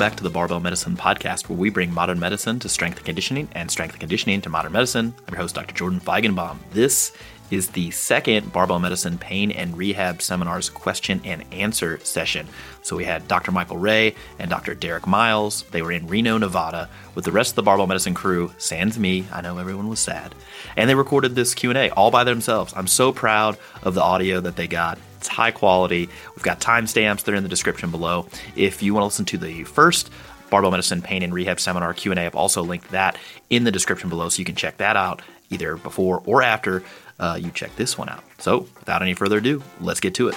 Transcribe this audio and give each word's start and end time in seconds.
Back 0.00 0.16
to 0.16 0.22
the 0.22 0.30
Barbell 0.30 0.60
Medicine 0.60 0.96
Podcast, 0.96 1.50
where 1.50 1.58
we 1.58 1.68
bring 1.68 1.92
modern 1.92 2.18
medicine 2.18 2.58
to 2.60 2.70
strength 2.70 2.96
and 2.96 3.04
conditioning 3.04 3.50
and 3.52 3.70
strength 3.70 3.92
and 3.92 4.00
conditioning 4.00 4.40
to 4.40 4.48
modern 4.48 4.72
medicine. 4.72 5.12
I'm 5.28 5.34
your 5.34 5.42
host, 5.42 5.54
Dr. 5.54 5.74
Jordan 5.74 6.00
Feigenbaum. 6.00 6.56
This 6.70 7.12
is 7.50 7.68
the 7.68 7.90
second 7.90 8.50
Barbell 8.50 8.78
Medicine 8.78 9.18
Pain 9.18 9.50
and 9.50 9.76
Rehab 9.76 10.22
Seminars 10.22 10.70
question 10.70 11.20
and 11.22 11.44
answer 11.52 11.98
session. 11.98 12.48
So 12.80 12.96
we 12.96 13.04
had 13.04 13.28
Dr. 13.28 13.52
Michael 13.52 13.76
Ray 13.76 14.14
and 14.38 14.48
Dr. 14.48 14.74
Derek 14.74 15.06
Miles. 15.06 15.64
They 15.64 15.82
were 15.82 15.92
in 15.92 16.06
Reno, 16.06 16.38
Nevada, 16.38 16.88
with 17.14 17.26
the 17.26 17.32
rest 17.32 17.50
of 17.50 17.56
the 17.56 17.62
Barbell 17.64 17.86
Medicine 17.86 18.14
crew, 18.14 18.54
sans 18.56 18.98
me. 18.98 19.26
I 19.30 19.42
know 19.42 19.58
everyone 19.58 19.88
was 19.88 20.00
sad, 20.00 20.34
and 20.78 20.88
they 20.88 20.94
recorded 20.94 21.34
this 21.34 21.54
Q 21.54 21.68
and 21.68 21.78
A 21.78 21.90
all 21.90 22.10
by 22.10 22.24
themselves. 22.24 22.72
I'm 22.74 22.86
so 22.86 23.12
proud 23.12 23.58
of 23.82 23.92
the 23.92 24.02
audio 24.02 24.40
that 24.40 24.56
they 24.56 24.66
got. 24.66 24.98
It's 25.20 25.28
high 25.28 25.50
quality. 25.50 26.08
We've 26.34 26.42
got 26.42 26.60
timestamps. 26.62 27.24
They're 27.24 27.34
in 27.34 27.42
the 27.42 27.48
description 27.50 27.90
below. 27.90 28.26
If 28.56 28.82
you 28.82 28.94
want 28.94 29.02
to 29.02 29.06
listen 29.06 29.26
to 29.26 29.36
the 29.36 29.64
first 29.64 30.08
Barbell 30.48 30.70
Medicine 30.70 31.02
Pain 31.02 31.22
and 31.22 31.34
Rehab 31.34 31.60
Seminar 31.60 31.92
Q&A, 31.92 32.16
I've 32.16 32.34
also 32.34 32.62
linked 32.62 32.90
that 32.92 33.18
in 33.50 33.64
the 33.64 33.70
description 33.70 34.08
below 34.08 34.30
so 34.30 34.38
you 34.38 34.46
can 34.46 34.54
check 34.54 34.78
that 34.78 34.96
out 34.96 35.20
either 35.50 35.76
before 35.76 36.22
or 36.24 36.42
after 36.42 36.82
uh, 37.18 37.38
you 37.38 37.50
check 37.50 37.76
this 37.76 37.98
one 37.98 38.08
out. 38.08 38.24
So 38.38 38.60
without 38.78 39.02
any 39.02 39.12
further 39.12 39.38
ado, 39.38 39.62
let's 39.78 40.00
get 40.00 40.14
to 40.14 40.28
it. 40.28 40.34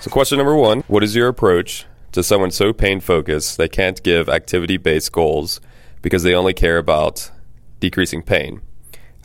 So, 0.00 0.10
question 0.10 0.38
number 0.38 0.56
one 0.56 0.84
What 0.88 1.04
is 1.04 1.14
your 1.14 1.28
approach 1.28 1.84
to 2.12 2.22
someone 2.22 2.50
so 2.50 2.72
pain 2.72 3.00
focused 3.00 3.58
they 3.58 3.68
can't 3.68 4.02
give 4.02 4.30
activity 4.30 4.78
based 4.78 5.12
goals 5.12 5.60
because 6.00 6.22
they 6.22 6.34
only 6.34 6.54
care 6.54 6.78
about 6.78 7.30
decreasing 7.78 8.22
pain? 8.22 8.62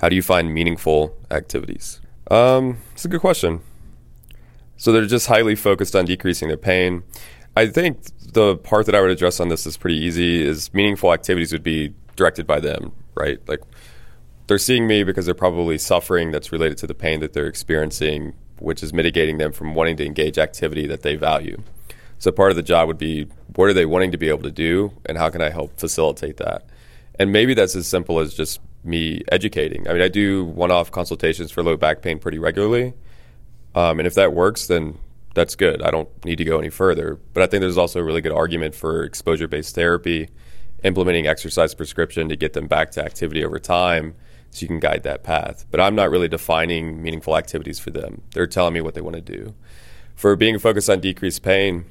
How 0.02 0.10
do 0.10 0.16
you 0.16 0.24
find 0.24 0.52
meaningful 0.52 1.16
activities? 1.30 2.02
Um, 2.32 2.78
it's 2.94 3.06
a 3.06 3.08
good 3.08 3.22
question. 3.22 3.62
So, 4.76 4.92
they're 4.92 5.06
just 5.06 5.28
highly 5.28 5.56
focused 5.56 5.96
on 5.96 6.06
decreasing 6.06 6.48
their 6.48 6.58
pain. 6.58 7.04
I 7.56 7.68
think 7.68 8.00
the 8.34 8.58
part 8.58 8.88
that 8.88 8.96
I 8.96 9.02
would 9.02 9.12
address 9.12 9.40
on 9.40 9.50
this 9.50 9.68
is 9.68 9.78
pretty 9.78 9.98
easy 9.98 10.42
is 10.42 10.74
meaningful 10.74 11.14
activities 11.14 11.52
would 11.52 11.62
be 11.62 11.94
directed 12.16 12.48
by 12.48 12.60
them, 12.60 12.94
right? 13.14 13.38
Like 13.48 13.60
they're 14.48 14.58
seeing 14.58 14.88
me 14.88 15.04
because 15.04 15.26
they're 15.26 15.36
probably 15.36 15.78
suffering 15.78 16.32
that's 16.32 16.52
related 16.52 16.80
to 16.80 16.88
the 16.88 16.96
pain 16.96 17.20
that 17.20 17.34
they're 17.34 17.46
experiencing, 17.46 18.34
which 18.58 18.82
is 18.82 18.94
mitigating 18.94 19.38
them 19.38 19.52
from 19.52 19.76
wanting 19.76 19.98
to 19.98 20.06
engage 20.06 20.40
activity 20.40 20.88
that 20.88 21.04
they 21.04 21.16
value. 21.16 21.62
So 22.18 22.32
part 22.32 22.50
of 22.50 22.56
the 22.56 22.64
job 22.64 22.88
would 22.88 22.98
be 22.98 23.28
what 23.56 23.66
are 23.66 23.74
they 23.74 23.86
wanting 23.86 24.12
to 24.14 24.18
be 24.18 24.30
able 24.30 24.44
to 24.44 24.52
do 24.52 24.94
and 25.06 25.18
how 25.18 25.30
can 25.30 25.42
I 25.42 25.52
help 25.52 25.80
facilitate 25.80 26.38
that? 26.38 26.64
And 27.20 27.32
maybe 27.32 27.54
that's 27.54 27.76
as 27.76 27.86
simple 27.86 28.20
as 28.20 28.34
just 28.34 28.60
me 28.84 29.22
educating. 29.32 29.88
I 29.88 29.94
mean, 29.94 30.02
I 30.02 30.08
do 30.08 30.46
one-off 30.46 30.92
consultations 30.92 31.52
for 31.52 31.64
low 31.64 31.78
back 31.78 32.02
pain 32.02 32.20
pretty 32.20 32.40
regularly. 32.40 32.94
Um, 33.76 34.00
and 34.00 34.08
if 34.08 34.16
that 34.16 34.34
works, 34.34 34.68
then 34.68 34.98
that's 35.34 35.56
good. 35.56 35.82
I 35.82 35.92
don't 35.92 36.10
need 36.26 36.38
to 36.38 36.44
go 36.44 36.60
any 36.60 36.70
further. 36.70 37.20
But 37.34 37.44
I 37.44 37.48
think 37.48 37.62
there's 37.62 37.78
also 37.78 38.00
a 38.00 38.04
really 38.04 38.22
good 38.22 38.32
argument 38.32 38.76
for 38.76 39.04
exposure 39.04 39.48
based 39.48 39.76
therapy, 39.76 40.30
implementing 40.84 41.28
exercise 41.28 41.74
prescription 41.74 42.30
to 42.30 42.36
get 42.36 42.54
them 42.54 42.68
back 42.68 42.92
to 42.92 43.04
activity 43.04 43.44
over 43.46 43.60
time 43.60 44.16
so 44.50 44.64
you 44.64 44.68
can 44.68 44.80
guide 44.80 45.04
that 45.04 45.24
path. 45.24 45.66
But 45.72 45.80
I'm 45.80 45.96
not 45.96 46.10
really 46.10 46.28
defining 46.28 47.02
meaningful 47.02 47.38
activities 47.38 47.80
for 47.80 47.92
them. 47.92 48.24
They're 48.34 48.48
telling 48.48 48.74
me 48.74 48.82
what 48.82 48.94
they 48.94 49.02
want 49.02 49.16
to 49.16 49.22
do. 49.22 49.56
For 50.16 50.36
being 50.36 50.60
focused 50.60 50.90
on 50.90 51.00
decreased 51.00 51.42
pain, 51.42 51.86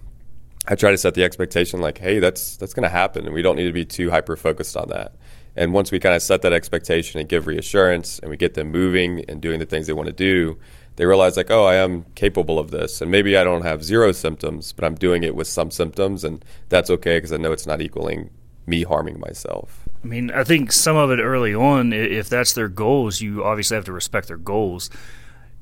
I 0.68 0.74
try 0.74 0.90
to 0.90 0.98
set 0.98 1.14
the 1.14 1.24
expectation 1.24 1.80
like, 1.80 1.98
hey, 1.98 2.18
that's 2.18 2.56
that's 2.58 2.74
going 2.74 2.82
to 2.82 2.90
happen, 2.90 3.24
and 3.24 3.34
we 3.34 3.42
don't 3.42 3.56
need 3.56 3.64
to 3.64 3.72
be 3.72 3.86
too 3.86 4.10
hyper 4.10 4.36
focused 4.36 4.76
on 4.76 4.88
that. 4.90 5.14
And 5.56 5.72
once 5.72 5.90
we 5.90 5.98
kind 5.98 6.14
of 6.14 6.22
set 6.22 6.42
that 6.42 6.52
expectation 6.52 7.20
and 7.20 7.28
give 7.28 7.46
reassurance, 7.46 8.18
and 8.20 8.30
we 8.30 8.36
get 8.36 8.54
them 8.54 8.70
moving 8.70 9.24
and 9.28 9.40
doing 9.40 9.58
the 9.58 9.66
things 9.66 9.86
they 9.86 9.92
want 9.92 10.06
to 10.06 10.12
do, 10.12 10.58
they 10.96 11.06
realize 11.06 11.36
like, 11.36 11.50
oh, 11.50 11.64
I 11.64 11.76
am 11.76 12.04
capable 12.14 12.58
of 12.58 12.70
this, 12.70 13.00
and 13.00 13.10
maybe 13.10 13.36
I 13.36 13.44
don't 13.44 13.62
have 13.62 13.82
zero 13.82 14.12
symptoms, 14.12 14.72
but 14.72 14.84
I'm 14.84 14.94
doing 14.94 15.22
it 15.22 15.34
with 15.34 15.46
some 15.46 15.70
symptoms, 15.70 16.24
and 16.24 16.44
that's 16.68 16.90
okay 16.90 17.16
because 17.16 17.32
I 17.32 17.36
know 17.36 17.52
it's 17.52 17.66
not 17.66 17.80
equaling 17.80 18.30
me 18.66 18.82
harming 18.82 19.18
myself. 19.18 19.88
I 20.02 20.06
mean, 20.06 20.30
I 20.30 20.44
think 20.44 20.72
some 20.72 20.96
of 20.96 21.10
it 21.10 21.20
early 21.20 21.54
on, 21.54 21.92
if 21.92 22.28
that's 22.28 22.52
their 22.52 22.68
goals, 22.68 23.20
you 23.20 23.44
obviously 23.44 23.74
have 23.76 23.84
to 23.86 23.92
respect 23.92 24.28
their 24.28 24.36
goals. 24.36 24.90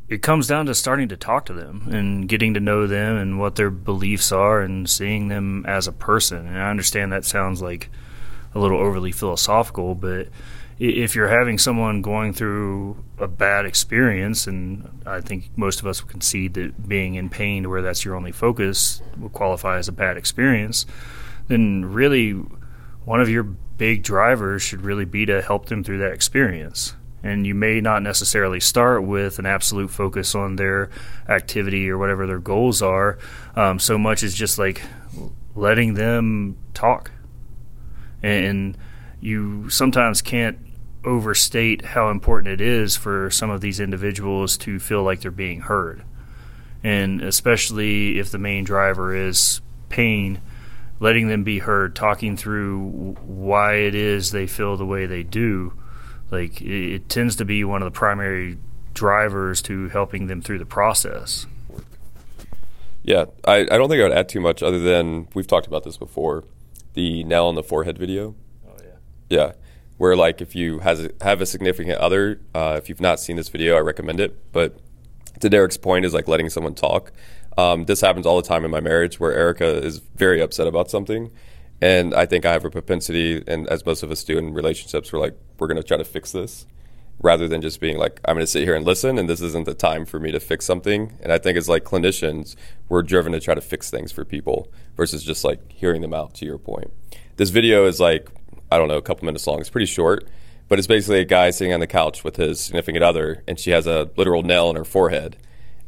It 0.09 0.23
comes 0.23 0.47
down 0.47 0.67
to 0.67 0.75
starting 0.75 1.09
to 1.09 1.17
talk 1.17 1.45
to 1.47 1.53
them 1.53 1.89
and 1.91 2.29
getting 2.29 2.55
to 2.55 2.61
know 2.61 2.87
them 2.87 3.17
and 3.17 3.39
what 3.39 3.57
their 3.57 3.71
beliefs 3.71 4.33
are 4.33 4.61
and 4.61 4.89
seeing 4.89 5.29
them 5.29 5.67
as 5.67 5.87
a 5.87 5.93
person. 5.93 6.47
And 6.47 6.59
I 6.59 6.71
understand 6.71 7.13
that 7.13 7.25
sounds 7.25 7.61
like 7.61 7.91
a 8.55 8.59
little 8.59 8.79
overly 8.79 9.13
philosophical, 9.13 9.95
but 9.95 10.29
if 10.79 11.17
you're 11.17 11.29
having 11.29 11.59
someone 11.59 12.03
going 12.03 12.33
through 12.33 13.03
a 13.19 13.27
bad 13.27 13.67
experience, 13.67 14.47
and 14.47 15.03
I 15.05 15.21
think 15.21 15.51
most 15.57 15.81
of 15.81 15.87
us 15.87 16.03
would 16.03 16.11
concede 16.11 16.55
that 16.55 16.89
being 16.89 17.17
in 17.17 17.29
pain 17.29 17.69
where 17.69 17.83
that's 17.83 18.05
your 18.05 18.15
only 18.15 18.31
focus 18.31 19.03
will 19.19 19.29
qualify 19.29 19.79
as 19.79 19.89
a 19.89 19.93
bad 19.93 20.17
experience, 20.17 20.87
then 21.49 21.85
really 21.85 22.31
one 23.05 23.21
of 23.21 23.29
your 23.29 23.43
big 23.43 24.05
drivers 24.05 24.63
should 24.63 24.83
really 24.83 25.05
be 25.05 25.27
to 25.27 25.43
help 25.43 25.67
them 25.67 25.83
through 25.83 25.99
that 25.99 26.13
experience. 26.13 26.95
And 27.25 27.45
you 27.45 27.55
may 27.55 27.81
not 27.81 28.05
necessarily 28.05 28.61
start 28.61 29.03
with 29.03 29.41
an 29.41 29.47
absolute 29.47 29.91
focus 29.91 30.37
on 30.37 30.55
their 30.55 30.91
activity 31.29 31.91
or 31.91 31.99
whatever 31.99 32.29
their 32.29 32.39
goals 32.39 32.83
are, 32.83 33.19
um, 33.57 33.81
so 33.81 33.99
much 33.99 34.23
as 34.23 34.33
just 34.33 34.59
like 34.59 34.83
letting 35.57 35.95
them 35.95 36.57
talk. 36.75 37.11
And 38.23 38.77
you 39.21 39.69
sometimes 39.71 40.23
can't 40.23 40.59
overstate 41.05 41.85
how 41.85 42.11
important 42.11 42.53
it 42.53 42.61
is 42.61 42.97
for 42.97 43.31
some 43.31 43.51
of 43.51 43.61
these 43.61 43.81
individuals 43.81 44.57
to 44.59 44.79
feel 44.79 45.03
like 45.03 45.21
they're 45.21 45.31
being 45.31 45.61
heard. 45.61 46.03
And 46.83 47.23
especially 47.23 48.19
if 48.19 48.31
the 48.31 48.39
main 48.39 48.65
driver 48.65 49.15
is 49.15 49.61
pain, 49.89 50.41
letting 51.01 51.29
them 51.29 51.45
be 51.45 51.61
heard, 51.61 51.95
talking 51.95 52.37
through 52.37 53.17
why 53.23 53.75
it 53.75 53.95
is 53.95 54.31
they 54.31 54.47
feel 54.47 54.77
the 54.77 54.87
way 54.87 55.07
they 55.07 55.23
do, 55.23 55.73
like 56.31 56.61
it, 56.61 56.95
it 56.95 57.09
tends 57.09 57.37
to 57.37 57.45
be 57.45 57.65
one 57.65 57.83
of 57.83 57.87
the 57.87 57.97
primary 57.97 58.59
drivers 58.95 59.63
to 59.63 59.89
helping 59.89 60.27
them 60.27 60.43
through 60.43 60.59
the 60.59 60.67
process. 60.67 61.47
Yeah, 63.03 63.27
I, 63.45 63.61
I 63.61 63.79
don't 63.79 63.89
think 63.89 64.01
I 64.01 64.05
would 64.05 64.13
add 64.13 64.29
too 64.29 64.41
much 64.41 64.63
other 64.63 64.81
than 64.81 65.29
we've 65.35 65.47
talked 65.47 65.67
about 65.67 65.85
this 65.85 65.97
before 65.97 66.45
the 66.95 67.25
nail 67.25 67.47
on 67.47 67.55
the 67.55 67.63
forehead 67.63 67.99
video. 67.99 68.35
Oh, 68.67 68.77
yeah. 68.83 68.91
Yeah 69.29 69.53
where 69.99 70.17
like 70.17 70.41
if 70.41 70.55
you 70.55 70.79
has 70.79 71.05
a, 71.05 71.11
have 71.21 71.41
a 71.41 71.47
significant 71.47 71.99
other, 71.99 72.41
uh, 72.55 72.77
if 72.79 72.89
you've 72.89 73.01
not 73.01 73.21
seen 73.21 73.37
this 73.37 73.49
video, 73.49 73.77
I 73.77 73.81
recommend 73.81 74.21
it. 74.21 74.53
But 74.53 74.79
to 75.41 75.51
Derek's 75.51 75.77
point 75.77 76.05
is 76.05 76.15
like 76.15 76.27
letting 76.27 76.49
someone 76.49 76.75
talk. 76.75 77.13
Um, 77.59 77.85
this 77.85 78.01
happens 78.01 78.25
all 78.25 78.41
the 78.41 78.47
time 78.47 78.65
in 78.65 78.71
my 78.71 78.81
marriage 78.81 79.21
where 79.21 79.33
Erica 79.33 79.67
is 79.85 79.99
very 79.99 80.41
upset 80.41 80.69
about 80.69 80.91
something. 80.91 81.31
And 81.81 82.15
I 82.15 82.27
think 82.27 82.45
I 82.47 82.53
have 82.53 82.65
a 82.65 82.71
propensity, 82.71 83.43
and 83.47 83.69
as 83.69 83.87
most 83.87 84.03
of 84.03 84.11
us 84.11 84.25
do 84.25 84.37
in 84.37 84.53
relationships, 84.53 85.13
we're 85.13 85.21
like, 85.21 85.37
we're 85.59 85.69
going 85.69 85.77
to 85.77 85.87
try 85.87 85.97
to 85.97 86.05
fix 86.05 86.33
this 86.33 86.67
rather 87.21 87.49
than 87.49 87.61
just 87.61 87.81
being 87.81 87.99
like, 87.99 88.21
I'm 88.25 88.35
going 88.35 88.45
to 88.45 88.51
sit 88.51 88.65
here 88.65 88.75
and 88.75 88.85
listen, 88.85 89.19
and 89.19 89.29
this 89.29 89.41
isn't 89.41 89.67
the 89.67 89.75
time 89.75 90.05
for 90.07 90.21
me 90.21 90.31
to 90.31 90.41
fix 90.41 90.65
something. 90.65 91.19
And 91.21 91.33
I 91.33 91.39
think 91.39 91.59
as 91.59 91.69
like 91.69 91.85
clinicians, 91.85 92.55
we're 92.89 93.03
driven 93.03 93.33
to 93.33 93.41
try 93.41 93.55
to 93.55 93.61
fix 93.61 93.91
things 93.91 94.13
for 94.13 94.25
people 94.25 94.73
versus 94.97 95.25
just 95.25 95.45
like 95.45 95.73
hearing 95.73 96.01
them 96.01 96.15
out, 96.15 96.35
to 96.35 96.47
your 96.47 96.59
point. 96.59 96.93
This 97.37 97.51
video 97.51 97.87
is 97.87 98.01
like, 98.01 98.29
I 98.71 98.79
don't 98.79 98.89
know, 98.89 98.97
a 98.97 99.03
couple 99.03 99.27
minutes 99.27 99.47
long. 99.47 99.61
It's 99.61 99.71
pretty 99.71 99.87
short, 99.87 100.29
but 100.69 100.79
it's 100.79 100.87
basically 100.87 101.21
a 101.21 101.25
guy 101.25 101.51
sitting 101.51 101.73
on 101.73 101.81
the 101.81 101.87
couch 101.87 102.23
with 102.25 102.37
his 102.37 102.61
significant 102.61 103.03
other, 103.03 103.43
and 103.49 103.59
she 103.59 103.71
has 103.71 103.87
a 103.87 104.11
literal 104.17 104.43
nail 104.43 104.71
in 104.71 104.77
her 104.77 104.85
forehead 104.85 105.37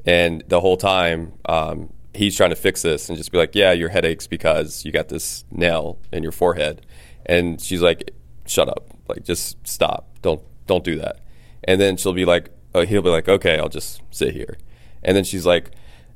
and 0.06 0.42
the 0.48 0.60
whole 0.60 0.76
time, 0.76 1.32
um, 1.46 1.92
he's 2.14 2.36
trying 2.36 2.50
to 2.50 2.56
fix 2.56 2.82
this 2.82 3.08
and 3.08 3.18
just 3.18 3.30
be 3.30 3.38
like, 3.38 3.54
"Yeah, 3.54 3.72
your 3.72 3.90
headaches 3.90 4.26
because 4.26 4.84
you 4.84 4.92
got 4.92 5.08
this 5.08 5.44
nail 5.50 5.98
in 6.12 6.22
your 6.22 6.32
forehead." 6.32 6.86
And 7.26 7.60
she's 7.60 7.82
like, 7.82 8.10
"Shut 8.46 8.68
up! 8.68 8.90
Like, 9.08 9.24
just 9.24 9.56
stop! 9.66 10.08
Don't 10.22 10.42
don't 10.70 10.84
do 10.84 10.96
that." 10.98 11.20
And 11.64 11.80
then 11.80 11.96
she'll 11.96 12.12
be 12.12 12.24
like, 12.24 12.50
oh, 12.74 12.84
"He'll 12.86 13.02
be 13.02 13.10
like, 13.10 13.28
okay, 13.28 13.58
I'll 13.58 13.68
just 13.68 14.00
sit 14.10 14.32
here." 14.34 14.56
And 15.02 15.16
then 15.16 15.24
she's 15.24 15.44
like, 15.44 15.70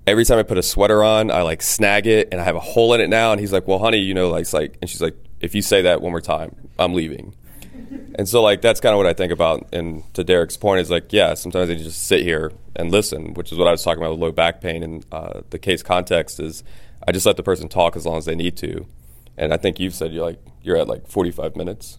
"Every 0.07 0.25
time 0.25 0.39
I 0.39 0.43
put 0.43 0.59
a 0.59 0.63
sweater 0.63 1.03
on, 1.03 1.31
I 1.31 1.43
like 1.43 1.63
snag 1.63 2.07
it 2.07 2.29
and 2.33 2.41
I 2.41 2.45
have 2.45 2.57
a 2.57 2.61
hole 2.61 2.95
in 2.95 3.01
it 3.01 3.09
now." 3.09 3.33
And 3.33 3.41
he's 3.41 3.53
like, 3.53 3.67
"Well, 3.69 3.79
honey, 3.79 3.99
you 3.99 4.15
know, 4.15 4.31
like, 4.31 4.51
like," 4.53 4.79
and 4.81 4.89
she's 4.89 5.03
like, 5.03 5.17
"If 5.41 5.55
you 5.55 5.63
say 5.63 5.83
that 5.83 6.01
one 6.01 6.13
more 6.13 6.21
time, 6.21 6.55
I'm 6.79 6.95
leaving." 6.95 7.35
And 8.17 8.29
so, 8.29 8.43
like, 8.43 8.63
that's 8.63 8.81
kind 8.81 8.93
of 8.93 8.99
what 8.99 9.07
I 9.07 9.13
think 9.13 9.33
about. 9.33 9.67
And 9.73 10.05
to 10.15 10.23
Derek's 10.23 10.57
point, 10.57 10.81
is 10.81 10.89
like, 10.89 11.13
yeah, 11.13 11.35
sometimes 11.35 11.69
I 11.69 11.75
just 11.75 12.07
sit 12.07 12.23
here 12.23 12.53
and 12.77 12.93
listen, 12.93 13.35
which 13.35 13.51
is 13.51 13.59
what 13.59 13.67
I 13.67 13.73
was 13.73 13.83
talking 13.83 14.01
about 14.01 14.13
with 14.13 14.21
low 14.21 14.31
back 14.31 14.61
pain. 14.61 14.85
And 14.85 15.05
uh, 15.11 15.41
the 15.51 15.59
case 15.59 15.83
context 15.83 16.39
is 16.39 16.63
I 17.07 17.13
just 17.13 17.27
let 17.27 17.37
the 17.37 17.43
person 17.43 17.69
talk 17.69 17.97
as 17.97 18.07
long 18.07 18.19
as 18.19 18.25
they 18.25 18.37
need 18.37 18.57
to. 18.59 18.87
And 19.37 19.53
I 19.53 19.57
think 19.57 19.81
you've 19.81 19.95
said 19.95 20.13
you're 20.13 20.25
like, 20.25 20.39
you're 20.63 20.77
at 20.77 20.87
like 20.87 21.09
45 21.09 21.57
minutes. 21.57 21.99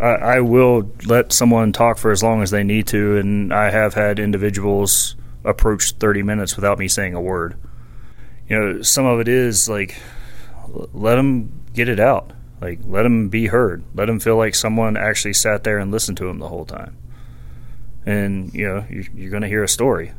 I, 0.00 0.06
I 0.36 0.40
will 0.40 0.90
let 1.06 1.32
someone 1.32 1.72
talk 1.72 1.98
for 1.98 2.10
as 2.10 2.22
long 2.22 2.42
as 2.42 2.50
they 2.50 2.64
need 2.64 2.86
to. 2.88 3.16
And 3.16 3.52
I 3.52 3.70
have 3.70 3.94
had 3.94 4.18
individuals 4.18 5.16
approach 5.44 5.92
30 5.92 6.22
minutes 6.22 6.56
without 6.56 6.78
me 6.78 6.88
saying 6.88 7.14
a 7.14 7.20
word. 7.20 7.56
You 8.48 8.58
know, 8.58 8.82
some 8.82 9.06
of 9.06 9.20
it 9.20 9.28
is 9.28 9.68
like, 9.68 9.96
let 10.92 11.16
them 11.16 11.62
get 11.72 11.88
it 11.88 12.00
out 12.00 12.32
like, 12.64 12.80
let 12.86 13.02
them 13.02 13.28
be 13.28 13.48
heard. 13.48 13.84
Let 13.94 14.06
them 14.06 14.18
feel 14.18 14.38
like 14.38 14.54
someone 14.54 14.96
actually 14.96 15.34
sat 15.34 15.64
there 15.64 15.76
and 15.78 15.90
listened 15.90 16.16
to 16.16 16.24
them 16.24 16.38
the 16.38 16.48
whole 16.48 16.64
time. 16.64 16.96
And, 18.06 18.54
you 18.54 18.66
know, 18.66 18.86
you're 18.88 19.30
going 19.30 19.42
to 19.42 19.48
hear 19.48 19.62
a 19.62 19.68
story. 19.68 20.12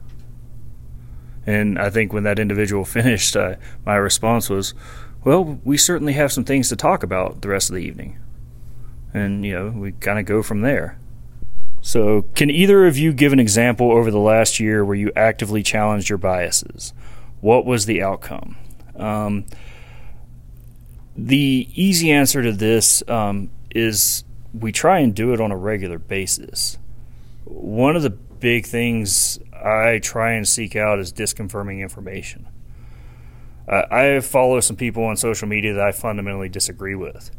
And 1.44 1.80
I 1.80 1.90
think 1.90 2.14
when 2.14 2.22
that 2.24 2.38
individual 2.38 2.86
finished, 3.00 3.36
uh, 3.36 3.56
my 3.84 3.96
response 3.96 4.48
was, 4.48 4.76
well, 5.24 5.60
we 5.64 5.76
certainly 5.76 6.14
have 6.14 6.32
some 6.32 6.44
things 6.44 6.70
to 6.70 6.76
talk 6.76 7.02
about 7.02 7.42
the 7.42 7.48
rest 7.48 7.72
of 7.72 7.76
the 7.76 7.82
evening. 7.82 8.20
And, 9.16 9.46
you 9.46 9.54
know, 9.54 9.70
we 9.70 9.94
kind 9.94 10.20
of 10.20 10.26
go 10.26 10.44
from 10.44 10.60
there. 10.60 11.00
So, 11.80 12.24
can 12.36 12.50
either 12.50 12.86
of 12.86 12.98
you 12.98 13.14
give 13.14 13.32
an 13.32 13.40
example 13.40 13.92
over 13.92 14.12
the 14.12 14.20
last 14.20 14.60
year 14.60 14.84
where 14.84 14.96
you 14.96 15.12
actively 15.16 15.64
challenged 15.64 16.10
your 16.10 16.18
biases? 16.18 16.94
What 17.40 17.66
was 17.66 17.86
the 17.86 18.02
outcome? 18.02 18.58
Um, 18.98 19.46
the 21.16 21.70
easy 21.74 22.12
answer 22.12 22.44
to 22.44 22.52
this 22.52 23.08
um, 23.08 23.52
is 23.74 24.26
we 24.54 24.74
try 24.74 25.00
and 25.00 25.16
do 25.16 25.32
it 25.34 25.40
on 25.40 25.50
a 25.50 25.58
regular 25.58 25.98
basis. 25.98 26.78
One 27.46 27.96
of 27.96 28.04
the 28.04 28.10
big 28.10 28.66
things 28.66 29.40
I 29.54 30.00
try 30.00 30.34
and 30.34 30.46
seek 30.46 30.76
out 30.76 31.00
is 31.00 31.14
disconfirming 31.14 31.80
information. 31.80 32.50
Uh, 33.66 33.84
I 33.90 34.20
follow 34.20 34.60
some 34.60 34.76
people 34.76 35.06
on 35.06 35.16
social 35.16 35.48
media 35.48 35.74
that 35.76 35.88
I 35.88 35.94
fundamentally 35.94 36.50
disagree 36.50 36.96
with, 36.96 37.32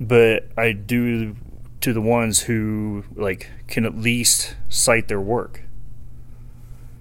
but 0.00 0.48
I 0.56 0.72
do 0.72 1.36
to 1.82 1.92
the 1.92 2.00
ones 2.00 2.40
who 2.40 3.04
like 3.14 3.50
can 3.68 3.84
at 3.84 3.96
least 3.96 4.56
cite 4.68 5.08
their 5.08 5.20
work. 5.20 5.62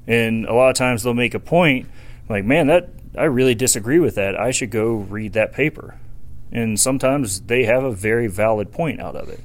And 0.06 0.46
a 0.46 0.54
lot 0.54 0.70
of 0.70 0.76
times 0.76 1.04
they'll 1.04 1.14
make 1.14 1.34
a 1.34 1.40
point 1.40 1.88
like, 2.28 2.44
man, 2.44 2.68
that 2.68 2.90
I 3.18 3.24
really 3.24 3.56
disagree 3.56 4.00
with 4.00 4.16
that. 4.16 4.40
I 4.40 4.52
should 4.52 4.72
go 4.72 4.94
read 4.96 5.34
that 5.34 5.54
paper. 5.54 6.00
And 6.52 6.80
sometimes 6.80 7.42
they 7.42 7.64
have 7.66 7.84
a 7.84 7.92
very 7.92 8.28
valid 8.28 8.72
point 8.72 9.00
out 9.00 9.16
of 9.16 9.30
it. 9.30 9.42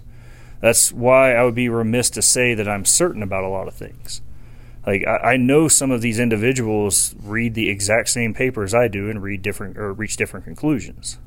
That's 0.61 0.93
why 0.93 1.35
I 1.35 1.45
would 1.45 1.55
be 1.55 1.69
remiss 1.69 2.09
to 2.11 2.23
say 2.23 2.55
that 2.55 2.69
I'm 2.69 2.85
certain 2.85 3.23
about 3.23 3.45
a 3.45 3.49
lot 3.49 3.69
of 3.69 3.75
things. 3.75 4.23
Like 4.87 5.07
I, 5.07 5.33
I 5.33 5.37
know 5.37 5.69
some 5.69 5.91
of 5.91 6.01
these 6.01 6.19
individuals 6.19 7.15
read 7.23 7.55
the 7.55 7.69
exact 7.69 8.09
same 8.09 8.35
papers 8.35 8.75
I 8.75 8.89
do 8.89 9.11
and 9.11 9.23
read 9.23 9.43
different 9.43 9.77
or 9.77 9.93
reach 9.93 10.17
different 10.17 10.45
conclusions. 10.45 11.19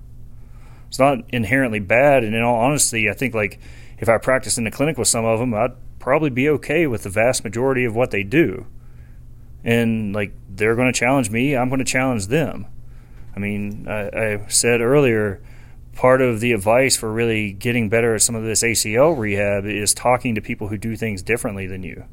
It's 0.88 1.00
not 1.00 1.20
inherently 1.30 1.80
bad, 1.80 2.24
and 2.24 2.36
in 2.36 2.42
all 2.42 2.60
honesty, 2.60 3.10
I 3.10 3.14
think 3.14 3.34
like 3.34 3.60
if 4.00 4.08
I 4.10 4.18
practiced 4.18 4.58
in 4.58 4.64
the 4.64 4.72
clinic 4.72 4.98
with 4.98 5.08
some 5.08 5.26
of 5.26 5.40
them, 5.40 5.54
I'd 5.54 5.74
probably 6.00 6.30
be 6.30 6.48
okay 6.50 6.88
with 6.88 7.04
the 7.04 7.10
vast 7.10 7.44
majority 7.44 7.84
of 7.84 7.96
what 7.96 8.12
they 8.12 8.24
do 8.24 8.66
and 9.68 10.16
like 10.16 10.32
they're 10.50 10.76
going 10.76 10.92
to 10.92 10.98
challenge 10.98 11.30
me, 11.30 11.56
I'm 11.56 11.70
going 11.70 11.80
to 11.80 11.86
challenge 11.86 12.28
them. 12.28 12.66
I 13.36 13.40
mean, 13.40 13.88
I, 13.88 14.08
I, 14.08 14.48
said 14.48 14.82
earlier, 14.82 15.42
part 15.94 16.22
of 16.22 16.40
the 16.40 16.54
advice 16.54 16.96
for 16.96 17.12
really 17.12 17.52
getting 17.52 17.90
better 17.90 18.16
at 18.16 18.22
some 18.22 18.34
of 18.34 18.44
this 18.44 18.64
ACL 18.64 19.16
rehab 19.16 19.66
is 19.66 19.94
talking 19.94 20.34
to 20.36 20.42
people 20.42 20.70
who 20.70 20.78
do 20.78 20.96
things 20.96 21.22
differently 21.22 21.68
than 21.68 21.84
you, 21.84 22.06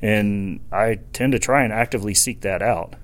and 0.00 0.60
I 0.72 0.98
tend 1.12 1.32
to 1.32 1.38
try 1.38 1.62
and 1.62 1.72
actively 1.72 2.14
seek 2.14 2.40
that 2.40 2.62
out. 2.62 2.94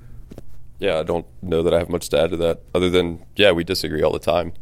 Yeah, 0.78 0.98
I 0.98 1.04
don't 1.04 1.26
know 1.40 1.62
that 1.62 1.72
I 1.72 1.78
have 1.78 1.88
much 1.88 2.08
to 2.08 2.20
add 2.20 2.30
to 2.30 2.36
that, 2.38 2.62
other 2.74 2.90
than 2.90 3.24
yeah, 3.36 3.52
we 3.52 3.62
disagree 3.62 4.02
all 4.02 4.12
the 4.12 4.18
time, 4.18 4.54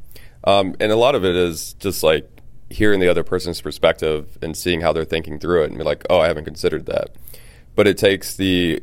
um, 0.45 0.75
and 0.81 0.93
a 0.93 0.97
lot 0.97 1.15
of 1.15 1.25
it 1.25 1.37
is 1.37 1.75
just 1.75 2.03
like 2.03 2.29
hearing 2.71 3.01
the 3.01 3.09
other 3.09 3.25
person's 3.25 3.61
perspective 3.61 4.39
and 4.41 4.57
seeing 4.57 4.81
how 4.81 4.93
they're 4.93 5.05
thinking 5.05 5.39
through 5.39 5.65
it, 5.65 5.71
and 5.71 5.79
be 5.79 5.85
like, 5.85 6.05
oh, 6.09 6.21
I 6.21 6.29
haven't 6.29 6.45
considered 6.45 6.87
that. 6.87 7.11
But 7.75 7.87
it 7.87 7.99
takes 7.99 8.37
the 8.37 8.83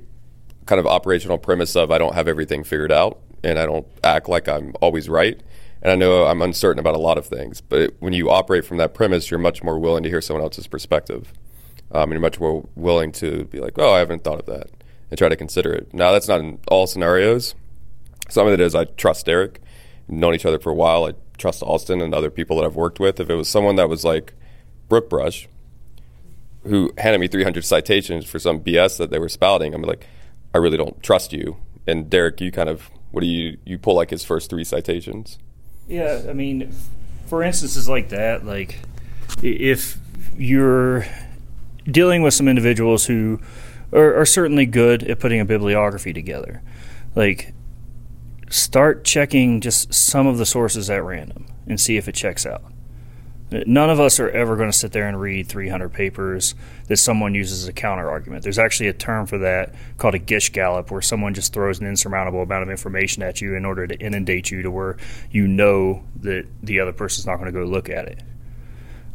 kind 0.65 0.79
of 0.79 0.85
operational 0.85 1.37
premise 1.37 1.75
of 1.75 1.91
I 1.91 1.97
don't 1.97 2.13
have 2.13 2.27
everything 2.27 2.63
figured 2.63 2.91
out 2.91 3.19
and 3.43 3.57
I 3.57 3.65
don't 3.65 3.87
act 4.03 4.29
like 4.29 4.47
I'm 4.47 4.73
always 4.81 5.09
right. 5.09 5.41
And 5.81 5.91
I 5.91 5.95
know 5.95 6.25
I'm 6.25 6.41
uncertain 6.41 6.79
about 6.79 6.95
a 6.95 6.99
lot 6.99 7.17
of 7.17 7.25
things, 7.25 7.61
but 7.61 7.93
when 7.99 8.11
you 8.11 8.29
operate 8.29 8.65
from 8.65 8.77
that 8.77 8.93
premise, 8.93 9.29
you're 9.29 9.39
much 9.39 9.63
more 9.63 9.79
willing 9.79 10.03
to 10.03 10.09
hear 10.09 10.21
someone 10.21 10.43
else's 10.43 10.67
perspective. 10.67 11.31
Um, 11.91 12.11
you're 12.11 12.19
much 12.19 12.39
more 12.39 12.67
willing 12.75 13.11
to 13.13 13.45
be 13.45 13.59
like, 13.59 13.77
oh, 13.77 13.93
I 13.93 13.99
haven't 13.99 14.23
thought 14.23 14.39
of 14.39 14.47
that, 14.47 14.69
and 15.09 15.17
try 15.17 15.29
to 15.29 15.35
consider 15.35 15.71
it. 15.71 15.93
Now, 15.93 16.11
that's 16.11 16.27
not 16.27 16.39
in 16.41 16.59
all 16.67 16.87
scenarios. 16.87 17.53
Some 18.27 18.47
of 18.47 18.53
it 18.53 18.59
is 18.59 18.75
I 18.75 18.85
trust 18.85 19.27
Derek, 19.27 19.61
known 20.07 20.33
each 20.33 20.45
other 20.45 20.59
for 20.59 20.71
a 20.71 20.75
while. 20.75 21.05
I 21.05 21.13
trust 21.37 21.63
Austin 21.63 22.01
and 22.01 22.13
other 22.13 22.29
people 22.29 22.57
that 22.57 22.65
I've 22.65 22.75
worked 22.75 22.99
with. 22.99 23.19
If 23.19 23.29
it 23.29 23.35
was 23.35 23.49
someone 23.49 23.75
that 23.75 23.89
was 23.89 24.03
like 24.03 24.33
Brookbush, 24.89 25.47
who 26.63 26.91
handed 26.97 27.19
me 27.19 27.27
300 27.27 27.63
citations 27.63 28.25
for 28.25 28.39
some 28.39 28.59
BS 28.59 28.97
that 28.97 29.09
they 29.09 29.19
were 29.19 29.29
spouting, 29.29 29.73
I'm 29.73 29.81
like, 29.81 30.05
I 30.53 30.57
really 30.57 30.77
don't 30.77 31.01
trust 31.01 31.33
you. 31.33 31.57
And 31.85 32.09
Derek, 32.09 32.41
you 32.41 32.51
kind 32.51 32.69
of 32.69 32.89
what 33.11 33.21
do 33.21 33.27
you 33.27 33.57
you 33.65 33.77
pull 33.77 33.95
like 33.95 34.09
his 34.09 34.23
first 34.23 34.49
three 34.49 34.63
citations? 34.63 35.39
Yeah, 35.87 36.23
I 36.29 36.33
mean, 36.33 36.73
for 37.27 37.43
instances 37.43 37.87
like 37.87 38.09
that, 38.09 38.45
like 38.45 38.79
if 39.41 39.97
you're 40.37 41.05
dealing 41.89 42.21
with 42.21 42.33
some 42.33 42.47
individuals 42.47 43.05
who 43.05 43.39
are, 43.93 44.19
are 44.19 44.25
certainly 44.25 44.65
good 44.65 45.03
at 45.03 45.19
putting 45.19 45.39
a 45.39 45.45
bibliography 45.45 46.11
together, 46.11 46.61
like 47.15 47.53
start 48.49 49.03
checking 49.03 49.61
just 49.61 49.93
some 49.93 50.27
of 50.27 50.37
the 50.37 50.45
sources 50.45 50.89
at 50.89 51.03
random 51.03 51.45
and 51.67 51.79
see 51.79 51.97
if 51.97 52.07
it 52.07 52.15
checks 52.15 52.45
out. 52.45 52.63
None 53.49 53.89
of 53.89 53.97
us 53.97 54.19
are 54.19 54.29
ever 54.29 54.57
going 54.57 54.69
to 54.69 54.77
sit 54.77 54.91
there 54.91 55.07
and 55.07 55.19
read 55.19 55.47
300 55.47 55.93
papers 55.93 56.53
that 56.89 56.97
someone 56.97 57.33
uses 57.33 57.63
as 57.63 57.69
a 57.69 57.73
counter 57.73 58.09
argument. 58.09 58.43
There's 58.43 58.59
actually 58.59 58.89
a 58.89 58.93
term 58.93 59.25
for 59.25 59.37
that 59.37 59.73
called 59.97 60.15
a 60.15 60.19
Gish 60.19 60.51
Gallop, 60.51 60.91
where 60.91 61.01
someone 61.01 61.33
just 61.33 61.53
throws 61.53 61.79
an 61.79 61.87
insurmountable 61.87 62.41
amount 62.41 62.63
of 62.63 62.69
information 62.69 63.23
at 63.23 63.39
you 63.39 63.55
in 63.55 63.63
order 63.63 63.87
to 63.87 63.97
inundate 63.99 64.51
you 64.51 64.63
to 64.63 64.71
where 64.71 64.97
you 65.31 65.47
know 65.47 66.03
that 66.19 66.45
the 66.61 66.81
other 66.81 66.91
person's 66.91 67.25
not 67.25 67.35
going 67.35 67.45
to 67.45 67.57
go 67.57 67.63
look 67.63 67.89
at 67.89 68.07
it. 68.07 68.21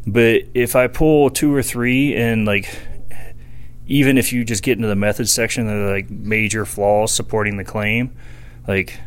But 0.06 0.44
if 0.54 0.76
I 0.76 0.86
pull 0.86 1.28
two 1.28 1.54
or 1.54 1.62
three 1.62 2.16
and 2.16 2.46
like, 2.46 2.74
even 3.86 4.16
if 4.16 4.32
you 4.32 4.44
just 4.44 4.62
get 4.62 4.78
into 4.78 4.88
the 4.88 4.96
methods 4.96 5.30
section, 5.30 5.66
the 5.66 5.90
like 5.90 6.08
major 6.08 6.64
flaws 6.64 7.12
supporting 7.12 7.58
the 7.58 7.64
claim, 7.64 8.16
like 8.66 8.98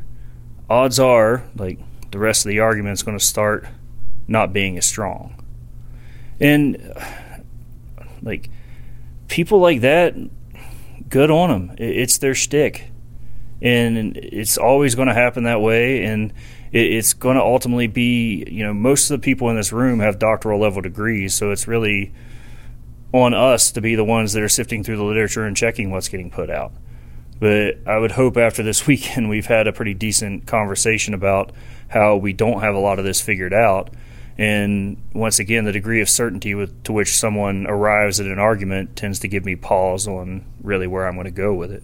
odds 0.70 1.00
are 1.00 1.44
like 1.56 1.80
the 2.12 2.20
rest 2.20 2.46
of 2.46 2.50
the 2.50 2.60
argument 2.60 2.94
is 2.94 3.04
going 3.04 3.18
to 3.18 3.24
start 3.24 3.66
not 4.28 4.54
being 4.54 4.78
as 4.78 4.86
strong. 4.86 5.44
And 6.40 6.94
like 8.22 8.50
people 9.28 9.60
like 9.60 9.82
that, 9.82 10.16
good 11.10 11.32
on 11.32 11.50
them. 11.50 11.76
It's 11.78 12.18
their 12.18 12.34
shtick, 12.34 12.90
and 13.62 14.18
it's 14.18 14.58
always 14.58 14.96
going 14.96 15.08
to 15.08 15.14
happen 15.14 15.44
that 15.44 15.62
way. 15.62 16.04
And 16.04 16.34
it's 16.72 17.14
going 17.14 17.38
to 17.38 17.42
ultimately 17.42 17.88
be, 17.88 18.44
you 18.50 18.66
know, 18.66 18.74
most 18.74 19.10
of 19.10 19.22
the 19.22 19.24
people 19.24 19.50
in 19.50 19.56
this 19.56 19.72
room 19.72 20.00
have 20.00 20.20
doctoral 20.20 20.60
level 20.60 20.82
degrees, 20.82 21.34
so 21.34 21.52
it's 21.52 21.68
really 21.68 22.12
on 23.14 23.34
us 23.34 23.72
to 23.72 23.82
be 23.82 23.96
the 23.96 24.04
ones 24.04 24.34
that 24.34 24.44
are 24.44 24.50
sifting 24.50 24.84
through 24.84 24.98
the 24.98 25.04
literature 25.04 25.46
and 25.46 25.56
checking 25.56 25.90
what's 25.90 26.10
getting 26.10 26.30
put 26.30 26.50
out. 26.50 26.74
But 27.40 27.78
I 27.86 27.98
would 27.98 28.12
hope 28.12 28.38
after 28.38 28.64
this 28.64 28.88
weekend 28.88 29.30
we've 29.30 29.46
had 29.46 29.68
a 29.68 29.74
pretty 29.74 29.94
decent 29.94 30.48
conversation 30.48 31.14
about 31.14 31.52
how 31.90 32.16
we 32.16 32.34
don't 32.34 32.62
have 32.62 32.76
a 32.76 32.80
lot 32.80 33.00
of 33.00 33.06
this 33.06 33.22
figured 33.22 33.54
out. 33.54 33.90
And 34.38 34.98
once 35.14 35.40
again, 35.40 35.64
the 35.64 35.72
degree 35.72 36.02
of 36.02 36.10
certainty 36.10 36.54
with, 36.56 36.84
to 36.84 36.92
which 36.92 37.18
someone 37.18 37.66
arrives 37.68 38.20
at 38.20 38.26
an 38.26 38.40
argument 38.40 38.96
tends 38.96 39.20
to 39.20 39.30
give 39.30 39.46
me 39.46 39.56
pause 39.56 40.08
on 40.08 40.44
really 40.62 40.88
where 40.88 41.08
I'm 41.08 41.14
going 41.14 41.26
to 41.26 41.32
go 41.32 41.54
with 41.54 41.72
it. 41.72 41.84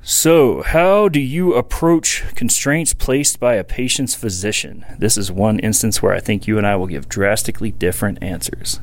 So, 0.00 0.62
how 0.62 1.08
do 1.08 1.20
you 1.20 1.54
approach 1.54 2.24
constraints 2.34 2.94
placed 2.94 3.38
by 3.38 3.56
a 3.56 3.64
patient's 3.64 4.14
physician? 4.14 4.86
This 4.98 5.18
is 5.18 5.30
one 5.30 5.58
instance 5.58 6.00
where 6.00 6.14
I 6.14 6.20
think 6.20 6.46
you 6.46 6.56
and 6.56 6.66
I 6.66 6.76
will 6.76 6.86
give 6.86 7.10
drastically 7.10 7.72
different 7.72 8.22
answers. 8.22 8.80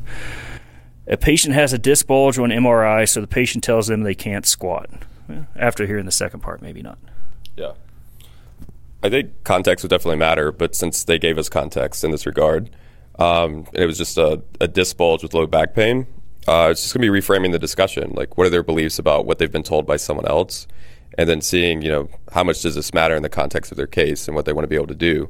A 1.08 1.18
patient 1.18 1.56
has 1.56 1.74
a 1.74 1.80
disc 1.80 2.06
bulge 2.06 2.38
on 2.38 2.50
MRI, 2.50 3.10
so 3.10 3.22
the 3.22 3.28
patient 3.28 3.64
tells 3.64 3.88
them 3.88 4.04
they 4.04 4.14
can't 4.14 4.46
squat. 4.46 4.90
After 5.56 5.86
hearing 5.86 6.06
the 6.06 6.12
second 6.12 6.42
part, 6.42 6.62
maybe 6.62 6.82
not. 6.82 6.98
Yeah. 7.56 7.74
I 9.04 9.10
think 9.10 9.44
context 9.44 9.84
would 9.84 9.90
definitely 9.90 10.18
matter, 10.18 10.52
but 10.52 10.76
since 10.76 11.04
they 11.04 11.20
gave 11.20 11.38
us 11.38 11.50
context 11.50 12.04
in 12.04 12.12
this 12.12 12.26
regard, 12.26 12.70
um, 13.20 13.68
it 13.74 13.86
was 13.86 13.98
just 13.98 14.18
a, 14.18 14.42
a 14.60 14.68
disc 14.68 14.98
bulge 14.98 15.24
with 15.24 15.34
low 15.34 15.48
back 15.48 15.74
pain, 15.74 16.08
uh, 16.48 16.70
it's 16.72 16.84
just 16.84 16.94
going 16.94 17.06
to 17.06 17.12
be 17.12 17.20
reframing 17.20 17.52
the 17.52 17.60
discussion. 17.60 18.12
Like, 18.14 18.38
what 18.38 18.46
are 18.46 18.52
their 18.52 18.64
beliefs 18.64 19.00
about 19.00 19.26
what 19.26 19.40
they've 19.40 19.52
been 19.52 19.64
told 19.64 19.88
by 19.88 19.98
someone 19.98 20.28
else? 20.28 20.68
And 21.18 21.28
then 21.28 21.42
seeing, 21.42 21.82
you 21.82 21.90
know, 21.90 22.10
how 22.34 22.44
much 22.44 22.62
does 22.62 22.76
this 22.76 22.94
matter 22.94 23.16
in 23.16 23.24
the 23.24 23.30
context 23.30 23.72
of 23.72 23.78
their 23.78 23.88
case 23.88 24.28
and 24.28 24.36
what 24.36 24.46
they 24.46 24.54
want 24.54 24.64
to 24.64 24.68
be 24.68 24.76
able 24.76 24.88
to 24.88 24.96
do. 24.96 25.30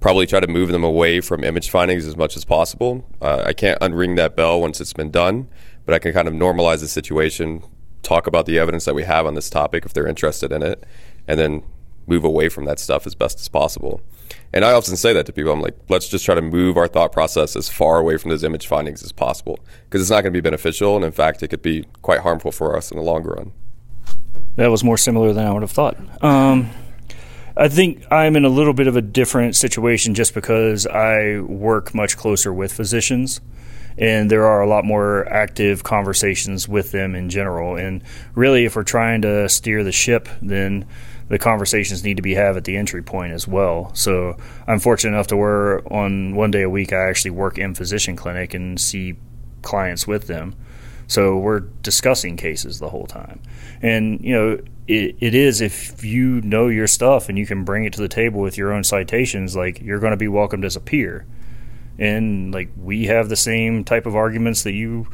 Probably 0.00 0.26
try 0.26 0.38
to 0.38 0.46
move 0.46 0.68
them 0.68 0.84
away 0.84 1.20
from 1.20 1.42
image 1.42 1.70
findings 1.70 2.06
as 2.06 2.16
much 2.16 2.36
as 2.36 2.44
possible. 2.44 3.08
Uh, 3.20 3.42
I 3.46 3.52
can't 3.52 3.80
unring 3.80 4.16
that 4.16 4.36
bell 4.36 4.60
once 4.60 4.80
it's 4.80 4.92
been 4.92 5.10
done, 5.10 5.48
but 5.86 5.94
I 5.94 5.98
can 5.98 6.12
kind 6.12 6.28
of 6.28 6.34
normalize 6.34 6.80
the 6.80 6.88
situation, 6.88 7.64
talk 8.04 8.26
about 8.26 8.46
the 8.46 8.58
evidence 8.58 8.84
that 8.84 8.94
we 8.94 9.04
have 9.04 9.26
on 9.26 9.34
this 9.34 9.50
topic 9.50 9.84
if 9.84 9.92
they're 9.92 10.06
interested 10.06 10.52
in 10.52 10.62
it, 10.62 10.84
and 11.26 11.38
then 11.38 11.62
move 12.06 12.24
away 12.24 12.48
from 12.48 12.64
that 12.66 12.78
stuff 12.78 13.06
as 13.06 13.14
best 13.14 13.40
as 13.40 13.48
possible. 13.48 14.00
And 14.52 14.64
I 14.64 14.72
often 14.72 14.96
say 14.96 15.12
that 15.12 15.26
to 15.26 15.32
people. 15.32 15.52
I'm 15.52 15.60
like, 15.60 15.76
let's 15.88 16.08
just 16.08 16.24
try 16.24 16.34
to 16.34 16.42
move 16.42 16.76
our 16.76 16.86
thought 16.86 17.12
process 17.12 17.56
as 17.56 17.68
far 17.68 17.98
away 17.98 18.16
from 18.16 18.30
those 18.30 18.44
image 18.44 18.66
findings 18.66 19.02
as 19.02 19.12
possible 19.12 19.58
because 19.84 20.00
it's 20.00 20.10
not 20.10 20.22
going 20.22 20.32
to 20.32 20.36
be 20.36 20.40
beneficial. 20.40 20.96
And 20.96 21.04
in 21.04 21.12
fact, 21.12 21.42
it 21.42 21.48
could 21.48 21.62
be 21.62 21.86
quite 22.02 22.20
harmful 22.20 22.52
for 22.52 22.76
us 22.76 22.90
in 22.90 22.96
the 22.96 23.02
long 23.02 23.22
run. 23.24 23.52
That 24.56 24.70
was 24.70 24.84
more 24.84 24.96
similar 24.96 25.32
than 25.32 25.46
I 25.46 25.52
would 25.52 25.62
have 25.62 25.70
thought. 25.70 25.96
Um, 26.22 26.70
I 27.56 27.68
think 27.68 28.04
I'm 28.10 28.36
in 28.36 28.44
a 28.44 28.48
little 28.48 28.74
bit 28.74 28.86
of 28.86 28.96
a 28.96 29.02
different 29.02 29.56
situation 29.56 30.14
just 30.14 30.34
because 30.34 30.86
I 30.86 31.40
work 31.40 31.94
much 31.94 32.16
closer 32.16 32.52
with 32.52 32.72
physicians 32.72 33.40
and 33.96 34.30
there 34.30 34.46
are 34.46 34.60
a 34.60 34.68
lot 34.68 34.84
more 34.84 35.26
active 35.32 35.84
conversations 35.84 36.68
with 36.68 36.92
them 36.92 37.14
in 37.14 37.30
general. 37.30 37.76
And 37.76 38.02
really, 38.34 38.64
if 38.64 38.76
we're 38.76 38.82
trying 38.82 39.22
to 39.22 39.48
steer 39.48 39.84
the 39.84 39.92
ship, 39.92 40.28
then 40.42 40.86
the 41.28 41.38
conversations 41.38 42.04
need 42.04 42.16
to 42.16 42.22
be 42.22 42.34
had 42.34 42.56
at 42.56 42.64
the 42.64 42.76
entry 42.76 43.02
point 43.02 43.32
as 43.32 43.48
well. 43.48 43.90
So 43.94 44.36
I'm 44.66 44.78
fortunate 44.78 45.14
enough 45.14 45.28
to 45.28 45.36
where 45.36 45.80
on 45.92 46.34
one 46.34 46.50
day 46.50 46.62
a 46.62 46.70
week 46.70 46.92
I 46.92 47.08
actually 47.08 47.30
work 47.30 47.58
in 47.58 47.74
physician 47.74 48.16
clinic 48.16 48.52
and 48.52 48.78
see 48.78 49.16
clients 49.62 50.06
with 50.06 50.26
them. 50.26 50.54
So 51.06 51.36
we're 51.36 51.60
discussing 51.60 52.36
cases 52.36 52.78
the 52.78 52.88
whole 52.88 53.06
time. 53.06 53.40
And, 53.82 54.20
you 54.22 54.32
know, 54.32 54.60
it, 54.86 55.16
it 55.20 55.34
is 55.34 55.60
if 55.60 56.04
you 56.04 56.40
know 56.42 56.68
your 56.68 56.86
stuff 56.86 57.28
and 57.28 57.38
you 57.38 57.46
can 57.46 57.64
bring 57.64 57.84
it 57.84 57.92
to 57.94 58.00
the 58.00 58.08
table 58.08 58.40
with 58.40 58.58
your 58.58 58.72
own 58.72 58.84
citations, 58.84 59.56
like 59.56 59.80
you're 59.80 60.00
going 60.00 60.12
to 60.12 60.16
be 60.16 60.28
welcomed 60.28 60.64
as 60.64 60.76
a 60.76 60.80
peer. 60.80 61.26
And 61.98 62.52
like 62.52 62.70
we 62.76 63.06
have 63.06 63.28
the 63.28 63.36
same 63.36 63.84
type 63.84 64.06
of 64.06 64.16
arguments 64.16 64.64
that 64.64 64.72
you, 64.72 65.06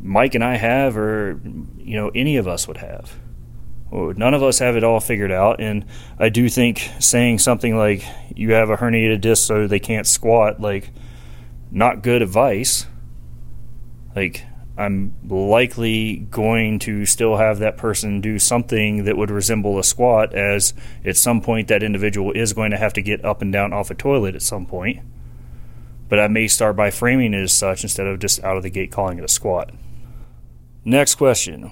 Mike 0.00 0.34
and 0.34 0.44
I 0.44 0.56
have, 0.56 0.96
or, 0.96 1.40
you 1.78 1.96
know, 1.96 2.10
any 2.14 2.36
of 2.36 2.46
us 2.46 2.68
would 2.68 2.76
have. 2.76 3.18
Oh, 3.90 4.12
none 4.12 4.34
of 4.34 4.42
us 4.42 4.58
have 4.58 4.76
it 4.76 4.84
all 4.84 5.00
figured 5.00 5.32
out. 5.32 5.60
And 5.60 5.86
I 6.18 6.28
do 6.28 6.48
think 6.48 6.90
saying 6.98 7.38
something 7.38 7.76
like, 7.76 8.04
you 8.34 8.52
have 8.52 8.68
a 8.68 8.76
herniated 8.76 9.20
disc 9.20 9.46
so 9.46 9.66
they 9.66 9.78
can't 9.78 10.06
squat, 10.06 10.60
like, 10.60 10.90
not 11.70 12.02
good 12.02 12.20
advice. 12.20 12.86
Like, 14.14 14.44
I'm 14.76 15.14
likely 15.28 16.16
going 16.16 16.80
to 16.80 17.06
still 17.06 17.36
have 17.36 17.60
that 17.60 17.76
person 17.76 18.20
do 18.20 18.40
something 18.40 19.04
that 19.04 19.16
would 19.16 19.30
resemble 19.30 19.78
a 19.78 19.84
squat, 19.84 20.34
as 20.34 20.74
at 21.04 21.16
some 21.16 21.40
point 21.40 21.68
that 21.68 21.82
individual 21.82 22.32
is 22.32 22.52
going 22.52 22.72
to 22.72 22.76
have 22.76 22.92
to 22.94 23.02
get 23.02 23.24
up 23.24 23.40
and 23.40 23.52
down 23.52 23.72
off 23.72 23.90
a 23.90 23.94
toilet 23.94 24.34
at 24.34 24.42
some 24.42 24.66
point. 24.66 25.00
But 26.08 26.20
I 26.20 26.28
may 26.28 26.48
start 26.48 26.76
by 26.76 26.90
framing 26.90 27.34
it 27.34 27.42
as 27.42 27.52
such 27.52 27.82
instead 27.82 28.06
of 28.06 28.18
just 28.18 28.42
out 28.44 28.56
of 28.56 28.62
the 28.62 28.70
gate 28.70 28.92
calling 28.92 29.18
it 29.18 29.24
a 29.24 29.28
squat. 29.28 29.70
Next 30.84 31.14
question 31.14 31.64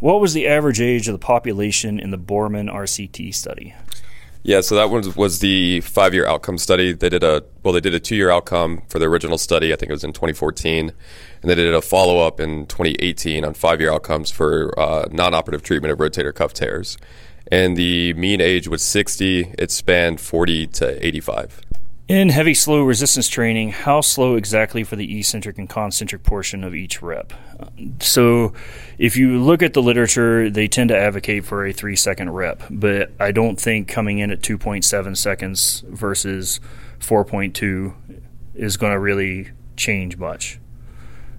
What 0.00 0.20
was 0.20 0.34
the 0.34 0.46
average 0.46 0.80
age 0.80 1.08
of 1.08 1.12
the 1.12 1.18
population 1.18 1.98
in 1.98 2.10
the 2.10 2.18
Boorman 2.18 2.72
RCT 2.72 3.34
study? 3.34 3.74
Yeah, 4.44 4.60
so 4.60 4.74
that 4.74 4.90
one 4.90 5.12
was 5.14 5.38
the 5.38 5.82
five 5.82 6.14
year 6.14 6.26
outcome 6.26 6.58
study. 6.58 6.92
They 6.92 7.08
did 7.08 7.22
a 7.22 7.44
well, 7.62 7.72
they 7.72 7.80
did 7.80 7.94
a 7.94 8.00
two 8.00 8.16
year 8.16 8.30
outcome 8.30 8.82
for 8.88 8.98
the 8.98 9.06
original 9.06 9.38
study. 9.38 9.72
I 9.72 9.76
think 9.76 9.90
it 9.90 9.94
was 9.94 10.02
in 10.02 10.12
2014, 10.12 10.92
and 11.42 11.50
they 11.50 11.54
did 11.54 11.72
a 11.72 11.80
follow 11.80 12.18
up 12.26 12.40
in 12.40 12.66
2018 12.66 13.44
on 13.44 13.54
five 13.54 13.80
year 13.80 13.92
outcomes 13.92 14.32
for 14.32 14.78
uh, 14.78 15.06
non 15.12 15.32
operative 15.32 15.62
treatment 15.62 15.92
of 15.92 15.98
rotator 15.98 16.34
cuff 16.34 16.52
tears. 16.52 16.98
And 17.52 17.76
the 17.76 18.14
mean 18.14 18.40
age 18.40 18.66
was 18.66 18.82
60. 18.82 19.54
It 19.58 19.70
spanned 19.70 20.20
40 20.20 20.66
to 20.68 21.06
85. 21.06 21.60
In 22.08 22.30
heavy 22.30 22.54
slow 22.54 22.82
resistance 22.82 23.28
training, 23.28 23.70
how 23.70 24.00
slow 24.00 24.34
exactly 24.34 24.82
for 24.82 24.96
the 24.96 25.18
eccentric 25.18 25.56
and 25.56 25.68
concentric 25.68 26.24
portion 26.24 26.64
of 26.64 26.74
each 26.74 27.00
rep? 27.00 27.32
So, 28.00 28.52
if 28.98 29.16
you 29.16 29.38
look 29.40 29.62
at 29.62 29.72
the 29.72 29.80
literature, 29.80 30.50
they 30.50 30.66
tend 30.66 30.88
to 30.88 30.98
advocate 30.98 31.44
for 31.44 31.64
a 31.64 31.72
three 31.72 31.94
second 31.94 32.30
rep, 32.30 32.64
but 32.68 33.12
I 33.20 33.30
don't 33.30 33.58
think 33.58 33.86
coming 33.86 34.18
in 34.18 34.32
at 34.32 34.40
2.7 34.40 35.16
seconds 35.16 35.84
versus 35.88 36.58
4.2 36.98 37.94
is 38.56 38.76
going 38.76 38.92
to 38.92 38.98
really 38.98 39.50
change 39.76 40.16
much. 40.16 40.58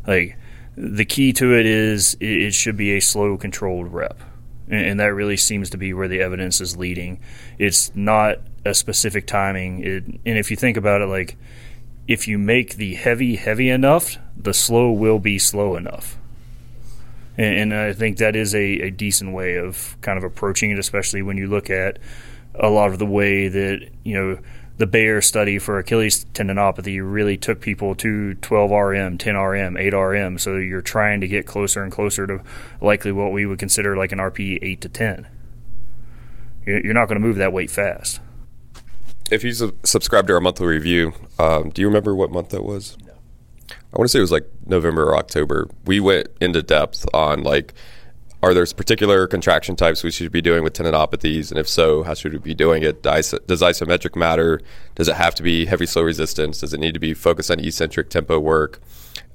Like, 0.07 0.37
the 0.77 1.05
key 1.05 1.33
to 1.33 1.53
it 1.53 1.65
is 1.65 2.15
it 2.21 2.53
should 2.53 2.77
be 2.77 2.93
a 2.95 3.01
slow, 3.01 3.37
controlled 3.37 3.91
rep. 3.93 4.19
And 4.69 4.99
that 5.01 5.13
really 5.13 5.37
seems 5.37 5.69
to 5.71 5.77
be 5.77 5.93
where 5.93 6.07
the 6.07 6.21
evidence 6.21 6.61
is 6.61 6.77
leading. 6.77 7.19
It's 7.59 7.91
not 7.93 8.39
a 8.65 8.73
specific 8.73 9.27
timing. 9.27 9.83
It, 9.83 10.03
and 10.05 10.37
if 10.37 10.49
you 10.49 10.57
think 10.57 10.77
about 10.77 11.01
it, 11.01 11.07
like 11.07 11.37
if 12.07 12.27
you 12.27 12.37
make 12.37 12.75
the 12.75 12.95
heavy 12.95 13.35
heavy 13.35 13.69
enough, 13.69 14.17
the 14.35 14.53
slow 14.53 14.91
will 14.91 15.19
be 15.19 15.39
slow 15.39 15.75
enough. 15.75 16.17
And, 17.37 17.71
and 17.71 17.73
I 17.73 17.93
think 17.93 18.17
that 18.17 18.35
is 18.35 18.53
a, 18.53 18.81
a 18.81 18.89
decent 18.89 19.33
way 19.33 19.55
of 19.55 19.97
kind 20.01 20.17
of 20.17 20.23
approaching 20.23 20.71
it, 20.71 20.79
especially 20.79 21.21
when 21.21 21.37
you 21.37 21.47
look 21.47 21.69
at 21.69 21.99
a 22.55 22.69
lot 22.69 22.91
of 22.91 22.99
the 22.99 23.05
way 23.05 23.47
that 23.47 23.89
you 24.03 24.13
know 24.13 24.39
the 24.77 24.87
Beyer 24.87 25.21
study 25.21 25.59
for 25.59 25.77
Achilles 25.77 26.25
tendinopathy 26.33 26.99
really 27.01 27.37
took 27.37 27.61
people 27.61 27.93
to 27.95 28.33
12 28.35 28.71
RM, 28.71 29.17
10 29.17 29.35
RM, 29.35 29.77
8 29.77 29.93
RM. 29.93 30.37
So 30.39 30.57
you're 30.57 30.81
trying 30.81 31.21
to 31.21 31.27
get 31.27 31.45
closer 31.45 31.83
and 31.83 31.91
closer 31.91 32.25
to 32.25 32.41
likely 32.81 33.11
what 33.11 33.31
we 33.31 33.45
would 33.45 33.59
consider 33.59 33.95
like 33.95 34.11
an 34.11 34.19
RP 34.19 34.59
8 34.61 34.81
to 34.81 34.89
10. 34.89 35.27
You're 36.65 36.93
not 36.93 37.07
going 37.07 37.21
to 37.21 37.27
move 37.27 37.35
that 37.35 37.53
weight 37.53 37.69
fast 37.69 38.19
if 39.33 39.43
you 39.43 39.53
su- 39.53 39.77
subscribe 39.83 40.27
to 40.27 40.33
our 40.33 40.39
monthly 40.39 40.67
review, 40.67 41.13
um, 41.39 41.69
do 41.69 41.81
you 41.81 41.87
remember 41.87 42.15
what 42.15 42.31
month 42.31 42.49
that 42.49 42.63
was? 42.63 42.97
No. 43.05 43.13
I 43.71 43.97
want 43.97 44.05
to 44.05 44.09
say 44.09 44.19
it 44.19 44.21
was 44.21 44.31
like 44.31 44.47
November 44.65 45.03
or 45.09 45.17
October. 45.17 45.69
We 45.85 45.99
went 45.99 46.27
into 46.39 46.61
depth 46.61 47.05
on 47.13 47.43
like, 47.43 47.73
are 48.41 48.53
there 48.53 48.65
particular 48.65 49.25
contraction 49.25 49.75
types 49.75 50.03
we 50.03 50.11
should 50.11 50.31
be 50.31 50.41
doing 50.41 50.63
with 50.63 50.73
tendinopathies, 50.73 51.49
and 51.49 51.59
if 51.59 51.67
so, 51.67 52.03
how 52.03 52.13
should 52.13 52.33
we 52.33 52.39
be 52.39 52.53
doing 52.53 52.83
it? 52.83 53.01
Does, 53.01 53.33
does 53.47 53.61
isometric 53.61 54.17
matter? 54.17 54.61
Does 54.95 55.07
it 55.07 55.15
have 55.15 55.33
to 55.35 55.43
be 55.43 55.65
heavy 55.65 55.85
slow 55.85 56.03
resistance? 56.03 56.59
Does 56.59 56.73
it 56.73 56.79
need 56.79 56.93
to 56.93 56.99
be 56.99 57.13
focused 57.13 57.49
on 57.49 57.59
eccentric 57.59 58.09
tempo 58.09 58.39
work? 58.39 58.81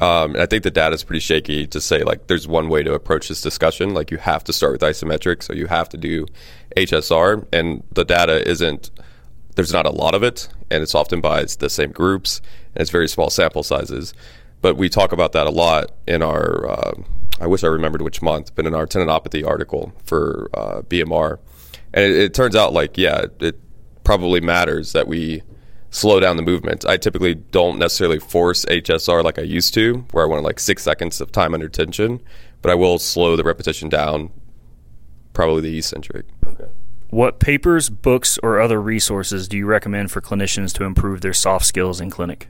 Um, 0.01 0.35
and 0.35 0.43
I 0.43 0.47
think 0.47 0.63
the 0.63 0.71
data 0.71 0.95
is 0.95 1.03
pretty 1.03 1.21
shaky 1.21 1.67
to 1.69 1.81
say 1.81 2.03
like 2.05 2.27
there's 2.27 2.47
one 2.47 2.69
way 2.69 2.83
to 2.83 2.93
approach 2.95 3.29
this 3.29 3.41
discussion. 3.41 3.95
Like 3.95 4.11
you 4.11 4.19
have 4.19 4.45
to 4.45 4.53
start 4.53 4.73
with 4.73 4.83
isometric, 4.83 5.43
so 5.43 5.55
you 5.55 5.67
have 5.67 5.89
to 5.89 5.97
do 5.97 6.27
HSR, 6.77 7.47
and 7.53 7.83
the 7.93 8.05
data 8.05 8.47
isn't 8.49 8.91
there's 9.59 9.73
not 9.73 9.87
a 9.87 9.91
lot 9.91 10.15
of 10.15 10.23
it, 10.23 10.47
and 10.71 10.85
it's 10.85 10.95
often 10.95 11.21
by 11.21 11.43
the 11.43 11.69
same 11.69 11.91
groups, 11.91 12.41
and 12.77 12.81
it's 12.81 12.93
very 12.93 13.09
small 13.09 13.29
sample 13.29 13.65
sizes. 13.65 14.15
But 14.61 14.77
we 14.77 14.89
talk 14.89 15.11
about 15.11 15.33
that 15.33 15.49
a 15.49 15.51
lot 15.51 15.91
in 16.07 16.23
our. 16.23 16.71
Uh, 16.71 16.93
I 17.41 17.49
wish 17.49 17.65
I 17.65 17.67
remembered 17.67 18.03
which 18.03 18.23
month, 18.23 18.55
but 18.55 18.67
in 18.69 18.75
our 18.77 18.87
tendinopathy 18.87 19.45
article 19.45 19.93
for 20.05 20.49
uh, 20.55 20.83
BMR, 20.83 21.41
and 21.93 22.05
it, 22.05 22.17
it, 22.17 22.35
turns 22.35 22.55
out 22.55 22.73
like 22.73 22.97
yeah, 22.97 23.23
it, 23.23 23.43
it 23.43 23.61
probably 24.05 24.41
matters 24.41 24.93
that 24.93 25.09
we 25.09 25.43
slow 25.91 26.21
down 26.21 26.37
the 26.37 26.45
movement. 26.45 26.87
I 26.87 26.97
typically 26.97 27.35
don't 27.35 27.81
necessarily 27.81 28.21
force 28.21 28.65
HSR 28.67 29.25
like 29.25 29.41
I 29.41 29.43
used 29.43 29.75
to, 29.75 30.07
where 30.13 30.23
I 30.23 30.29
want 30.29 30.45
like 30.45 30.61
six 30.61 30.85
seconds 30.85 31.21
of 31.21 31.33
time 31.33 31.53
under 31.53 31.69
tension, 31.69 32.21
but 32.63 32.71
I 32.71 32.77
will 32.77 33.01
slow 33.01 33.35
the 33.35 33.43
repetition 33.43 33.89
down, 33.89 34.31
probably 35.33 35.63
the 35.63 35.79
eccentric. 35.79 36.27
What 37.11 37.41
papers, 37.41 37.89
books, 37.89 38.39
or 38.43 38.61
other 38.61 38.83
resources 38.83 39.49
do 39.49 39.57
you 39.57 39.65
recommend 39.65 40.11
for 40.11 40.21
clinicians 40.21 40.75
to 40.75 40.85
improve 40.85 41.23
their 41.23 41.33
soft 41.33 41.65
skills 41.65 42.03
in 42.03 42.11
clinic? 42.11 42.49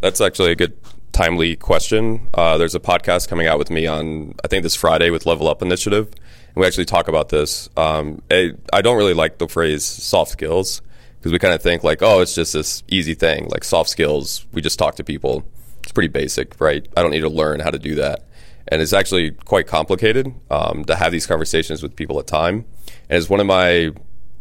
That's 0.00 0.20
actually 0.20 0.50
a 0.50 0.56
good, 0.56 0.76
timely 1.12 1.54
question. 1.54 2.28
Uh, 2.34 2.58
there's 2.58 2.74
a 2.74 2.80
podcast 2.80 3.28
coming 3.28 3.46
out 3.46 3.56
with 3.58 3.70
me 3.70 3.86
on, 3.86 4.34
I 4.44 4.48
think, 4.48 4.64
this 4.64 4.74
Friday 4.74 5.10
with 5.10 5.26
Level 5.26 5.48
Up 5.48 5.62
Initiative. 5.62 6.08
And 6.08 6.56
we 6.56 6.66
actually 6.66 6.86
talk 6.86 7.06
about 7.06 7.28
this. 7.28 7.70
Um, 7.76 8.20
I, 8.30 8.54
I 8.72 8.82
don't 8.82 8.96
really 8.96 9.14
like 9.14 9.38
the 9.38 9.48
phrase 9.48 9.84
soft 9.84 10.32
skills 10.32 10.82
because 11.18 11.30
we 11.30 11.38
kind 11.38 11.54
of 11.54 11.62
think 11.62 11.84
like, 11.84 12.02
oh, 12.02 12.20
it's 12.20 12.34
just 12.34 12.52
this 12.52 12.82
easy 12.88 13.14
thing, 13.14 13.48
like 13.48 13.62
soft 13.62 13.90
skills. 13.90 14.44
We 14.52 14.60
just 14.60 14.78
talk 14.78 14.96
to 14.96 15.04
people. 15.04 15.44
It's 15.84 15.92
pretty 15.92 16.08
basic, 16.08 16.60
right? 16.60 16.84
I 16.96 17.02
don't 17.02 17.12
need 17.12 17.20
to 17.20 17.28
learn 17.28 17.60
how 17.60 17.70
to 17.70 17.78
do 17.78 17.94
that. 17.94 18.24
And 18.66 18.82
it's 18.82 18.92
actually 18.92 19.30
quite 19.30 19.68
complicated 19.68 20.34
um, 20.50 20.84
to 20.86 20.96
have 20.96 21.12
these 21.12 21.26
conversations 21.26 21.80
with 21.80 21.94
people 21.94 22.18
at 22.18 22.26
time. 22.26 22.64
And 23.08 23.18
it's 23.18 23.28
one 23.28 23.40
of 23.40 23.46
my 23.46 23.90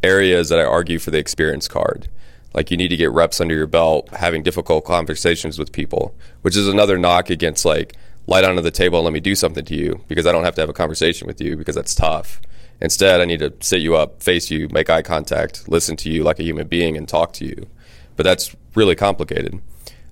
areas 0.03 0.49
that 0.49 0.59
I 0.59 0.63
argue 0.63 0.99
for 0.99 1.11
the 1.11 1.17
experience 1.17 1.67
card. 1.67 2.09
Like 2.53 2.69
you 2.69 2.77
need 2.77 2.89
to 2.89 2.97
get 2.97 3.11
reps 3.11 3.41
under 3.41 3.55
your 3.55 3.67
belt, 3.67 4.09
having 4.09 4.43
difficult 4.43 4.85
conversations 4.85 5.57
with 5.57 5.71
people, 5.71 6.15
which 6.41 6.55
is 6.55 6.67
another 6.67 6.97
knock 6.97 7.29
against 7.29 7.65
like 7.65 7.95
lie 8.27 8.41
down 8.41 8.57
on 8.57 8.63
the 8.63 8.71
table 8.71 8.99
and 8.99 9.05
let 9.05 9.13
me 9.13 9.19
do 9.19 9.35
something 9.35 9.65
to 9.65 9.75
you 9.75 10.03
because 10.07 10.25
I 10.25 10.31
don't 10.31 10.43
have 10.43 10.55
to 10.55 10.61
have 10.61 10.69
a 10.69 10.73
conversation 10.73 11.27
with 11.27 11.41
you 11.41 11.57
because 11.57 11.75
that's 11.75 11.95
tough. 11.95 12.41
Instead, 12.79 13.21
I 13.21 13.25
need 13.25 13.39
to 13.39 13.53
sit 13.59 13.81
you 13.81 13.95
up, 13.95 14.21
face 14.21 14.51
you, 14.51 14.67
make 14.71 14.89
eye 14.89 15.01
contact, 15.01 15.67
listen 15.69 15.95
to 15.97 16.09
you 16.09 16.23
like 16.23 16.39
a 16.39 16.43
human 16.43 16.67
being, 16.67 16.97
and 16.97 17.07
talk 17.07 17.33
to 17.33 17.45
you. 17.45 17.67
But 18.15 18.23
that's 18.23 18.55
really 18.75 18.95
complicated. 18.95 19.61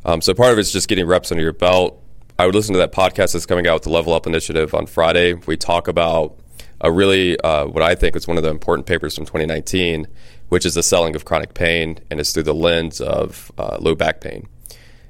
Um, 0.05 0.21
so 0.21 0.33
part 0.33 0.53
of 0.53 0.59
it's 0.59 0.71
just 0.71 0.87
getting 0.87 1.05
reps 1.05 1.31
under 1.31 1.43
your 1.43 1.53
belt. 1.53 2.01
I 2.39 2.45
would 2.45 2.55
listen 2.55 2.73
to 2.73 2.79
that 2.79 2.91
podcast 2.91 3.33
that's 3.33 3.45
coming 3.45 3.67
out 3.67 3.75
with 3.75 3.83
the 3.83 3.89
Level 3.89 4.13
Up 4.13 4.25
Initiative 4.25 4.73
on 4.73 4.87
Friday. 4.87 5.33
We 5.33 5.57
talk 5.57 5.87
about 5.87 6.39
a 6.81 6.91
really 6.91 7.39
uh, 7.39 7.65
what 7.67 7.83
I 7.83 7.95
think 7.95 8.15
is 8.15 8.27
one 8.27 8.37
of 8.37 8.43
the 8.43 8.49
important 8.49 8.87
papers 8.87 9.15
from 9.15 9.25
2019, 9.25 10.07
which 10.49 10.65
is 10.65 10.73
the 10.73 10.83
selling 10.83 11.15
of 11.15 11.23
chronic 11.25 11.53
pain, 11.53 11.99
and 12.09 12.19
it's 12.19 12.33
through 12.33 12.43
the 12.43 12.53
lens 12.53 12.99
of 12.99 13.51
uh, 13.57 13.77
low 13.79 13.95
back 13.95 14.19
pain. 14.19 14.47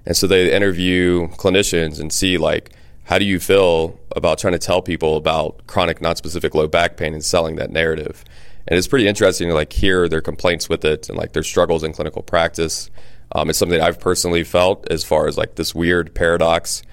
And 0.06 0.16
so 0.16 0.28
they 0.28 0.54
interview 0.54 1.30
clinicians 1.30 2.00
and 2.00 2.12
see 2.12 2.38
like 2.38 2.72
how 3.06 3.18
do 3.18 3.26
you 3.26 3.40
feel 3.40 4.00
about 4.16 4.38
trying 4.38 4.54
to 4.54 4.60
tell 4.60 4.82
people 4.82 5.18
about 5.18 5.66
chronic 5.68 6.02
non-specific 6.02 6.54
low 6.54 6.68
back 6.68 6.98
pain 6.98 7.14
and 7.14 7.24
selling 7.24 7.56
that 7.56 7.72
narrative. 7.72 8.24
And 8.68 8.78
it's 8.78 8.88
pretty 8.88 9.08
interesting 9.08 9.48
to 9.48 9.54
like 9.54 9.74
hear 9.74 10.08
their 10.08 10.22
complaints 10.22 10.70
with 10.70 10.86
it 10.86 11.10
and 11.10 11.18
like 11.18 11.34
their 11.34 11.44
struggles 11.44 11.84
in 11.84 11.94
clinical 11.94 12.22
practice. 12.22 12.90
Um, 13.34 13.50
it's 13.50 13.58
something 13.58 13.82
I've 13.82 14.00
personally 14.00 14.44
felt 14.44 14.90
as 14.92 15.04
far 15.04 15.28
as 15.28 15.38
like 15.38 15.56
this 15.56 15.74
weird 15.74 16.14
paradox 16.14 16.84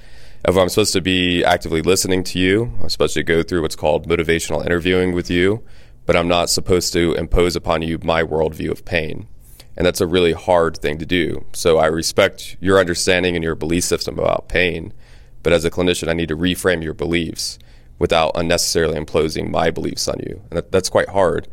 if 0.49 0.57
I'm 0.57 0.69
supposed 0.69 0.95
to 0.95 1.00
be 1.00 1.45
actively 1.45 1.83
listening 1.83 2.25
to 2.25 2.38
you, 2.38 2.73
I'm 2.81 2.88
supposed 2.88 3.14
to 3.14 3.23
go 3.23 3.43
through 3.43 3.62
what's 3.62 3.76
called 3.76 4.09
motivational 4.09 4.64
interviewing 4.64 5.12
with 5.12 5.31
you, 5.31 5.62
but 6.07 6.17
I'm 6.17 6.28
not 6.28 6.49
supposed 6.49 6.93
to 6.95 7.12
impose 7.14 7.55
upon 7.55 7.83
you 7.83 7.99
my 8.02 8.23
worldview 8.23 8.71
of 8.71 8.85
pain. 8.85 9.28
And 9.76 9.87
that's 9.87 10.00
a 10.00 10.07
really 10.07 10.33
hard 10.33 10.78
thing 10.78 10.99
to 10.99 11.07
do. 11.07 11.45
So 11.52 11.78
I 11.78 11.87
respect 11.87 12.57
your 12.61 12.78
understanding 12.78 13.37
and 13.37 13.45
your 13.45 13.55
belief 13.55 13.85
system 13.85 14.19
about 14.19 14.49
pain, 14.49 14.95
but 15.43 15.52
as 15.52 15.64
a 15.64 15.71
clinician, 15.71 16.09
I 16.09 16.14
need 16.14 16.28
to 16.28 16.37
reframe 16.37 16.83
your 16.83 16.95
beliefs 16.95 17.59
without 17.99 18.33
unnecessarily 18.35 18.97
imposing 18.97 19.50
my 19.50 19.71
beliefs 19.71 20.09
on 20.09 20.19
you. 20.21 20.40
And 20.50 20.57
that, 20.57 20.73
that's 20.73 20.88
quite 20.88 21.11
hard. 21.11 21.47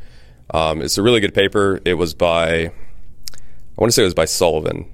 Um, 0.53 0.81
it's 0.81 0.97
a 0.97 1.03
really 1.03 1.19
good 1.19 1.33
paper. 1.33 1.81
It 1.85 1.95
was 1.95 2.13
by, 2.13 2.47
I 2.65 2.71
want 3.77 3.89
to 3.89 3.91
say 3.91 4.03
it 4.03 4.05
was 4.05 4.13
by 4.13 4.25
Sullivan. 4.25 4.89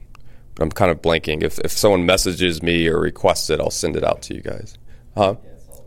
I'm 0.60 0.72
kind 0.72 0.92
of 0.92 1.02
blanking. 1.02 1.44
If, 1.44 1.60
if 1.60 1.72
someone 1.72 2.06
messages 2.06 2.62
me 2.62 2.88
or 2.88 3.00
requests 3.00 3.50
it, 3.50 3.60
I'll 3.60 3.70
send 3.70 3.96
it 3.96 4.04
out 4.04 4.22
to 4.24 4.36
you 4.36 4.42
guys. 4.42 4.78
Huh? 5.16 5.36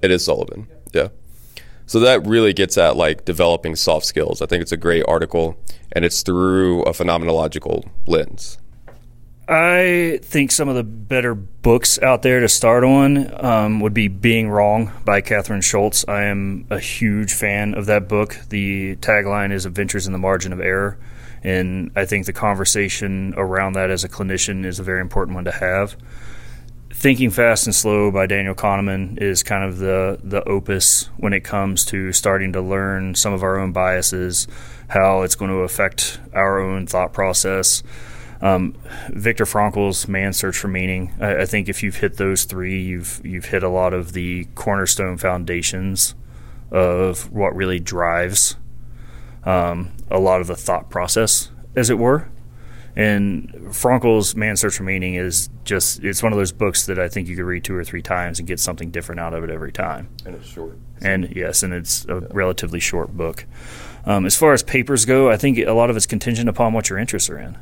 It 0.03 0.11
is 0.11 0.25
Sullivan. 0.25 0.69
Yeah. 0.93 1.09
So 1.87 2.01
that 2.01 2.27
really 2.27 2.53
gets 2.53 2.79
at 2.79 2.97
like 2.97 3.25
developing 3.25 3.77
soft 3.77 4.07
skills. 4.07 4.41
I 4.41 4.47
think 4.47 4.63
it's 4.63 4.73
a 4.73 4.77
great 4.77 5.05
article, 5.07 5.57
and 5.93 6.05
it's 6.05 6.23
through 6.23 6.83
a 6.83 6.93
phenomenological 6.93 7.89
lens. 8.07 8.59
I 9.47 10.21
think 10.23 10.51
some 10.53 10.71
of 10.71 10.75
the 10.75 10.83
better 10.83 11.35
books 11.35 11.99
out 11.99 12.23
there 12.23 12.41
to 12.41 12.49
start 12.49 12.83
on 12.83 13.45
um, 13.45 13.81
would 13.81 13.93
be 13.93 14.09
Being 14.09 14.49
Wrong 14.49 14.91
by 15.05 15.21
Kathryn 15.21 15.63
Schulz. 15.63 16.07
I 16.09 16.25
am 16.25 16.67
a 16.71 16.79
huge 16.79 17.35
fan 17.35 17.75
of 17.75 17.85
that 17.87 18.09
book. 18.09 18.39
The 18.49 18.97
tagline 18.97 19.53
is 19.53 19.67
Adventures 19.67 20.07
in 20.07 20.15
the 20.15 20.19
Margin 20.19 20.55
of 20.55 20.61
Error. 20.61 20.99
And 21.45 21.93
I 21.95 22.07
think 22.07 22.25
the 22.25 22.33
conversation 22.33 23.35
around 23.37 23.75
that 23.75 23.91
as 23.91 24.03
a 24.03 24.09
clinician 24.09 24.65
is 24.65 24.81
a 24.81 24.83
very 24.83 25.03
important 25.03 25.35
one 25.35 25.45
to 25.45 25.53
have. 25.53 25.97
Thinking 26.91 27.31
Fast 27.31 27.67
and 27.67 27.75
Slow 27.75 28.11
by 28.11 28.27
Daniel 28.27 28.55
Kahneman 28.55 29.21
is 29.21 29.43
kind 29.43 29.63
of 29.63 29.79
the, 29.79 30.19
the 30.23 30.43
opus 30.45 31.11
when 31.19 31.35
it 31.35 31.45
comes 31.45 31.85
to 31.87 32.13
starting 32.13 32.53
to 32.55 32.63
learn 32.63 33.15
some 33.15 33.35
of 33.35 33.43
our 33.43 33.59
own 33.59 33.73
biases, 33.73 34.49
how 34.89 35.23
it's 35.23 35.35
going 35.35 35.51
to 35.51 35.59
affect 35.59 36.19
our 36.33 36.59
own 36.61 36.87
thought 36.87 37.13
process. 37.13 37.83
Um, 38.41 38.75
Viktor 39.09 39.45
Frankl's 39.45 40.09
Man's 40.09 40.37
Search 40.39 40.57
for 40.57 40.69
Meaning. 40.69 41.13
I, 41.21 41.43
I, 41.43 41.47
think 41.47 41.69
if 41.69 41.83
you've 41.83 41.97
hit 41.97 42.17
those 42.17 42.45
three, 42.45 42.83
you've 42.83 43.21
you've 43.25 43.47
hit 43.47 43.63
a 43.63 43.69
lot 43.69 43.95
of 43.95 44.13
the 44.13 44.45
cornerstone 44.55 45.17
foundations 45.17 46.15
of 46.71 47.33
what 47.33 47.55
really 47.55 47.81
drives 47.81 48.57
um, 49.45 49.93
a 50.11 50.19
lot 50.19 50.41
of 50.41 50.47
the 50.47 50.57
thought 50.57 50.91
process, 50.91 51.51
as 51.77 51.91
it 51.91 51.99
were. 51.99 52.29
And 52.97 53.75
Frankl's 53.75 54.37
Man's 54.37 54.61
Search 54.61 54.77
for 54.77 54.85
Meaning 54.85 55.15
is 55.15 55.49
just, 55.65 56.05
it's 56.05 56.23
one 56.23 56.33
of 56.33 56.39
those 56.39 56.53
books 56.53 56.87
that 56.87 56.99
I 56.99 57.09
think 57.09 57.27
you 57.27 57.35
could 57.35 57.45
read 57.45 57.65
two 57.65 57.75
or 57.75 57.83
three 57.83 58.03
times 58.03 58.39
and 58.39 58.47
get 58.47 58.61
something 58.61 58.91
different 58.91 59.21
out 59.21 59.35
of 59.35 59.43
it 59.43 59.51
every 59.51 59.73
time. 59.73 60.09
And 60.25 60.37
it's 60.37 60.47
short. 60.47 60.79
And 61.01 61.35
yes, 61.35 61.65
and 61.65 61.75
it's 61.75 62.05
a 62.05 62.21
yeah. 62.21 62.29
relatively 62.31 62.79
short 62.79 63.17
book. 63.17 63.47
Um, 64.07 64.27
as 64.27 64.37
far 64.37 64.53
as 64.53 64.63
papers 64.63 65.07
go, 65.07 65.29
I 65.29 65.37
think 65.37 65.59
a 65.59 65.73
lot 65.73 65.91
of 65.91 65.97
it's 65.97 66.07
contingent 66.07 66.49
upon 66.49 66.73
what 66.73 66.89
your 66.89 66.99
interests 66.99 67.29
are 67.31 67.39
in. 67.39 67.59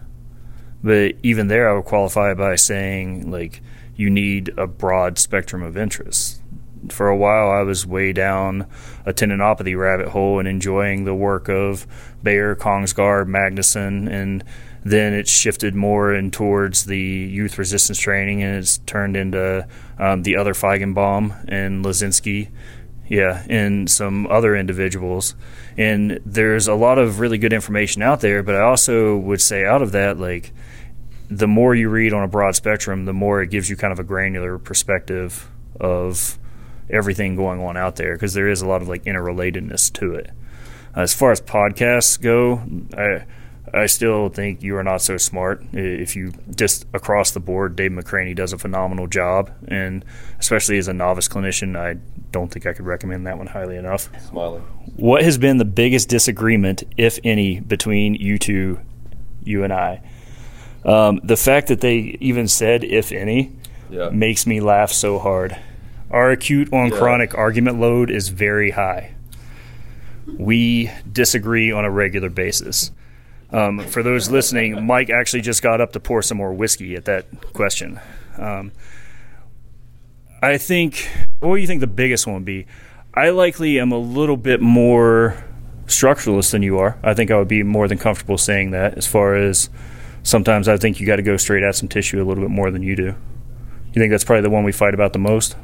But 0.85 1.14
even 1.23 1.47
there, 1.47 1.71
I 1.71 1.75
would 1.75 1.85
qualify 1.85 2.35
by 2.35 2.57
saying, 2.57 3.31
like, 3.31 3.62
you 3.97 4.11
need 4.11 4.53
a 4.59 4.66
broad 4.66 5.18
spectrum 5.18 5.62
of 5.62 5.77
interests 5.77 6.41
for 6.90 7.09
a 7.09 7.16
while 7.16 7.51
I 7.51 7.62
was 7.62 7.87
way 7.87 8.12
down 8.12 8.66
a 9.07 9.12
tendinopathy 9.12 9.79
rabbit 9.79 10.09
hole 10.09 10.38
and 10.38 10.49
enjoying 10.49 11.05
the 11.05 11.14
work 11.14 11.49
of 11.49 11.87
Beyer, 12.23 12.55
Kongsgaard, 12.57 13.27
Magnusson, 13.27 14.11
and 14.11 14.45
then 14.85 15.12
it 15.12 15.29
shifted 15.29 15.75
more 15.75 16.12
in 16.12 16.31
towards 16.31 16.87
the 16.87 16.99
youth 16.99 17.59
resistance 17.59 17.99
training 17.99 18.42
and 18.42 18.57
it's 18.59 18.79
turned 18.79 19.16
into 19.16 19.66
um, 19.99 20.23
the 20.23 20.37
other 20.37 20.55
Faigenbaum 20.55 21.45
and 21.49 21.85
Lazinski. 21.85 22.51
Yeah, 23.09 23.45
and 23.51 23.90
some 23.90 24.27
other 24.29 24.57
individuals. 24.57 25.35
And 25.77 26.18
there's 26.25 26.66
a 26.66 26.75
lot 26.75 26.99
of 26.99 27.21
really 27.21 27.37
good 27.37 27.53
information 27.53 28.01
out 28.01 28.21
there, 28.21 28.42
but 28.42 28.55
I 28.55 28.61
also 28.61 29.18
would 29.18 29.42
say 29.42 29.66
out 29.66 29.83
of 29.83 29.92
that, 29.92 30.18
like, 30.18 30.53
the 31.29 31.49
more 31.49 31.75
you 31.75 31.88
read 31.90 32.12
on 32.12 32.23
a 32.23 32.29
broad 32.29 32.57
spectrum, 32.57 33.05
the 33.05 33.12
more 33.12 33.42
it 33.42 33.51
gives 33.51 33.68
you 33.68 33.77
kind 33.77 33.92
of 33.92 33.99
a 33.99 34.05
granular 34.05 34.59
perspective 34.59 35.51
of 35.81 36.38
everything 36.90 37.37
going 37.37 37.61
on 37.61 37.77
out 37.77 37.97
there 37.97 38.14
because 38.14 38.35
there 38.35 38.49
is 38.49 38.62
a 38.62 38.66
lot 38.66 38.83
of 38.83 38.88
like 38.88 39.05
interrelatedness 39.05 39.92
to 39.95 40.14
it. 40.14 40.31
As 40.95 41.14
far 41.14 41.33
as 41.33 41.40
podcasts 41.40 42.21
go, 42.21 42.62
I 42.97 43.25
I 43.75 43.87
still 43.87 44.29
think 44.29 44.62
you 44.62 44.77
are 44.77 44.85
not 44.85 45.01
so 45.01 45.16
smart. 45.16 45.64
If 45.73 46.14
you 46.14 46.33
just 46.55 46.87
across 46.92 47.31
the 47.31 47.40
board, 47.40 47.75
Dave 47.75 47.92
McRaney 47.92 48.37
does 48.37 48.53
a 48.53 48.59
phenomenal 48.59 49.07
job, 49.07 49.51
and 49.66 50.05
especially 50.38 50.77
as 50.77 50.88
a 50.88 50.92
novice 50.92 51.29
clinician, 51.29 51.77
I 51.77 51.99
don't 52.33 52.51
think 52.51 52.66
I 52.66 52.75
could 52.75 52.85
recommend 52.85 53.27
that 53.27 53.38
one 53.38 53.47
highly 53.47 53.77
enough. 53.77 54.11
Smiling. 54.29 54.62
What 54.97 55.23
has 55.23 55.38
been 55.38 55.57
the 55.57 55.64
biggest 55.64 56.11
disagreement, 56.11 56.83
if 56.99 57.18
any, 57.25 57.61
between 57.61 58.14
you 58.14 58.38
two, 58.38 58.81
you 59.42 59.64
and 59.64 59.73
I? 59.73 60.03
Um, 60.85 61.21
the 61.25 61.37
fact 61.37 61.68
that 61.68 61.81
they 61.81 62.18
even 62.21 62.49
said 62.49 62.85
"if 62.85 63.11
any" 63.11 63.53
yeah. 63.90 64.11
makes 64.11 64.47
me 64.47 64.61
laugh 64.61 64.92
so 64.92 65.18
hard. 65.18 65.57
Our 66.12 66.31
acute 66.31 66.72
on 66.72 66.90
yeah. 66.90 66.98
chronic 66.98 67.37
argument 67.37 67.81
load 67.81 68.11
is 68.11 68.29
very 68.29 68.70
high. 68.70 69.14
We 70.27 70.90
disagree 71.11 71.72
on 71.72 71.85
a 71.85 71.90
regular 71.90 72.29
basis. 72.29 72.92
Um, 73.51 73.81
for 73.81 74.03
those 74.03 74.31
listening, 74.31 74.87
Mike 74.87 75.11
actually 75.11 75.40
just 75.40 75.62
got 75.62 75.81
up 75.81 75.92
to 75.92 76.01
pour 76.01 76.22
some 76.22 76.38
more 76.38 76.53
whiskey 76.53 76.94
at 76.94 77.07
that 77.07 77.27
question. 77.53 77.98
Um, 78.38 78.72
I 80.42 80.59
think, 80.59 81.09
what 81.40 81.57
do 81.57 81.61
you 81.61 81.66
think 81.66 81.81
the 81.81 81.87
biggest 81.87 82.27
one 82.27 82.35
would 82.35 82.44
be? 82.44 82.66
I 83.14 83.31
likely 83.31 83.79
am 83.79 83.92
a 83.92 83.98
little 83.98 84.37
bit 84.37 84.61
more 84.61 85.42
structuralist 85.87 86.51
than 86.51 86.62
you 86.62 86.79
are. 86.79 86.98
I 87.03 87.14
think 87.14 87.31
I 87.31 87.38
would 87.38 87.48
be 87.48 87.62
more 87.62 87.88
than 87.88 87.98
comfortable 87.98 88.38
saying 88.38 88.70
that 88.70 88.96
as 88.96 89.07
far 89.07 89.35
as 89.35 89.68
sometimes 90.22 90.68
I 90.68 90.77
think 90.77 91.01
you 91.01 91.07
got 91.07 91.16
to 91.16 91.22
go 91.22 91.37
straight 91.37 91.62
at 91.62 91.75
some 91.75 91.88
tissue 91.88 92.22
a 92.22 92.25
little 92.25 92.42
bit 92.42 92.51
more 92.51 92.70
than 92.70 92.83
you 92.83 92.96
do. 92.96 93.14
You 93.92 94.01
think 94.01 94.11
that's 94.11 94.25
probably 94.25 94.42
the 94.42 94.51
one 94.51 94.64
we 94.64 94.72
fight 94.72 94.94
about 94.94 95.12
the 95.12 95.18
most? 95.18 95.57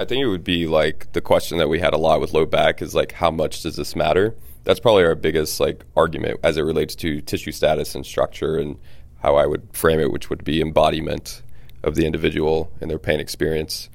I 0.00 0.04
think 0.04 0.22
it 0.22 0.28
would 0.28 0.44
be 0.44 0.66
like 0.66 1.12
the 1.12 1.20
question 1.20 1.58
that 1.58 1.68
we 1.68 1.78
had 1.78 1.94
a 1.94 1.98
lot 1.98 2.20
with 2.20 2.32
low 2.32 2.46
back 2.46 2.82
is 2.82 2.94
like 2.94 3.12
how 3.12 3.30
much 3.30 3.62
does 3.62 3.76
this 3.76 3.94
matter? 3.94 4.34
That's 4.64 4.80
probably 4.80 5.04
our 5.04 5.14
biggest 5.14 5.60
like 5.60 5.84
argument 5.96 6.40
as 6.42 6.56
it 6.56 6.62
relates 6.62 6.94
to 6.96 7.20
tissue 7.20 7.52
status 7.52 7.94
and 7.94 8.04
structure 8.04 8.58
and 8.58 8.78
how 9.20 9.36
I 9.36 9.46
would 9.46 9.68
frame 9.72 10.00
it, 10.00 10.10
which 10.10 10.30
would 10.30 10.44
be 10.44 10.60
embodiment 10.60 11.42
of 11.82 11.94
the 11.94 12.06
individual 12.06 12.72
and 12.80 12.90
their 12.90 12.98
pain 12.98 13.20
experience. 13.20 13.88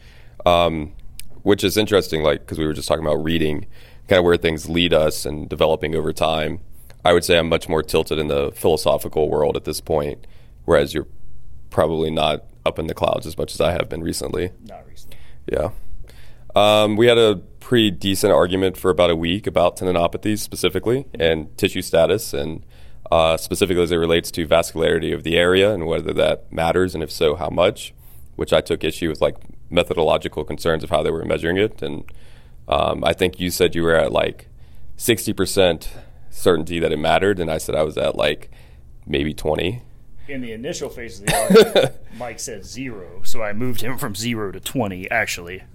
Um, 0.45 0.93
which 1.43 1.63
is 1.63 1.77
interesting, 1.77 2.23
like 2.23 2.41
because 2.41 2.57
we 2.57 2.65
were 2.65 2.73
just 2.73 2.87
talking 2.87 3.05
about 3.05 3.23
reading, 3.23 3.67
kind 4.07 4.19
of 4.19 4.25
where 4.25 4.37
things 4.37 4.69
lead 4.69 4.93
us 4.93 5.25
and 5.25 5.47
developing 5.47 5.95
over 5.95 6.11
time. 6.11 6.59
I 7.05 7.13
would 7.13 7.23
say 7.23 7.37
I'm 7.37 7.47
much 7.47 7.69
more 7.69 7.81
tilted 7.81 8.19
in 8.19 8.27
the 8.27 8.51
philosophical 8.51 9.29
world 9.29 9.55
at 9.55 9.63
this 9.63 9.79
point, 9.79 10.27
whereas 10.65 10.93
you're 10.93 11.07
probably 11.69 12.11
not 12.11 12.43
up 12.65 12.79
in 12.79 12.87
the 12.87 12.93
clouds 12.93 13.25
as 13.25 13.37
much 13.37 13.53
as 13.53 13.61
I 13.61 13.71
have 13.71 13.87
been 13.87 14.03
recently. 14.03 14.51
Not 14.65 14.85
recently. 14.85 15.17
Yeah. 15.45 15.69
Um, 16.57 16.95
we 16.95 17.05
had 17.05 17.19
a 17.19 17.35
pretty 17.59 17.91
decent 17.91 18.33
argument 18.33 18.77
for 18.77 18.89
about 18.89 19.11
a 19.11 19.15
week 19.15 19.45
about 19.45 19.77
tendinopathies 19.77 20.39
specifically 20.39 21.05
and 21.13 21.55
tissue 21.55 21.83
status, 21.83 22.33
and 22.33 22.65
uh, 23.11 23.37
specifically 23.37 23.83
as 23.83 23.91
it 23.91 23.97
relates 23.97 24.31
to 24.31 24.47
vascularity 24.47 25.13
of 25.13 25.21
the 25.21 25.37
area 25.37 25.71
and 25.71 25.85
whether 25.85 26.13
that 26.13 26.51
matters, 26.51 26.95
and 26.95 27.03
if 27.03 27.11
so, 27.11 27.35
how 27.35 27.51
much. 27.51 27.93
Which 28.37 28.53
I 28.53 28.61
took 28.61 28.83
issue 28.83 29.09
with, 29.09 29.21
like 29.21 29.35
methodological 29.69 30.43
concerns 30.43 30.83
of 30.83 30.89
how 30.89 31.03
they 31.03 31.11
were 31.11 31.25
measuring 31.25 31.57
it, 31.57 31.83
and 31.83 32.11
um, 32.67 33.03
I 33.03 33.13
think 33.13 33.39
you 33.39 33.51
said 33.51 33.75
you 33.75 33.83
were 33.83 33.95
at 33.95 34.11
like 34.11 34.47
sixty 34.95 35.33
percent 35.33 35.91
certainty 36.31 36.79
that 36.79 36.91
it 36.91 36.97
mattered, 36.97 37.39
and 37.39 37.51
I 37.51 37.59
said 37.59 37.75
I 37.75 37.83
was 37.83 37.99
at 37.99 38.15
like 38.15 38.49
maybe 39.05 39.33
twenty. 39.33 39.83
In 40.27 40.41
the 40.41 40.51
initial 40.51 40.89
phase 40.89 41.19
of 41.19 41.25
the 41.25 41.35
argument, 41.35 41.95
Mike 42.17 42.39
said 42.39 42.65
zero, 42.65 43.21
so 43.23 43.41
I 43.41 43.53
moved 43.53 43.81
him 43.81 43.97
from 43.97 44.13
zero 44.13 44.51
to 44.51 44.59
20, 44.59 45.09
actually. 45.09 45.63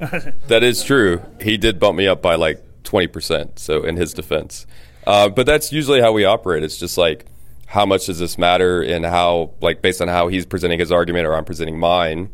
That 0.49 0.62
is 0.62 0.83
true. 0.85 1.23
He 1.41 1.57
did 1.57 1.79
bump 1.81 1.97
me 1.97 2.07
up 2.07 2.21
by 2.21 2.35
like 2.35 2.62
20%, 2.85 3.59
so 3.59 3.83
in 3.83 3.97
his 3.97 4.12
defense. 4.12 4.67
Uh, 5.07 5.29
but 5.29 5.47
that's 5.47 5.73
usually 5.73 6.01
how 6.01 6.12
we 6.12 6.25
operate. 6.25 6.62
It's 6.62 6.77
just 6.77 6.99
like, 6.99 7.27
how 7.67 7.87
much 7.87 8.07
does 8.07 8.19
this 8.19 8.37
matter 8.37 8.83
and 8.83 9.07
how, 9.07 9.53
like, 9.62 9.81
based 9.81 10.03
on 10.03 10.09
how 10.09 10.29
he's 10.29 10.45
presenting 10.45 10.79
his 10.79 10.93
argument 10.93 11.27
or 11.27 11.35
I'm 11.35 11.45
presenting 11.45 11.79
mine, 11.79 12.29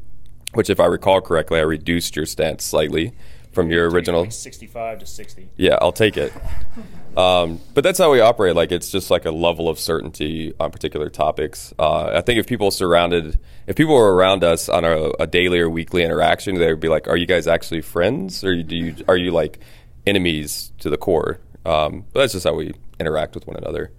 which, 0.54 0.68
if 0.68 0.80
I 0.80 0.86
recall 0.86 1.20
correctly, 1.20 1.60
I 1.60 1.62
reduced 1.62 2.16
your 2.16 2.26
stance 2.26 2.64
slightly 2.64 3.12
from 3.52 3.70
your 3.70 3.88
original. 3.88 4.22
Like 4.22 4.32
65 4.32 4.98
to 5.00 5.06
60. 5.06 5.48
Yeah, 5.56 5.78
I'll 5.80 5.92
take 5.92 6.16
it. 6.16 6.32
Um, 7.18 7.60
but 7.74 7.82
that's 7.82 7.98
how 7.98 8.12
we 8.12 8.20
operate. 8.20 8.54
Like 8.54 8.70
it's 8.70 8.92
just 8.92 9.10
like 9.10 9.24
a 9.24 9.32
level 9.32 9.68
of 9.68 9.80
certainty 9.80 10.54
on 10.60 10.70
particular 10.70 11.10
topics. 11.10 11.74
Uh, 11.76 12.12
I 12.14 12.20
think 12.20 12.38
if 12.38 12.46
people 12.46 12.70
surrounded, 12.70 13.40
if 13.66 13.74
people 13.74 13.96
were 13.96 14.14
around 14.14 14.44
us 14.44 14.68
on 14.68 14.84
a, 14.84 15.10
a 15.18 15.26
daily 15.26 15.58
or 15.58 15.68
weekly 15.68 16.04
interaction, 16.04 16.54
they 16.54 16.68
would 16.68 16.78
be 16.78 16.88
like, 16.88 17.08
"Are 17.08 17.16
you 17.16 17.26
guys 17.26 17.48
actually 17.48 17.80
friends, 17.80 18.44
or 18.44 18.62
do 18.62 18.76
you 18.76 18.94
are 19.08 19.16
you 19.16 19.32
like 19.32 19.58
enemies 20.06 20.70
to 20.78 20.90
the 20.90 20.96
core?" 20.96 21.40
Um, 21.66 22.04
but 22.12 22.20
that's 22.20 22.34
just 22.34 22.46
how 22.46 22.54
we 22.54 22.72
interact 23.00 23.34
with 23.34 23.48
one 23.48 23.56
another. 23.56 23.90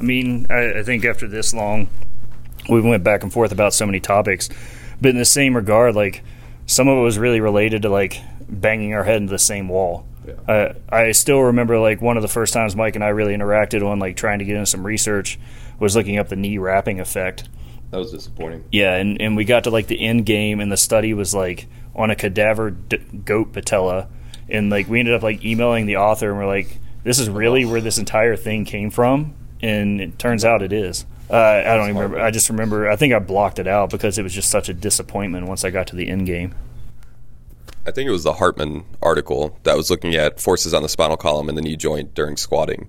I 0.00 0.02
mean, 0.02 0.46
I, 0.48 0.78
I 0.78 0.82
think 0.82 1.04
after 1.04 1.28
this 1.28 1.52
long, 1.52 1.90
we 2.70 2.80
went 2.80 3.04
back 3.04 3.22
and 3.22 3.30
forth 3.30 3.52
about 3.52 3.74
so 3.74 3.84
many 3.84 4.00
topics, 4.00 4.48
but 4.98 5.10
in 5.10 5.18
the 5.18 5.26
same 5.26 5.54
regard, 5.54 5.94
like 5.94 6.24
some 6.64 6.88
of 6.88 6.96
it 6.96 7.02
was 7.02 7.18
really 7.18 7.40
related 7.40 7.82
to 7.82 7.90
like 7.90 8.18
banging 8.48 8.94
our 8.94 9.04
head 9.04 9.16
into 9.16 9.30
the 9.30 9.38
same 9.38 9.68
wall. 9.68 10.06
Yeah. 10.26 10.34
Uh, 10.46 10.74
I 10.88 11.12
still 11.12 11.40
remember 11.40 11.78
like 11.78 12.00
one 12.00 12.16
of 12.16 12.22
the 12.22 12.28
first 12.28 12.52
times 12.52 12.76
Mike 12.76 12.94
and 12.94 13.04
I 13.04 13.08
really 13.08 13.34
interacted 13.34 13.86
on 13.86 13.98
like 13.98 14.16
trying 14.16 14.38
to 14.38 14.44
get 14.44 14.56
into 14.56 14.66
some 14.66 14.86
research 14.86 15.38
was 15.78 15.96
looking 15.96 16.18
up 16.18 16.28
the 16.28 16.36
knee 16.36 16.58
wrapping 16.58 17.00
effect. 17.00 17.48
That 17.90 17.98
was 17.98 18.12
disappointing. 18.12 18.64
Yeah, 18.72 18.94
and, 18.94 19.20
and 19.20 19.36
we 19.36 19.44
got 19.44 19.64
to 19.64 19.70
like 19.70 19.86
the 19.86 20.00
end 20.00 20.24
game, 20.24 20.60
and 20.60 20.72
the 20.72 20.78
study 20.78 21.12
was 21.12 21.34
like 21.34 21.66
on 21.94 22.10
a 22.10 22.16
cadaver 22.16 22.70
d- 22.70 22.98
goat 23.24 23.52
patella, 23.52 24.08
and 24.48 24.70
like 24.70 24.88
we 24.88 24.98
ended 24.98 25.14
up 25.14 25.22
like 25.22 25.44
emailing 25.44 25.84
the 25.86 25.96
author, 25.96 26.30
and 26.30 26.38
we're 26.38 26.46
like, 26.46 26.78
"This 27.04 27.18
is 27.18 27.28
really 27.28 27.66
where 27.66 27.82
this 27.82 27.98
entire 27.98 28.34
thing 28.34 28.64
came 28.64 28.90
from," 28.90 29.34
and 29.60 30.00
it 30.00 30.18
turns 30.18 30.42
out 30.42 30.62
it 30.62 30.72
is. 30.72 31.04
Uh, 31.28 31.36
I 31.36 31.76
don't 31.76 31.90
even 31.90 31.96
remember. 31.96 32.20
I 32.20 32.30
just 32.30 32.48
remember. 32.48 32.88
I 32.88 32.96
think 32.96 33.12
I 33.12 33.18
blocked 33.18 33.58
it 33.58 33.66
out 33.66 33.90
because 33.90 34.16
it 34.18 34.22
was 34.22 34.32
just 34.32 34.50
such 34.50 34.70
a 34.70 34.74
disappointment 34.74 35.46
once 35.46 35.62
I 35.62 35.70
got 35.70 35.88
to 35.88 35.96
the 35.96 36.08
end 36.08 36.24
game. 36.24 36.54
I 37.86 37.90
think 37.90 38.08
it 38.08 38.12
was 38.12 38.22
the 38.22 38.34
Hartman 38.34 38.84
article 39.02 39.58
that 39.64 39.76
was 39.76 39.90
looking 39.90 40.14
at 40.14 40.40
forces 40.40 40.72
on 40.72 40.82
the 40.82 40.88
spinal 40.88 41.16
column 41.16 41.48
and 41.48 41.58
the 41.58 41.62
knee 41.62 41.76
joint 41.76 42.14
during 42.14 42.36
squatting. 42.36 42.88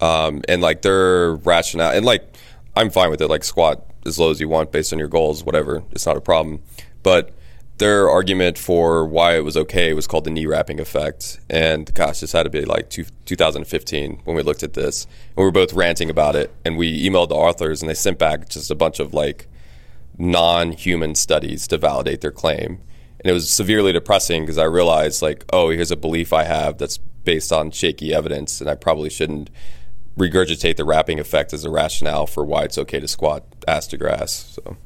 Um, 0.00 0.42
and 0.48 0.62
like 0.62 0.82
their 0.82 1.34
rationale, 1.36 1.92
and 1.92 2.06
like 2.06 2.34
I'm 2.74 2.90
fine 2.90 3.10
with 3.10 3.20
it, 3.20 3.28
like 3.28 3.44
squat 3.44 3.84
as 4.06 4.18
low 4.18 4.30
as 4.30 4.40
you 4.40 4.48
want 4.48 4.72
based 4.72 4.92
on 4.92 4.98
your 4.98 5.08
goals, 5.08 5.44
whatever, 5.44 5.82
it's 5.90 6.06
not 6.06 6.16
a 6.16 6.20
problem. 6.20 6.62
But 7.02 7.34
their 7.78 8.08
argument 8.08 8.56
for 8.56 9.04
why 9.04 9.36
it 9.36 9.44
was 9.44 9.56
okay 9.56 9.92
was 9.92 10.06
called 10.06 10.24
the 10.24 10.30
knee 10.30 10.46
wrapping 10.46 10.80
effect. 10.80 11.40
And 11.50 11.92
gosh, 11.92 12.20
this 12.20 12.32
had 12.32 12.44
to 12.44 12.50
be 12.50 12.64
like 12.64 12.88
two, 12.88 13.04
2015 13.26 14.22
when 14.24 14.36
we 14.36 14.42
looked 14.42 14.62
at 14.62 14.74
this. 14.74 15.04
And 15.04 15.38
we 15.38 15.44
were 15.44 15.50
both 15.50 15.72
ranting 15.72 16.08
about 16.08 16.36
it. 16.36 16.54
And 16.64 16.76
we 16.76 17.06
emailed 17.06 17.28
the 17.28 17.34
authors 17.34 17.82
and 17.82 17.90
they 17.90 17.94
sent 17.94 18.18
back 18.18 18.48
just 18.48 18.70
a 18.70 18.74
bunch 18.74 19.00
of 19.00 19.12
like 19.12 19.48
non 20.16 20.72
human 20.72 21.14
studies 21.14 21.66
to 21.68 21.78
validate 21.78 22.20
their 22.20 22.32
claim 22.32 22.80
and 23.24 23.30
it 23.30 23.32
was 23.32 23.48
severely 23.48 23.90
depressing 23.90 24.42
because 24.42 24.58
I 24.58 24.64
realized 24.64 25.22
like, 25.22 25.46
oh, 25.50 25.70
here's 25.70 25.90
a 25.90 25.96
belief 25.96 26.34
I 26.34 26.44
have 26.44 26.76
that's 26.76 26.98
based 26.98 27.52
on 27.52 27.70
shaky 27.70 28.12
evidence, 28.12 28.60
and 28.60 28.68
I 28.68 28.74
probably 28.74 29.08
shouldn't 29.08 29.48
regurgitate 30.18 30.76
the 30.76 30.84
wrapping 30.84 31.18
effect 31.18 31.54
as 31.54 31.64
a 31.64 31.70
rationale 31.70 32.26
for 32.26 32.44
why 32.44 32.64
it's 32.64 32.76
okay 32.76 33.00
to 33.00 33.08
squat 33.08 33.44
ass 33.66 33.86
to 33.88 33.96
grass. 33.96 34.58
So. 34.60 34.76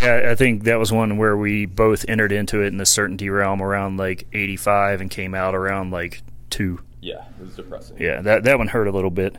Yeah, 0.00 0.30
I 0.30 0.34
think 0.36 0.64
that 0.64 0.78
was 0.78 0.90
one 0.90 1.18
where 1.18 1.36
we 1.36 1.66
both 1.66 2.06
entered 2.08 2.32
into 2.32 2.62
it 2.62 2.68
in 2.68 2.78
the 2.78 2.86
certainty 2.86 3.28
realm 3.28 3.60
around 3.60 3.98
like 3.98 4.26
85 4.32 5.02
and 5.02 5.10
came 5.10 5.34
out 5.34 5.54
around 5.54 5.90
like 5.90 6.22
two. 6.48 6.80
Yeah, 7.02 7.24
it 7.38 7.44
was 7.44 7.56
depressing. 7.56 7.98
Yeah, 8.00 8.22
that 8.22 8.44
that 8.44 8.56
one 8.56 8.68
hurt 8.68 8.88
a 8.88 8.92
little 8.92 9.10
bit. 9.10 9.36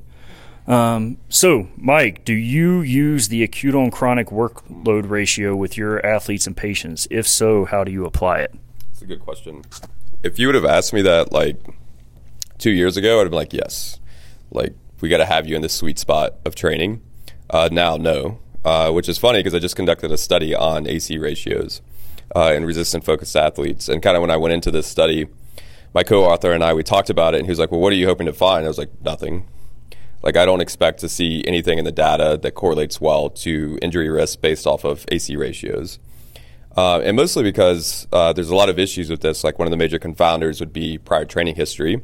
Um, 0.68 1.18
so, 1.30 1.68
Mike, 1.78 2.26
do 2.26 2.34
you 2.34 2.82
use 2.82 3.30
the 3.30 3.44
acute 3.44 3.76
on 3.76 3.90
chronic 3.90 4.28
workload 4.28 5.10
ratio 5.10 5.56
with 5.56 5.78
your 5.78 6.06
athletes 6.06 6.46
and 6.46 6.56
patients? 6.56 7.08
If 7.10 7.28
so, 7.28 7.66
how 7.66 7.84
do 7.84 7.92
you 7.92 8.06
apply 8.06 8.40
it? 8.40 8.54
That's 8.90 9.02
a 9.02 9.06
good 9.06 9.22
question. 9.22 9.64
If 10.22 10.38
you 10.38 10.48
would 10.48 10.56
have 10.56 10.66
asked 10.66 10.94
me 10.94 11.02
that 11.04 11.32
like 11.32 11.58
two 12.58 12.72
years 12.72 12.98
ago, 12.98 13.20
I'd 13.20 13.24
have 13.24 13.32
been 13.32 13.38
like, 13.38 13.54
yes, 13.54 14.00
like 14.52 14.74
we 15.02 15.10
got 15.10 15.18
to 15.18 15.26
have 15.26 15.48
you 15.48 15.56
in 15.56 15.62
the 15.62 15.70
sweet 15.70 15.98
spot 15.98 16.36
of 16.46 16.56
training. 16.56 17.02
Uh, 17.50 17.70
now, 17.72 17.98
no, 17.98 18.40
uh, 18.64 18.92
which 18.92 19.10
is 19.10 19.18
funny 19.18 19.40
because 19.40 19.56
I 19.56 19.60
just 19.60 19.76
conducted 19.76 20.12
a 20.12 20.18
study 20.18 20.54
on 20.54 20.86
AC 20.88 21.18
ratios 21.18 21.82
uh, 22.36 22.54
in 22.56 22.66
resistant 22.66 23.04
focused 23.04 23.36
athletes, 23.36 23.90
and 23.90 24.04
kind 24.04 24.16
of 24.16 24.22
when 24.22 24.30
I 24.30 24.38
went 24.38 24.54
into 24.54 24.72
this 24.72 24.86
study, 24.86 25.28
my 25.94 26.04
co-author 26.04 26.52
and 26.52 26.64
I 26.64 26.74
we 26.74 26.84
talked 26.84 27.10
about 27.10 27.34
it, 27.34 27.38
and 27.38 27.48
he 27.48 27.52
was 27.52 27.60
like, 27.60 27.72
"Well, 27.72 27.80
what 27.80 27.92
are 27.94 27.96
you 27.96 28.06
hoping 28.06 28.28
to 28.28 28.34
find?" 28.34 28.66
I 28.66 28.68
was 28.68 28.78
like, 28.78 28.92
"Nothing." 29.02 29.48
Like 30.22 30.36
I 30.36 30.46
don't 30.46 30.62
expect 30.62 31.00
to 31.00 31.10
see 31.10 31.44
anything 31.48 31.80
in 31.80 31.86
the 31.86 31.92
data 31.92 32.38
that 32.42 32.52
correlates 32.52 33.00
well 33.00 33.30
to 33.30 33.80
injury 33.82 34.10
risk 34.10 34.42
based 34.42 34.68
off 34.68 34.84
of 34.84 35.06
AC 35.12 35.36
ratios. 35.36 36.00
Uh, 36.76 37.00
and 37.00 37.16
mostly 37.16 37.44
because 37.44 38.08
uh, 38.12 38.32
there's 38.34 38.50
a 38.50 38.56
lot 38.56 38.70
of 38.70 38.78
issues 38.80 39.10
with 39.10 39.22
this. 39.22 39.44
Like 39.44 39.58
one 39.60 39.68
of 39.68 39.72
the 39.72 39.78
major 39.78 40.00
confounders 40.00 40.60
would 40.60 40.74
be 40.74 40.98
prior 40.98 41.26
training 41.26 41.56
history, 41.56 42.02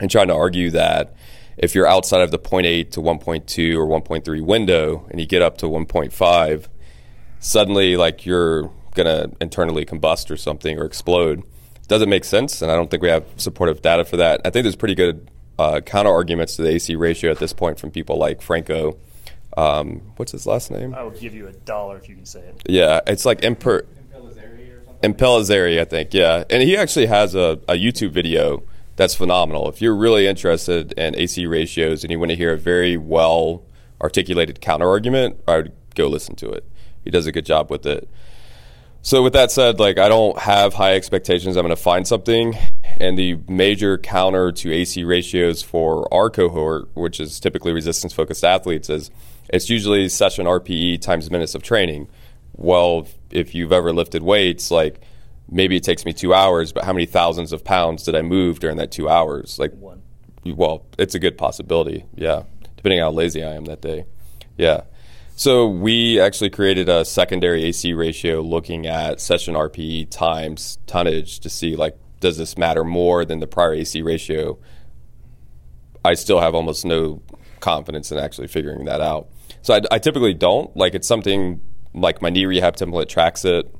and 0.00 0.10
trying 0.10 0.28
to 0.28 0.34
argue 0.34 0.70
that 0.70 1.14
if 1.56 1.74
you're 1.74 1.86
outside 1.86 2.22
of 2.22 2.30
the 2.30 2.38
0.8 2.38 2.90
to 2.92 3.00
1.2 3.00 3.76
or 3.76 3.86
1.3 3.86 4.40
window 4.42 5.06
and 5.10 5.20
you 5.20 5.26
get 5.26 5.42
up 5.42 5.58
to 5.58 5.66
1.5, 5.66 6.66
suddenly 7.38 7.96
like 7.96 8.24
you're 8.24 8.70
gonna 8.94 9.30
internally 9.40 9.84
combust 9.84 10.30
or 10.30 10.36
something 10.36 10.78
or 10.78 10.84
explode. 10.84 11.42
Doesn't 11.88 12.08
make 12.08 12.24
sense, 12.24 12.62
and 12.62 12.70
I 12.70 12.76
don't 12.76 12.90
think 12.90 13.02
we 13.02 13.08
have 13.08 13.24
supportive 13.36 13.82
data 13.82 14.04
for 14.04 14.16
that. 14.16 14.40
I 14.44 14.50
think 14.50 14.62
there's 14.62 14.76
pretty 14.76 14.94
good 14.94 15.28
uh, 15.60 15.80
counter 15.82 16.10
arguments 16.10 16.56
to 16.56 16.62
the 16.62 16.70
AC 16.70 16.96
ratio 16.96 17.30
at 17.30 17.38
this 17.38 17.52
point 17.52 17.78
from 17.78 17.90
people 17.90 18.16
like 18.16 18.40
Franco. 18.40 18.96
Um, 19.58 20.00
what's 20.16 20.32
his 20.32 20.46
last 20.46 20.70
name? 20.70 20.94
I 20.94 21.02
will 21.02 21.10
give 21.10 21.34
you 21.34 21.48
a 21.48 21.52
dollar 21.52 21.98
if 21.98 22.08
you 22.08 22.14
can 22.14 22.24
say 22.24 22.40
it. 22.40 22.62
Yeah, 22.66 23.00
it's 23.06 23.26
like 23.26 23.42
Imper. 23.42 23.86
Impellizzeri, 25.02 25.80
I 25.80 25.84
think. 25.84 26.14
Yeah, 26.14 26.44
and 26.48 26.62
he 26.62 26.78
actually 26.78 27.06
has 27.06 27.34
a, 27.34 27.58
a 27.68 27.74
YouTube 27.74 28.12
video 28.12 28.62
that's 28.96 29.14
phenomenal. 29.14 29.68
If 29.68 29.82
you're 29.82 29.96
really 29.96 30.26
interested 30.26 30.92
in 30.92 31.14
AC 31.16 31.46
ratios 31.46 32.04
and 32.04 32.10
you 32.10 32.18
want 32.18 32.30
to 32.30 32.36
hear 32.36 32.54
a 32.54 32.58
very 32.58 32.96
well 32.96 33.62
articulated 34.00 34.62
counter 34.62 34.88
argument, 34.88 35.40
I 35.46 35.56
would 35.56 35.72
go 35.94 36.06
listen 36.06 36.36
to 36.36 36.50
it. 36.50 36.64
He 37.04 37.10
does 37.10 37.26
a 37.26 37.32
good 37.32 37.44
job 37.44 37.70
with 37.70 37.84
it. 37.84 38.08
So 39.02 39.22
with 39.22 39.32
that 39.34 39.50
said, 39.50 39.78
like 39.78 39.98
I 39.98 40.08
don't 40.08 40.38
have 40.38 40.74
high 40.74 40.94
expectations. 40.94 41.56
I'm 41.56 41.64
going 41.64 41.76
to 41.76 41.82
find 41.82 42.06
something, 42.06 42.56
and 43.00 43.18
the 43.18 43.38
major 43.48 43.96
counter 43.96 44.52
to 44.52 44.72
AC 44.72 45.02
ratios 45.04 45.62
for 45.62 46.12
our 46.12 46.28
cohort, 46.28 46.88
which 46.94 47.18
is 47.18 47.40
typically 47.40 47.72
resistance 47.72 48.12
focused 48.12 48.44
athletes, 48.44 48.90
is 48.90 49.10
it's 49.48 49.70
usually 49.70 50.08
session 50.08 50.46
RPE 50.46 51.00
times 51.00 51.30
minutes 51.30 51.54
of 51.54 51.62
training. 51.62 52.08
Well, 52.56 53.08
if 53.30 53.54
you've 53.54 53.72
ever 53.72 53.92
lifted 53.92 54.22
weights, 54.22 54.70
like 54.70 55.00
maybe 55.50 55.76
it 55.76 55.82
takes 55.82 56.04
me 56.04 56.12
two 56.12 56.34
hours, 56.34 56.72
but 56.72 56.84
how 56.84 56.92
many 56.92 57.06
thousands 57.06 57.52
of 57.52 57.64
pounds 57.64 58.04
did 58.04 58.14
I 58.14 58.22
move 58.22 58.60
during 58.60 58.76
that 58.76 58.92
two 58.92 59.08
hours? 59.08 59.58
Like, 59.58 59.72
One. 59.72 60.02
well, 60.44 60.84
it's 60.98 61.14
a 61.14 61.18
good 61.18 61.38
possibility. 61.38 62.04
Yeah, 62.14 62.42
depending 62.76 63.00
on 63.00 63.12
how 63.12 63.16
lazy 63.16 63.42
I 63.42 63.54
am 63.54 63.64
that 63.64 63.80
day. 63.80 64.04
Yeah. 64.58 64.82
So 65.36 65.66
we 65.68 66.20
actually 66.20 66.50
created 66.50 66.90
a 66.90 67.02
secondary 67.06 67.64
AC 67.64 67.94
ratio 67.94 68.42
looking 68.42 68.86
at 68.86 69.22
session 69.22 69.54
RPE 69.54 70.10
times 70.10 70.78
tonnage 70.86 71.40
to 71.40 71.48
see 71.48 71.76
like 71.76 71.96
does 72.20 72.36
this 72.36 72.56
matter 72.56 72.84
more 72.84 73.24
than 73.24 73.40
the 73.40 73.46
prior 73.46 73.74
AC 73.74 74.02
ratio? 74.02 74.58
I 76.04 76.14
still 76.14 76.40
have 76.40 76.54
almost 76.54 76.84
no 76.84 77.22
confidence 77.60 78.10
in 78.12 78.18
actually 78.18 78.46
figuring 78.46 78.84
that 78.86 79.00
out. 79.00 79.28
So 79.62 79.74
I, 79.74 79.80
I 79.90 79.98
typically 79.98 80.34
don't 80.34 80.74
like 80.76 80.94
it's 80.94 81.08
something 81.08 81.60
like 81.92 82.22
my 82.22 82.30
knee 82.30 82.46
rehab 82.46 82.76
template 82.76 83.08
tracks 83.08 83.44
it. 83.44 83.74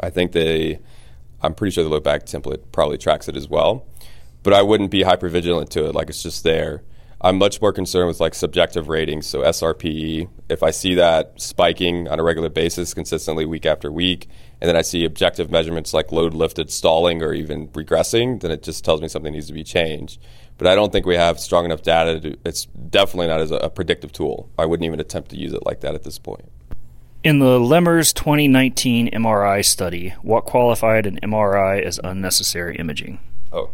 I 0.00 0.10
think 0.10 0.32
they, 0.32 0.80
I'm 1.42 1.54
pretty 1.54 1.72
sure 1.72 1.84
the 1.84 1.90
low 1.90 2.00
back 2.00 2.24
template 2.24 2.62
probably 2.72 2.98
tracks 2.98 3.28
it 3.28 3.36
as 3.36 3.48
well, 3.48 3.86
but 4.42 4.52
I 4.52 4.62
wouldn't 4.62 4.90
be 4.90 5.02
hyper 5.02 5.28
vigilant 5.28 5.70
to 5.72 5.86
it. 5.86 5.94
Like 5.94 6.08
it's 6.08 6.22
just 6.22 6.44
there. 6.44 6.82
I'm 7.20 7.36
much 7.36 7.60
more 7.60 7.72
concerned 7.72 8.06
with 8.06 8.20
like 8.20 8.34
subjective 8.34 8.88
ratings, 8.88 9.26
so 9.26 9.42
SRPE. 9.42 10.28
If 10.48 10.62
I 10.62 10.70
see 10.70 10.94
that 10.94 11.40
spiking 11.40 12.06
on 12.06 12.20
a 12.20 12.22
regular 12.22 12.48
basis 12.48 12.94
consistently 12.94 13.44
week 13.44 13.66
after 13.66 13.90
week, 13.90 14.28
and 14.60 14.68
then 14.68 14.76
I 14.76 14.82
see 14.82 15.04
objective 15.04 15.50
measurements 15.50 15.92
like 15.92 16.12
load 16.12 16.32
lifted 16.32 16.70
stalling 16.70 17.20
or 17.22 17.34
even 17.34 17.68
regressing, 17.68 18.40
then 18.40 18.52
it 18.52 18.62
just 18.62 18.84
tells 18.84 19.00
me 19.00 19.08
something 19.08 19.32
needs 19.32 19.48
to 19.48 19.52
be 19.52 19.64
changed. 19.64 20.20
But 20.58 20.68
I 20.68 20.76
don't 20.76 20.92
think 20.92 21.06
we 21.06 21.16
have 21.16 21.40
strong 21.40 21.64
enough 21.64 21.82
data. 21.82 22.20
To, 22.20 22.36
it's 22.44 22.66
definitely 22.66 23.28
not 23.28 23.40
as 23.40 23.50
a, 23.50 23.56
a 23.56 23.70
predictive 23.70 24.12
tool. 24.12 24.48
I 24.56 24.66
wouldn't 24.66 24.86
even 24.86 25.00
attempt 25.00 25.30
to 25.30 25.36
use 25.36 25.52
it 25.52 25.66
like 25.66 25.80
that 25.80 25.94
at 25.94 26.04
this 26.04 26.20
point. 26.20 26.44
In 27.24 27.40
the 27.40 27.58
Lemmers 27.58 28.14
2019 28.14 29.10
MRI 29.10 29.64
study, 29.64 30.10
what 30.22 30.44
qualified 30.44 31.04
an 31.04 31.18
MRI 31.20 31.82
as 31.82 31.98
unnecessary 32.04 32.76
imaging? 32.76 33.18
Oh, 33.52 33.70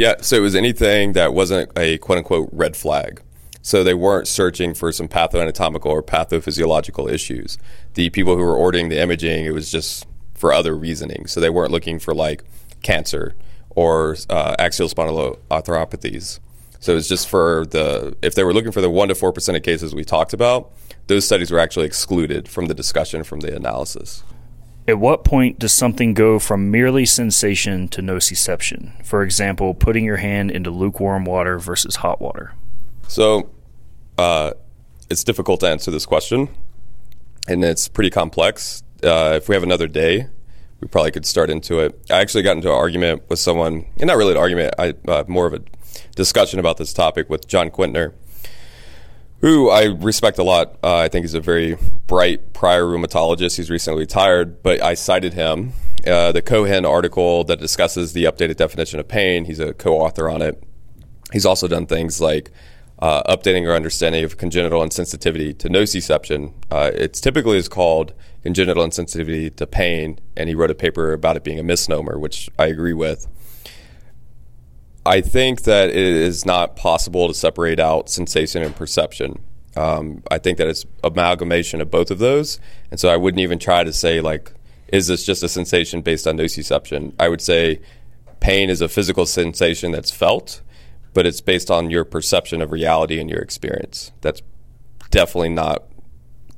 yeah, 0.00 0.14
so 0.22 0.36
it 0.36 0.40
was 0.40 0.54
anything 0.56 1.12
that 1.12 1.34
wasn't 1.34 1.70
a 1.76 1.98
quote 1.98 2.16
unquote 2.16 2.48
red 2.52 2.74
flag. 2.74 3.20
So 3.60 3.84
they 3.84 3.92
weren't 3.92 4.26
searching 4.26 4.72
for 4.72 4.92
some 4.92 5.08
pathoanatomical 5.08 5.84
or 5.84 6.02
pathophysiological 6.02 7.12
issues. 7.12 7.58
The 7.92 8.08
people 8.08 8.34
who 8.34 8.40
were 8.40 8.56
ordering 8.56 8.88
the 8.88 8.98
imaging, 8.98 9.44
it 9.44 9.50
was 9.50 9.70
just 9.70 10.06
for 10.32 10.54
other 10.54 10.74
reasoning. 10.74 11.26
So 11.26 11.38
they 11.38 11.50
weren't 11.50 11.70
looking 11.70 11.98
for 11.98 12.14
like 12.14 12.44
cancer 12.80 13.34
or 13.68 14.16
uh, 14.30 14.56
axial 14.58 14.88
spondyloarthropathies. 14.88 16.40
So 16.78 16.96
it's 16.96 17.06
just 17.06 17.28
for 17.28 17.66
the 17.66 18.16
if 18.22 18.34
they 18.34 18.42
were 18.42 18.54
looking 18.54 18.72
for 18.72 18.80
the 18.80 18.88
one 18.88 19.08
to 19.08 19.14
four 19.14 19.34
percent 19.34 19.54
of 19.58 19.62
cases 19.62 19.94
we 19.94 20.02
talked 20.02 20.32
about, 20.32 20.72
those 21.08 21.26
studies 21.26 21.50
were 21.50 21.58
actually 21.58 21.84
excluded 21.84 22.48
from 22.48 22.68
the 22.68 22.74
discussion 22.74 23.22
from 23.22 23.40
the 23.40 23.54
analysis. 23.54 24.22
At 24.90 24.98
what 24.98 25.22
point 25.22 25.60
does 25.60 25.72
something 25.72 26.14
go 26.14 26.40
from 26.40 26.72
merely 26.72 27.06
sensation 27.06 27.86
to 27.90 28.02
nociception? 28.02 28.90
For 29.06 29.22
example, 29.22 29.72
putting 29.72 30.04
your 30.04 30.16
hand 30.16 30.50
into 30.50 30.72
lukewarm 30.72 31.24
water 31.24 31.60
versus 31.60 31.94
hot 31.94 32.20
water. 32.20 32.54
So, 33.06 33.50
uh, 34.18 34.54
it's 35.08 35.22
difficult 35.22 35.60
to 35.60 35.68
answer 35.68 35.92
this 35.92 36.06
question, 36.06 36.48
and 37.46 37.64
it's 37.64 37.86
pretty 37.86 38.10
complex. 38.10 38.82
Uh, 39.00 39.34
if 39.36 39.48
we 39.48 39.54
have 39.54 39.62
another 39.62 39.86
day, 39.86 40.26
we 40.80 40.88
probably 40.88 41.12
could 41.12 41.24
start 41.24 41.50
into 41.50 41.78
it. 41.78 41.96
I 42.10 42.20
actually 42.20 42.42
got 42.42 42.56
into 42.56 42.68
an 42.68 42.74
argument 42.74 43.22
with 43.28 43.38
someone, 43.38 43.86
and 43.96 44.08
not 44.08 44.16
really 44.16 44.32
an 44.32 44.38
argument, 44.38 44.74
I, 44.76 44.94
uh, 45.06 45.22
more 45.28 45.46
of 45.46 45.54
a 45.54 45.60
discussion 46.16 46.58
about 46.58 46.78
this 46.78 46.92
topic 46.92 47.30
with 47.30 47.46
John 47.46 47.70
Quintner 47.70 48.12
who 49.40 49.70
I 49.70 49.84
respect 49.84 50.38
a 50.38 50.42
lot. 50.42 50.78
Uh, 50.82 50.96
I 50.96 51.08
think 51.08 51.24
he's 51.24 51.34
a 51.34 51.40
very 51.40 51.76
bright 52.06 52.52
prior 52.52 52.84
rheumatologist. 52.84 53.56
He's 53.56 53.70
recently 53.70 54.00
retired, 54.00 54.62
but 54.62 54.82
I 54.82 54.94
cited 54.94 55.34
him. 55.34 55.72
Uh, 56.06 56.32
the 56.32 56.42
Cohen 56.42 56.84
article 56.84 57.44
that 57.44 57.58
discusses 57.58 58.12
the 58.12 58.24
updated 58.24 58.56
definition 58.56 59.00
of 59.00 59.08
pain, 59.08 59.44
he's 59.44 59.60
a 59.60 59.74
co 59.74 59.98
author 59.98 60.30
on 60.30 60.42
it. 60.42 60.62
He's 61.32 61.46
also 61.46 61.68
done 61.68 61.86
things 61.86 62.20
like 62.20 62.50
uh, 63.00 63.22
updating 63.34 63.68
our 63.68 63.74
understanding 63.74 64.24
of 64.24 64.36
congenital 64.36 64.82
insensitivity 64.82 65.56
to 65.58 65.68
nociception. 65.68 66.52
Uh, 66.70 66.90
it's 66.92 67.20
typically 67.20 67.56
is 67.56 67.68
called 67.68 68.12
congenital 68.42 68.84
insensitivity 68.84 69.54
to 69.56 69.66
pain, 69.66 70.18
and 70.36 70.48
he 70.48 70.54
wrote 70.54 70.70
a 70.70 70.74
paper 70.74 71.12
about 71.12 71.36
it 71.36 71.44
being 71.44 71.58
a 71.58 71.62
misnomer, 71.62 72.18
which 72.18 72.50
I 72.58 72.66
agree 72.66 72.92
with. 72.92 73.26
I 75.06 75.20
think 75.20 75.62
that 75.62 75.88
it 75.88 75.96
is 75.96 76.44
not 76.44 76.76
possible 76.76 77.28
to 77.28 77.34
separate 77.34 77.80
out 77.80 78.10
sensation 78.10 78.62
and 78.62 78.74
perception. 78.74 79.38
Um, 79.76 80.22
I 80.30 80.38
think 80.38 80.58
that 80.58 80.68
it's 80.68 80.84
amalgamation 81.02 81.80
of 81.80 81.90
both 81.90 82.10
of 82.10 82.18
those, 82.18 82.58
and 82.90 82.98
so 83.00 83.08
I 83.08 83.16
wouldn't 83.16 83.40
even 83.40 83.58
try 83.58 83.84
to 83.84 83.92
say 83.92 84.20
like, 84.20 84.52
is 84.88 85.06
this 85.06 85.24
just 85.24 85.42
a 85.42 85.48
sensation 85.48 86.02
based 86.02 86.26
on 86.26 86.36
nociception? 86.36 87.14
I 87.18 87.28
would 87.28 87.40
say 87.40 87.80
pain 88.40 88.68
is 88.68 88.80
a 88.80 88.88
physical 88.88 89.26
sensation 89.26 89.92
that's 89.92 90.10
felt, 90.10 90.60
but 91.14 91.26
it's 91.26 91.40
based 91.40 91.70
on 91.70 91.90
your 91.90 92.04
perception 92.04 92.60
of 92.60 92.72
reality 92.72 93.20
and 93.20 93.30
your 93.30 93.40
experience. 93.40 94.12
That's 94.20 94.42
definitely 95.10 95.50
not 95.50 95.84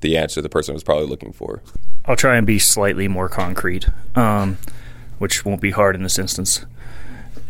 the 0.00 0.16
answer 0.16 0.40
the 0.40 0.48
person 0.48 0.74
was 0.74 0.83
probably 0.83 1.07
looking 1.07 1.33
for. 1.33 1.62
I'll 2.05 2.16
try 2.16 2.37
and 2.37 2.46
be 2.46 2.59
slightly 2.59 3.07
more 3.09 3.28
concrete, 3.28 3.88
um, 4.16 4.59
which 5.18 5.44
won't 5.44 5.61
be 5.61 5.70
hard 5.70 5.94
in 5.94 6.02
this 6.02 6.18
instance. 6.18 6.64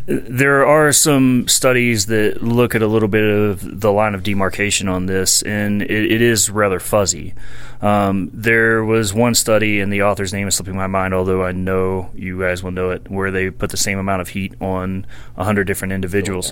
There 0.05 0.65
are 0.65 0.91
some 0.91 1.47
studies 1.47 2.07
that 2.07 2.43
look 2.43 2.75
at 2.75 2.81
a 2.81 2.87
little 2.87 3.07
bit 3.07 3.23
of 3.23 3.79
the 3.79 3.91
line 3.91 4.15
of 4.15 4.23
demarcation 4.23 4.89
on 4.89 5.05
this, 5.05 5.41
and 5.43 5.81
it, 5.81 6.11
it 6.11 6.21
is 6.21 6.49
rather 6.49 6.79
fuzzy. 6.79 7.33
Um, 7.81 8.29
there 8.33 8.83
was 8.83 9.13
one 9.13 9.33
study, 9.33 9.79
and 9.79 9.93
the 9.93 10.03
author's 10.03 10.33
name 10.33 10.47
is 10.47 10.55
slipping 10.55 10.75
my 10.75 10.87
mind, 10.87 11.13
although 11.13 11.43
I 11.43 11.53
know 11.53 12.11
you 12.15 12.37
guys 12.37 12.61
will 12.61 12.71
know 12.71 12.89
it, 12.89 13.09
where 13.09 13.31
they 13.31 13.49
put 13.49 13.69
the 13.69 13.77
same 13.77 13.97
amount 13.97 14.21
of 14.21 14.29
heat 14.29 14.53
on 14.59 15.05
100 15.35 15.63
different 15.63 15.93
individuals. 15.93 16.51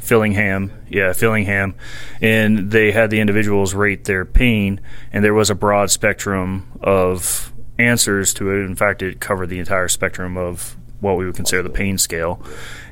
Fillingim, 0.00 0.72
yeah, 0.88 1.10
Fillingim, 1.10 1.74
and 2.20 2.72
they 2.72 2.90
had 2.90 3.10
the 3.10 3.20
individuals 3.20 3.72
rate 3.72 4.04
their 4.04 4.24
pain, 4.24 4.80
and 5.12 5.24
there 5.24 5.34
was 5.34 5.50
a 5.50 5.54
broad 5.54 5.90
spectrum 5.90 6.66
of 6.80 7.52
answers 7.78 8.34
to 8.34 8.50
it. 8.50 8.64
In 8.64 8.74
fact, 8.74 9.02
it 9.02 9.20
covered 9.20 9.48
the 9.48 9.58
entire 9.58 9.88
spectrum 9.88 10.36
of 10.36 10.76
what 11.00 11.16
we 11.16 11.26
would 11.26 11.36
consider 11.36 11.62
the 11.62 11.70
pain 11.70 11.98
scale. 11.98 12.42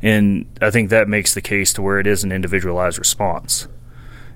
And 0.03 0.47
I 0.61 0.71
think 0.71 0.91
that 0.91 1.09
makes 1.09 1.35
the 1.35 1.41
case 1.41 1.73
to 1.75 1.83
where 1.83 1.99
it 1.99 2.07
is 2.07 2.25
an 2.25 2.33
individualized 2.33 2.99
response. 2.99 3.69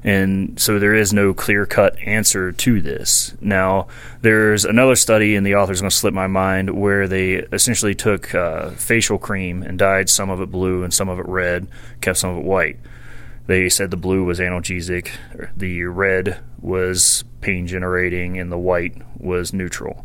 And 0.05 0.59
so 0.61 0.79
there 0.79 0.95
is 0.95 1.13
no 1.13 1.33
clear 1.33 1.65
cut 1.65 1.97
answer 2.01 2.51
to 2.51 2.81
this. 2.81 3.35
Now, 3.41 3.87
there's 4.21 4.65
another 4.65 4.97
study, 4.97 5.37
and 5.37 5.47
the 5.47 5.55
author's 5.55 5.81
going 5.81 5.91
to 5.91 5.97
slip 5.97 6.13
my 6.13 6.27
mind, 6.27 6.71
where 6.71 7.07
they 7.07 7.35
essentially 7.35 7.95
took 7.95 8.35
uh, 8.35 8.71
facial 8.71 9.19
cream 9.19 9.63
and 9.63 9.79
dyed 9.79 10.11
some 10.11 10.29
of 10.29 10.41
it 10.41 10.51
blue 10.51 10.83
and 10.83 10.93
some 10.93 11.09
of 11.09 11.21
it 11.21 11.29
red, 11.29 11.69
kept 12.01 12.19
some 12.19 12.31
of 12.31 12.39
it 12.39 12.45
white. 12.45 12.79
They 13.47 13.69
said 13.69 13.91
the 13.91 13.97
blue 13.97 14.25
was 14.25 14.41
analgesic, 14.41 15.11
the 15.57 15.85
red 15.85 16.41
was 16.61 17.25
pain 17.41 17.69
generating, 17.69 18.39
and 18.39 18.51
the 18.51 18.59
white 18.59 18.97
was 19.17 19.53
neutral. 19.53 20.05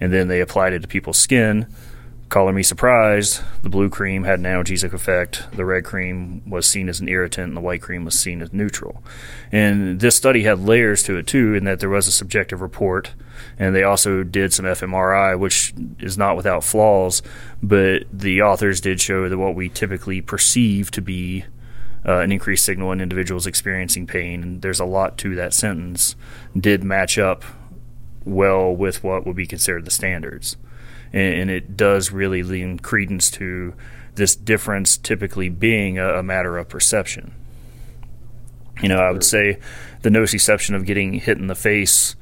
And 0.00 0.12
then 0.12 0.28
they 0.28 0.40
applied 0.40 0.72
it 0.72 0.80
to 0.80 0.88
people's 0.88 1.18
skin 1.18 1.66
Color 2.28 2.54
me 2.54 2.64
surprised, 2.64 3.40
the 3.62 3.68
blue 3.68 3.88
cream 3.88 4.24
had 4.24 4.40
an 4.40 4.46
analgesic 4.46 4.92
effect, 4.92 5.48
the 5.52 5.64
red 5.64 5.84
cream 5.84 6.42
was 6.44 6.66
seen 6.66 6.88
as 6.88 6.98
an 6.98 7.08
irritant, 7.08 7.48
and 7.48 7.56
the 7.56 7.60
white 7.60 7.80
cream 7.80 8.04
was 8.04 8.18
seen 8.18 8.42
as 8.42 8.52
neutral. 8.52 9.04
And 9.52 10.00
this 10.00 10.16
study 10.16 10.42
had 10.42 10.58
layers 10.58 11.04
to 11.04 11.16
it 11.18 11.28
too, 11.28 11.54
in 11.54 11.64
that 11.64 11.78
there 11.78 11.88
was 11.88 12.08
a 12.08 12.12
subjective 12.12 12.60
report, 12.60 13.12
and 13.60 13.76
they 13.76 13.84
also 13.84 14.24
did 14.24 14.52
some 14.52 14.66
fMRI, 14.66 15.38
which 15.38 15.72
is 16.00 16.18
not 16.18 16.36
without 16.36 16.64
flaws, 16.64 17.22
but 17.62 18.02
the 18.12 18.42
authors 18.42 18.80
did 18.80 19.00
show 19.00 19.28
that 19.28 19.38
what 19.38 19.54
we 19.54 19.68
typically 19.68 20.20
perceive 20.20 20.90
to 20.90 21.00
be 21.00 21.44
uh, 22.04 22.18
an 22.18 22.32
increased 22.32 22.64
signal 22.64 22.90
in 22.90 23.00
individuals 23.00 23.46
experiencing 23.46 24.04
pain, 24.04 24.42
and 24.42 24.62
there's 24.62 24.80
a 24.80 24.84
lot 24.84 25.16
to 25.18 25.36
that 25.36 25.54
sentence, 25.54 26.16
did 26.58 26.82
match 26.82 27.18
up 27.18 27.44
well 28.24 28.74
with 28.74 29.04
what 29.04 29.24
would 29.24 29.36
be 29.36 29.46
considered 29.46 29.84
the 29.84 29.92
standards 29.92 30.56
and, 31.16 31.50
it 31.50 31.76
does 31.76 32.12
really 32.12 32.42
lean 32.42 32.78
credence 32.78 33.30
to 33.32 33.74
this 34.14 34.36
difference 34.36 34.96
typically 34.96 35.48
being 35.48 35.98
a 35.98 36.22
matter 36.22 36.58
of 36.58 36.68
perception. 36.68 37.34
You 38.82 38.88
know, 38.88 38.98
I 38.98 39.10
would 39.10 39.24
say 39.24 39.58
the 40.02 40.10
nociception 40.10 40.74
of 40.74 40.84
getting 40.84 41.14
hit 41.14 41.38
in 41.38 41.46
the 41.46 41.54
face 41.54 42.16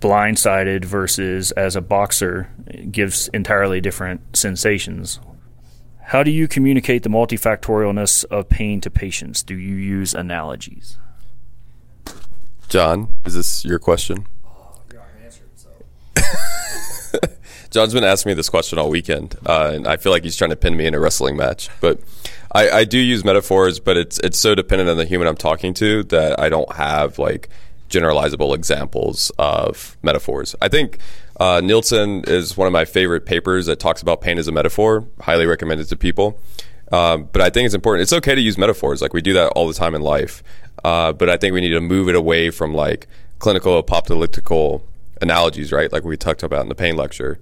blindsided 0.00 0.84
versus 0.84 1.52
as 1.52 1.74
a 1.74 1.80
boxer 1.80 2.50
gives 2.90 3.28
entirely 3.28 3.80
different 3.80 4.36
sensations. 4.36 5.18
How 6.08 6.22
do 6.22 6.30
you 6.30 6.46
communicate 6.46 7.02
the 7.02 7.08
multifactorialness 7.08 8.26
of 8.26 8.48
pain 8.48 8.80
to 8.82 8.90
patients? 8.90 9.42
Do 9.42 9.54
you 9.58 9.74
use 9.74 10.14
analogies? 10.14 10.98
John, 12.68 13.14
is 13.24 13.34
this 13.34 13.64
your 13.64 13.78
question? 13.78 14.26
Oh, 14.44 14.82
John's 17.76 17.92
been 17.92 18.04
asking 18.04 18.30
me 18.30 18.34
this 18.34 18.48
question 18.48 18.78
all 18.78 18.88
weekend, 18.88 19.36
uh, 19.44 19.72
and 19.74 19.86
I 19.86 19.98
feel 19.98 20.10
like 20.10 20.24
he's 20.24 20.34
trying 20.34 20.48
to 20.48 20.56
pin 20.56 20.78
me 20.78 20.86
in 20.86 20.94
a 20.94 20.98
wrestling 20.98 21.36
match. 21.36 21.68
But 21.82 22.00
I, 22.50 22.70
I, 22.70 22.84
do 22.84 22.98
use 22.98 23.22
metaphors, 23.22 23.80
but 23.80 23.98
it's 23.98 24.18
it's 24.20 24.38
so 24.38 24.54
dependent 24.54 24.88
on 24.88 24.96
the 24.96 25.04
human 25.04 25.28
I'm 25.28 25.36
talking 25.36 25.74
to 25.74 26.02
that 26.04 26.40
I 26.40 26.48
don't 26.48 26.72
have 26.72 27.18
like 27.18 27.50
generalizable 27.90 28.54
examples 28.54 29.30
of 29.38 29.98
metaphors. 30.02 30.56
I 30.62 30.68
think 30.68 30.96
uh, 31.38 31.60
Neilson 31.60 32.26
is 32.26 32.56
one 32.56 32.66
of 32.66 32.72
my 32.72 32.86
favorite 32.86 33.26
papers 33.26 33.66
that 33.66 33.78
talks 33.78 34.00
about 34.00 34.22
pain 34.22 34.38
as 34.38 34.48
a 34.48 34.52
metaphor. 34.52 35.06
Highly 35.20 35.44
recommended 35.44 35.86
to 35.90 35.98
people. 35.98 36.40
Um, 36.90 37.28
but 37.30 37.42
I 37.42 37.50
think 37.50 37.66
it's 37.66 37.74
important. 37.74 38.04
It's 38.04 38.12
okay 38.14 38.34
to 38.34 38.40
use 38.40 38.56
metaphors, 38.56 39.02
like 39.02 39.12
we 39.12 39.20
do 39.20 39.34
that 39.34 39.48
all 39.48 39.68
the 39.68 39.74
time 39.74 39.94
in 39.94 40.00
life. 40.00 40.42
Uh, 40.82 41.12
but 41.12 41.28
I 41.28 41.36
think 41.36 41.52
we 41.52 41.60
need 41.60 41.74
to 41.74 41.82
move 41.82 42.08
it 42.08 42.14
away 42.14 42.48
from 42.48 42.72
like 42.72 43.06
clinical 43.38 43.76
apocalyptical 43.82 44.80
analogies, 45.20 45.72
right? 45.72 45.92
Like 45.92 46.04
we 46.04 46.16
talked 46.16 46.42
about 46.42 46.62
in 46.62 46.70
the 46.70 46.74
pain 46.74 46.96
lecture. 46.96 47.38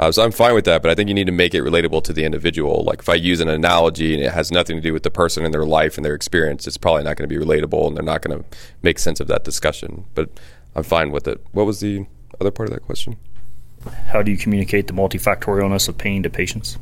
Uh, 0.00 0.10
so 0.10 0.24
I'm 0.24 0.32
fine 0.32 0.54
with 0.54 0.64
that, 0.64 0.80
but 0.80 0.90
I 0.90 0.94
think 0.94 1.08
you 1.08 1.14
need 1.14 1.26
to 1.26 1.32
make 1.32 1.54
it 1.54 1.62
relatable 1.62 2.02
to 2.04 2.14
the 2.14 2.24
individual. 2.24 2.84
Like 2.84 3.00
if 3.00 3.08
I 3.10 3.14
use 3.14 3.38
an 3.42 3.50
analogy 3.50 4.14
and 4.14 4.24
it 4.24 4.32
has 4.32 4.50
nothing 4.50 4.76
to 4.76 4.80
do 4.80 4.94
with 4.94 5.02
the 5.02 5.10
person 5.10 5.44
and 5.44 5.52
their 5.52 5.66
life 5.66 5.98
and 5.98 6.04
their 6.06 6.14
experience, 6.14 6.66
it's 6.66 6.78
probably 6.78 7.04
not 7.04 7.18
going 7.18 7.28
to 7.28 7.38
be 7.38 7.44
relatable 7.44 7.86
and 7.86 7.94
they're 7.94 8.02
not 8.02 8.22
going 8.22 8.38
to 8.38 8.44
make 8.80 8.98
sense 8.98 9.20
of 9.20 9.26
that 9.26 9.44
discussion. 9.44 10.06
But 10.14 10.30
I'm 10.74 10.84
fine 10.84 11.10
with 11.10 11.28
it. 11.28 11.44
What 11.52 11.66
was 11.66 11.80
the 11.80 12.06
other 12.40 12.50
part 12.50 12.70
of 12.70 12.74
that 12.74 12.80
question? 12.80 13.18
How 14.06 14.22
do 14.22 14.30
you 14.30 14.38
communicate 14.38 14.86
the 14.86 14.94
multifactorialness 14.94 15.86
of 15.86 15.98
pain 15.98 16.22
to 16.22 16.30
patients? 16.30 16.78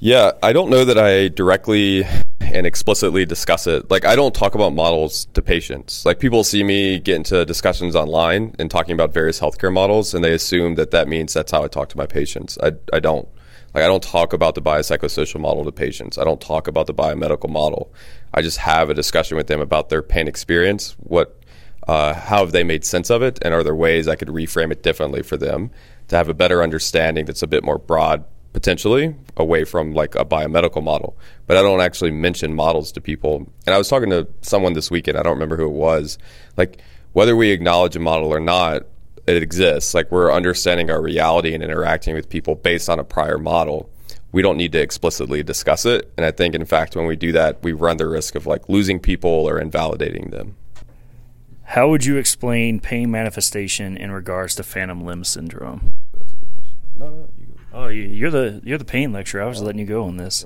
Yeah, 0.00 0.32
I 0.44 0.52
don't 0.52 0.70
know 0.70 0.84
that 0.84 0.96
I 0.96 1.26
directly 1.26 2.04
and 2.40 2.66
explicitly 2.66 3.26
discuss 3.26 3.66
it. 3.66 3.90
Like, 3.90 4.04
I 4.04 4.14
don't 4.14 4.32
talk 4.32 4.54
about 4.54 4.72
models 4.72 5.26
to 5.34 5.42
patients. 5.42 6.06
Like, 6.06 6.20
people 6.20 6.44
see 6.44 6.62
me 6.62 7.00
get 7.00 7.16
into 7.16 7.44
discussions 7.44 7.96
online 7.96 8.54
and 8.60 8.70
talking 8.70 8.92
about 8.92 9.12
various 9.12 9.40
healthcare 9.40 9.72
models, 9.72 10.14
and 10.14 10.22
they 10.22 10.32
assume 10.32 10.76
that 10.76 10.92
that 10.92 11.08
means 11.08 11.34
that's 11.34 11.50
how 11.50 11.64
I 11.64 11.68
talk 11.68 11.88
to 11.88 11.96
my 11.96 12.06
patients. 12.06 12.56
I, 12.62 12.72
I 12.92 13.00
don't. 13.00 13.28
Like, 13.74 13.84
I 13.84 13.88
don't 13.88 14.02
talk 14.02 14.32
about 14.32 14.54
the 14.54 14.62
biopsychosocial 14.62 15.40
model 15.40 15.64
to 15.64 15.72
patients. 15.72 16.16
I 16.16 16.24
don't 16.24 16.40
talk 16.40 16.68
about 16.68 16.86
the 16.86 16.94
biomedical 16.94 17.50
model. 17.50 17.92
I 18.32 18.40
just 18.40 18.58
have 18.58 18.88
a 18.90 18.94
discussion 18.94 19.36
with 19.36 19.48
them 19.48 19.60
about 19.60 19.88
their 19.88 20.00
pain 20.00 20.26
experience, 20.26 20.96
what, 21.00 21.42
uh, 21.86 22.14
how 22.14 22.38
have 22.38 22.52
they 22.52 22.64
made 22.64 22.84
sense 22.84 23.10
of 23.10 23.20
it, 23.20 23.38
and 23.42 23.52
are 23.52 23.62
there 23.62 23.74
ways 23.74 24.08
I 24.08 24.16
could 24.16 24.28
reframe 24.28 24.72
it 24.72 24.82
differently 24.82 25.22
for 25.22 25.36
them 25.36 25.70
to 26.06 26.16
have 26.16 26.28
a 26.28 26.34
better 26.34 26.62
understanding 26.62 27.26
that's 27.26 27.42
a 27.42 27.46
bit 27.46 27.62
more 27.62 27.78
broad 27.78 28.24
potentially 28.52 29.14
away 29.36 29.64
from 29.64 29.92
like 29.92 30.14
a 30.14 30.24
biomedical 30.24 30.82
model. 30.82 31.16
But 31.46 31.56
I 31.56 31.62
don't 31.62 31.80
actually 31.80 32.10
mention 32.10 32.54
models 32.54 32.92
to 32.92 33.00
people. 33.00 33.50
And 33.66 33.74
I 33.74 33.78
was 33.78 33.88
talking 33.88 34.10
to 34.10 34.26
someone 34.40 34.72
this 34.72 34.90
weekend, 34.90 35.18
I 35.18 35.22
don't 35.22 35.34
remember 35.34 35.56
who 35.56 35.66
it 35.66 35.72
was. 35.72 36.18
Like 36.56 36.80
whether 37.12 37.36
we 37.36 37.50
acknowledge 37.50 37.96
a 37.96 38.00
model 38.00 38.32
or 38.32 38.40
not, 38.40 38.82
it 39.26 39.42
exists. 39.42 39.94
Like 39.94 40.10
we're 40.10 40.32
understanding 40.32 40.90
our 40.90 41.02
reality 41.02 41.54
and 41.54 41.62
interacting 41.62 42.14
with 42.14 42.28
people 42.28 42.54
based 42.54 42.88
on 42.88 42.98
a 42.98 43.04
prior 43.04 43.38
model. 43.38 43.90
We 44.32 44.42
don't 44.42 44.56
need 44.56 44.72
to 44.72 44.80
explicitly 44.80 45.42
discuss 45.42 45.86
it. 45.86 46.12
And 46.16 46.24
I 46.24 46.30
think 46.30 46.54
in 46.54 46.64
fact 46.64 46.96
when 46.96 47.06
we 47.06 47.16
do 47.16 47.32
that, 47.32 47.62
we 47.62 47.72
run 47.72 47.96
the 47.96 48.06
risk 48.06 48.34
of 48.34 48.46
like 48.46 48.68
losing 48.68 49.00
people 49.00 49.30
or 49.30 49.58
invalidating 49.58 50.30
them. 50.30 50.56
How 51.72 51.90
would 51.90 52.06
you 52.06 52.16
explain 52.16 52.80
pain 52.80 53.10
manifestation 53.10 53.96
in 53.96 54.10
regards 54.10 54.54
to 54.54 54.62
phantom 54.62 55.04
limb 55.04 55.22
syndrome? 55.22 55.92
That's 56.14 56.32
a 56.32 56.36
good 56.36 56.54
question. 56.54 56.76
No, 56.96 57.10
no, 57.10 57.28
you 57.37 57.37
Oh, 57.72 57.88
you're 57.88 58.30
the 58.30 58.60
you're 58.64 58.78
the 58.78 58.84
pain 58.84 59.12
lecturer. 59.12 59.42
I 59.42 59.46
was 59.46 59.60
letting 59.60 59.78
you 59.78 59.86
go 59.86 60.04
on 60.04 60.16
this. 60.16 60.44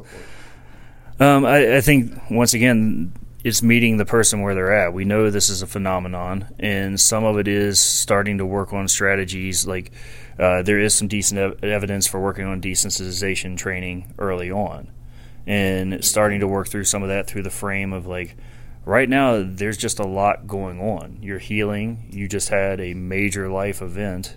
Um, 1.20 1.44
I, 1.44 1.76
I 1.76 1.80
think 1.80 2.30
once 2.30 2.54
again, 2.54 3.12
it's 3.44 3.62
meeting 3.62 3.96
the 3.96 4.04
person 4.04 4.40
where 4.40 4.54
they're 4.54 4.72
at. 4.72 4.92
We 4.92 5.04
know 5.04 5.30
this 5.30 5.50
is 5.50 5.62
a 5.62 5.66
phenomenon, 5.66 6.54
and 6.58 7.00
some 7.00 7.24
of 7.24 7.38
it 7.38 7.46
is 7.46 7.78
starting 7.78 8.38
to 8.38 8.46
work 8.46 8.72
on 8.72 8.88
strategies. 8.88 9.66
Like 9.66 9.92
uh, 10.38 10.62
there 10.62 10.80
is 10.80 10.94
some 10.94 11.08
decent 11.08 11.38
ev- 11.38 11.64
evidence 11.64 12.06
for 12.06 12.20
working 12.20 12.46
on 12.46 12.60
desensitization 12.60 13.56
training 13.56 14.14
early 14.18 14.50
on, 14.50 14.90
and 15.46 16.04
starting 16.04 16.40
to 16.40 16.48
work 16.48 16.68
through 16.68 16.84
some 16.84 17.02
of 17.02 17.08
that 17.08 17.28
through 17.28 17.42
the 17.42 17.50
frame 17.50 17.92
of 17.92 18.06
like. 18.06 18.36
Right 18.84 19.08
now, 19.08 19.44
there's 19.46 19.76
just 19.76 20.00
a 20.00 20.04
lot 20.04 20.48
going 20.48 20.80
on. 20.80 21.18
You're 21.22 21.38
healing. 21.38 22.08
You 22.10 22.26
just 22.26 22.48
had 22.48 22.80
a 22.80 22.94
major 22.94 23.48
life 23.48 23.80
event 23.80 24.36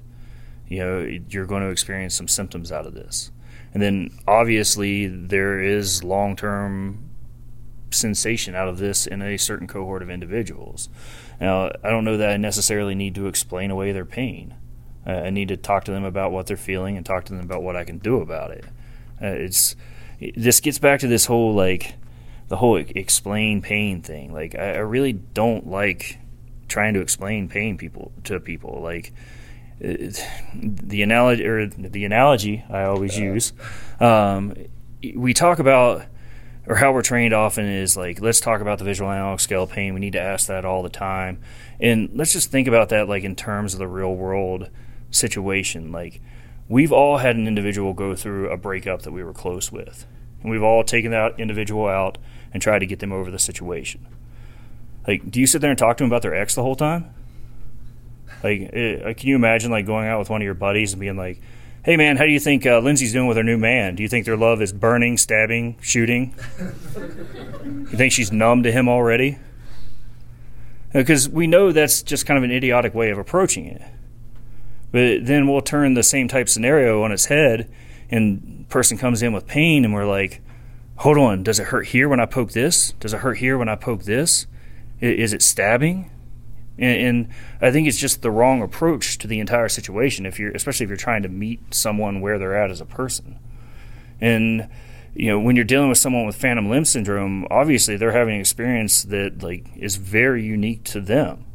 you 0.67 0.79
know 0.79 1.19
you're 1.29 1.45
going 1.45 1.63
to 1.63 1.69
experience 1.69 2.15
some 2.15 2.27
symptoms 2.27 2.71
out 2.71 2.85
of 2.85 2.93
this. 2.93 3.31
And 3.73 3.83
then 3.83 4.17
obviously 4.25 5.07
there 5.07 5.61
is 5.61 6.03
long-term 6.03 7.09
sensation 7.91 8.55
out 8.55 8.69
of 8.69 8.77
this 8.77 9.05
in 9.05 9.21
a 9.21 9.37
certain 9.37 9.67
cohort 9.67 10.01
of 10.01 10.09
individuals. 10.09 10.89
Now 11.39 11.71
i 11.83 11.89
don't 11.89 12.05
know 12.05 12.17
that 12.17 12.29
i 12.29 12.37
necessarily 12.37 12.95
need 12.95 13.15
to 13.15 13.27
explain 13.27 13.71
away 13.71 13.91
their 13.91 14.05
pain. 14.05 14.55
Uh, 15.07 15.11
i 15.11 15.29
need 15.29 15.49
to 15.49 15.57
talk 15.57 15.83
to 15.85 15.91
them 15.91 16.03
about 16.03 16.31
what 16.31 16.47
they're 16.47 16.57
feeling 16.57 16.97
and 16.97 17.05
talk 17.05 17.25
to 17.25 17.33
them 17.33 17.43
about 17.43 17.63
what 17.63 17.75
i 17.75 17.83
can 17.83 17.97
do 17.97 18.21
about 18.21 18.51
it. 18.51 18.65
Uh, 19.21 19.27
it's 19.27 19.75
this 20.35 20.59
gets 20.59 20.79
back 20.79 20.99
to 21.01 21.07
this 21.07 21.25
whole 21.25 21.53
like 21.53 21.95
the 22.47 22.57
whole 22.57 22.77
explain 22.77 23.61
pain 23.61 24.01
thing. 24.01 24.33
Like 24.33 24.55
I, 24.55 24.75
I 24.75 24.79
really 24.79 25.13
don't 25.13 25.67
like 25.67 26.19
trying 26.67 26.93
to 26.93 27.01
explain 27.01 27.49
pain 27.49 27.77
people 27.77 28.11
to 28.25 28.39
people. 28.39 28.81
Like 28.81 29.13
the 29.79 31.01
analogy 31.01 31.45
or 31.45 31.67
the 31.67 32.05
analogy 32.05 32.63
I 32.69 32.83
always 32.83 33.17
use. 33.17 33.53
Um, 33.99 34.55
we 35.15 35.33
talk 35.33 35.59
about 35.59 36.05
or 36.67 36.75
how 36.75 36.91
we're 36.93 37.01
trained 37.01 37.33
often 37.33 37.65
is 37.65 37.95
like 37.95 38.21
let's 38.21 38.39
talk 38.39 38.61
about 38.61 38.79
the 38.79 38.85
visual 38.85 39.11
analog 39.11 39.39
scale 39.39 39.67
pain. 39.67 39.93
We 39.93 39.99
need 39.99 40.13
to 40.13 40.21
ask 40.21 40.47
that 40.47 40.65
all 40.65 40.81
the 40.81 40.89
time, 40.89 41.39
and 41.79 42.09
let's 42.13 42.33
just 42.33 42.51
think 42.51 42.67
about 42.67 42.89
that 42.89 43.07
like 43.07 43.23
in 43.23 43.35
terms 43.35 43.73
of 43.73 43.79
the 43.79 43.87
real 43.87 44.15
world 44.15 44.69
situation. 45.11 45.91
Like 45.91 46.21
we've 46.67 46.91
all 46.91 47.17
had 47.17 47.35
an 47.35 47.47
individual 47.47 47.93
go 47.93 48.15
through 48.15 48.49
a 48.49 48.57
breakup 48.57 49.03
that 49.03 49.11
we 49.11 49.23
were 49.23 49.33
close 49.33 49.71
with, 49.71 50.05
and 50.41 50.51
we've 50.51 50.63
all 50.63 50.83
taken 50.83 51.11
that 51.11 51.39
individual 51.39 51.87
out 51.87 52.17
and 52.53 52.61
tried 52.61 52.79
to 52.79 52.85
get 52.85 52.99
them 52.99 53.11
over 53.11 53.29
the 53.29 53.39
situation. 53.39 54.07
Like, 55.07 55.29
do 55.29 55.39
you 55.39 55.45
sit 55.45 55.61
there 55.61 55.69
and 55.69 55.77
talk 55.77 55.97
to 55.97 56.03
them 56.03 56.09
about 56.09 56.23
their 56.23 56.33
ex 56.33 56.55
the 56.55 56.63
whole 56.63 56.75
time? 56.75 57.13
Like, 58.45 58.61
it, 58.61 59.03
uh, 59.03 59.13
can 59.15 59.27
you 59.27 59.35
imagine 59.35 59.71
like 59.71 59.87
going 59.87 60.07
out 60.07 60.19
with 60.19 60.29
one 60.29 60.39
of 60.39 60.45
your 60.45 60.53
buddies 60.53 60.93
and 60.93 60.99
being 60.99 61.17
like, 61.17 61.41
"Hey, 61.83 61.97
man, 61.97 62.15
how 62.15 62.25
do 62.25 62.31
you 62.31 62.39
think 62.39 62.63
uh, 62.63 62.77
Lindsay's 62.77 63.11
doing 63.11 63.25
with 63.25 63.37
her 63.37 63.43
new 63.43 63.57
man? 63.57 63.95
Do 63.95 64.03
you 64.03 64.09
think 64.09 64.27
their 64.27 64.37
love 64.37 64.61
is 64.61 64.71
burning, 64.71 65.17
stabbing, 65.17 65.77
shooting? 65.81 66.35
you 67.65 67.97
think 67.97 68.13
she's 68.13 68.31
numb 68.31 68.61
to 68.61 68.71
him 68.71 68.87
already?" 68.87 69.39
Because 70.93 71.27
uh, 71.27 71.31
we 71.33 71.47
know 71.47 71.71
that's 71.71 72.03
just 72.03 72.27
kind 72.27 72.37
of 72.37 72.43
an 72.43 72.51
idiotic 72.51 72.93
way 72.93 73.09
of 73.09 73.17
approaching 73.17 73.65
it. 73.65 73.81
But 74.91 75.25
then 75.25 75.47
we'll 75.47 75.61
turn 75.61 75.95
the 75.95 76.03
same 76.03 76.27
type 76.27 76.47
scenario 76.47 77.01
on 77.01 77.11
its 77.11 77.25
head, 77.25 77.67
and 78.11 78.69
person 78.69 78.95
comes 78.95 79.23
in 79.23 79.33
with 79.33 79.47
pain, 79.47 79.83
and 79.83 79.91
we're 79.91 80.05
like, 80.05 80.39
"Hold 80.97 81.17
on, 81.17 81.41
does 81.41 81.59
it 81.59 81.69
hurt 81.69 81.87
here 81.87 82.07
when 82.07 82.19
I 82.19 82.27
poke 82.27 82.51
this? 82.51 82.91
Does 82.99 83.11
it 83.11 83.21
hurt 83.21 83.39
here 83.39 83.57
when 83.57 83.69
I 83.69 83.75
poke 83.75 84.03
this? 84.03 84.45
Is 85.01 85.33
it 85.33 85.41
stabbing? 85.41 86.11
And, 86.77 87.07
and, 87.07 87.29
I 87.61 87.71
think 87.71 87.87
it's 87.87 87.97
just 87.97 88.21
the 88.21 88.31
wrong 88.31 88.61
approach 88.61 89.17
to 89.19 89.27
the 89.27 89.39
entire 89.39 89.69
situation. 89.69 90.25
If 90.25 90.39
you're, 90.39 90.51
especially 90.51 90.83
if 90.83 90.89
you're 90.89 90.97
trying 90.97 91.23
to 91.23 91.29
meet 91.29 91.73
someone 91.73 92.21
where 92.21 92.37
they're 92.37 92.55
at 92.55 92.69
as 92.69 92.81
a 92.81 92.85
person, 92.85 93.39
and 94.19 94.69
you 95.13 95.27
know 95.27 95.39
when 95.39 95.55
you're 95.55 95.65
dealing 95.65 95.89
with 95.89 95.97
someone 95.97 96.25
with 96.25 96.35
phantom 96.35 96.69
limb 96.69 96.85
syndrome, 96.85 97.47
obviously 97.49 97.95
they're 97.95 98.11
having 98.11 98.35
an 98.35 98.41
experience 98.41 99.03
that 99.03 99.41
like 99.41 99.67
is 99.77 99.95
very 99.95 100.43
unique 100.43 100.83
to 100.85 100.99
them, 100.99 101.45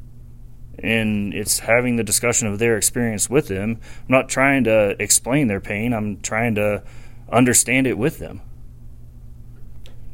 and 0.79 1.35
it's 1.35 1.61
having 1.61 1.97
the 1.97 2.05
discussion 2.05 2.49
of 2.49 2.59
their 2.59 2.77
experience 2.77 3.29
with 3.29 3.49
them. 3.49 3.79
I'm 4.01 4.07
not 4.09 4.29
trying 4.31 4.65
to 4.65 4.97
explain 5.01 5.49
their 5.49 5.61
pain. 5.61 5.93
I'm 5.93 6.21
trying 6.21 6.55
to 6.55 6.83
understand 7.31 7.87
it 7.87 7.99
with 7.99 8.19
them. 8.19 8.41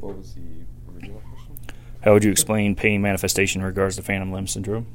What 0.01 0.17
was 0.17 0.35
the 0.35 0.41
original 0.93 1.21
question? 1.21 1.57
how 2.07 2.13
would 2.13 2.23
you 2.23 2.31
explain 2.31 2.77
pain 2.77 3.03
manifestation 3.03 3.61
in 3.61 3.67
regards 3.67 3.97
to 3.97 4.03
phantom 4.03 4.31
limb 4.31 4.47
syndrome? 4.47 4.87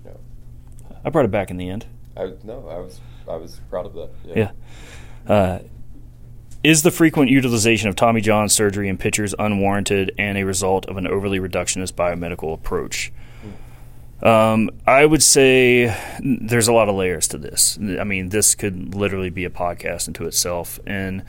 I 1.03 1.09
brought 1.09 1.25
it 1.25 1.31
back 1.31 1.51
in 1.51 1.57
the 1.57 1.69
end. 1.69 1.85
I, 2.15 2.33
no, 2.43 2.67
I 2.67 2.79
was 2.79 2.99
I 3.27 3.35
was 3.35 3.59
proud 3.69 3.85
of 3.85 3.93
that. 3.93 4.09
Yeah. 4.25 4.51
yeah. 5.27 5.33
Uh, 5.33 5.59
is 6.63 6.83
the 6.83 6.91
frequent 6.91 7.31
utilization 7.31 7.89
of 7.89 7.95
Tommy 7.95 8.21
John 8.21 8.47
surgery 8.47 8.87
in 8.87 8.97
pitchers 8.97 9.33
unwarranted 9.39 10.13
and 10.17 10.37
a 10.37 10.43
result 10.43 10.85
of 10.85 10.97
an 10.97 11.07
overly 11.07 11.39
reductionist 11.39 11.93
biomedical 11.93 12.53
approach? 12.53 13.11
Um, 14.21 14.69
I 14.85 15.05
would 15.05 15.23
say 15.23 15.95
there's 16.19 16.67
a 16.67 16.73
lot 16.73 16.89
of 16.89 16.95
layers 16.95 17.27
to 17.29 17.39
this. 17.39 17.79
I 17.81 18.03
mean, 18.03 18.29
this 18.29 18.53
could 18.53 18.93
literally 18.93 19.31
be 19.31 19.45
a 19.45 19.49
podcast 19.49 20.07
into 20.07 20.27
itself. 20.27 20.79
And 20.85 21.23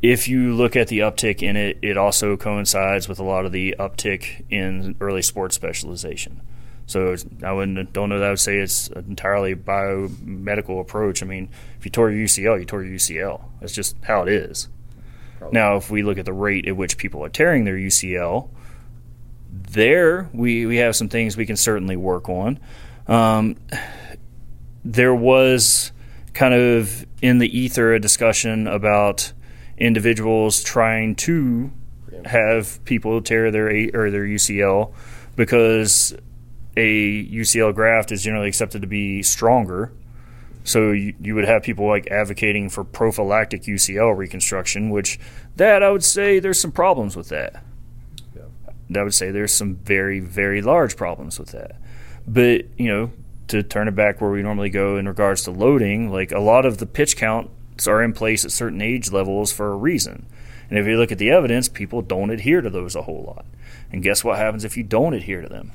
if 0.00 0.28
you 0.28 0.54
look 0.54 0.76
at 0.76 0.86
the 0.86 1.00
uptick 1.00 1.42
in 1.42 1.56
it, 1.56 1.78
it 1.82 1.96
also 1.96 2.36
coincides 2.36 3.08
with 3.08 3.18
a 3.18 3.24
lot 3.24 3.44
of 3.44 3.50
the 3.50 3.74
uptick 3.80 4.44
in 4.48 4.94
early 5.00 5.22
sports 5.22 5.56
specialization. 5.56 6.40
So 6.88 7.14
I 7.44 7.52
wouldn't 7.52 7.92
don't 7.92 8.08
know 8.08 8.18
that 8.18 8.26
I 8.26 8.30
would 8.30 8.40
say 8.40 8.56
it's 8.56 8.88
an 8.88 9.04
entirely 9.10 9.54
biomedical 9.54 10.80
approach. 10.80 11.22
I 11.22 11.26
mean, 11.26 11.50
if 11.78 11.84
you 11.84 11.90
tore 11.90 12.10
your 12.10 12.26
UCL, 12.26 12.58
you 12.58 12.64
tore 12.64 12.82
your 12.82 12.96
UCL. 12.96 13.42
That's 13.60 13.74
just 13.74 13.94
how 14.02 14.22
it 14.22 14.30
is. 14.30 14.68
Probably. 15.38 15.54
Now, 15.54 15.76
if 15.76 15.90
we 15.90 16.02
look 16.02 16.16
at 16.16 16.24
the 16.24 16.32
rate 16.32 16.66
at 16.66 16.76
which 16.76 16.96
people 16.96 17.22
are 17.22 17.28
tearing 17.28 17.64
their 17.64 17.76
UCL, 17.76 18.48
there 19.52 20.30
we, 20.32 20.64
we 20.64 20.78
have 20.78 20.96
some 20.96 21.10
things 21.10 21.36
we 21.36 21.44
can 21.44 21.56
certainly 21.56 21.96
work 21.96 22.30
on. 22.30 22.58
Um, 23.06 23.56
there 24.82 25.14
was 25.14 25.92
kind 26.32 26.54
of 26.54 27.04
in 27.20 27.36
the 27.38 27.58
ether 27.58 27.92
a 27.92 28.00
discussion 28.00 28.66
about 28.66 29.34
individuals 29.76 30.62
trying 30.62 31.16
to 31.16 31.70
have 32.24 32.82
people 32.86 33.20
tear 33.20 33.50
their 33.50 33.68
or 33.94 34.10
their 34.10 34.24
UCL 34.24 34.94
because 35.36 36.16
a 36.78 37.26
UCL 37.26 37.74
graft 37.74 38.12
is 38.12 38.22
generally 38.22 38.48
accepted 38.48 38.82
to 38.82 38.88
be 38.88 39.22
stronger. 39.22 39.92
So 40.62 40.92
you, 40.92 41.14
you 41.20 41.34
would 41.34 41.46
have 41.46 41.62
people 41.62 41.88
like 41.88 42.06
advocating 42.06 42.68
for 42.68 42.84
prophylactic 42.84 43.62
UCL 43.62 44.16
reconstruction, 44.16 44.90
which 44.90 45.18
that 45.56 45.82
I 45.82 45.90
would 45.90 46.04
say 46.04 46.38
there's 46.38 46.60
some 46.60 46.72
problems 46.72 47.16
with 47.16 47.30
that. 47.30 47.64
Yeah. 48.36 49.00
I 49.00 49.02
would 49.02 49.14
say 49.14 49.30
there's 49.30 49.52
some 49.52 49.76
very 49.76 50.20
very 50.20 50.62
large 50.62 50.96
problems 50.96 51.38
with 51.38 51.50
that. 51.50 51.76
But 52.26 52.66
you 52.78 52.88
know, 52.88 53.10
to 53.48 53.62
turn 53.62 53.88
it 53.88 53.96
back 53.96 54.20
where 54.20 54.30
we 54.30 54.42
normally 54.42 54.70
go 54.70 54.98
in 54.98 55.08
regards 55.08 55.42
to 55.44 55.50
loading, 55.50 56.12
like 56.12 56.30
a 56.30 56.38
lot 56.38 56.64
of 56.64 56.78
the 56.78 56.86
pitch 56.86 57.16
counts 57.16 57.88
are 57.88 58.02
in 58.02 58.12
place 58.12 58.44
at 58.44 58.52
certain 58.52 58.82
age 58.82 59.10
levels 59.10 59.50
for 59.50 59.72
a 59.72 59.76
reason. 59.76 60.26
And 60.70 60.78
if 60.78 60.86
you 60.86 60.96
look 60.96 61.10
at 61.10 61.18
the 61.18 61.30
evidence, 61.30 61.68
people 61.68 62.02
don't 62.02 62.30
adhere 62.30 62.60
to 62.60 62.70
those 62.70 62.94
a 62.94 63.02
whole 63.02 63.24
lot. 63.26 63.46
And 63.90 64.02
guess 64.02 64.22
what 64.22 64.36
happens 64.36 64.64
if 64.64 64.76
you 64.76 64.82
don't 64.82 65.14
adhere 65.14 65.40
to 65.40 65.48
them? 65.48 65.72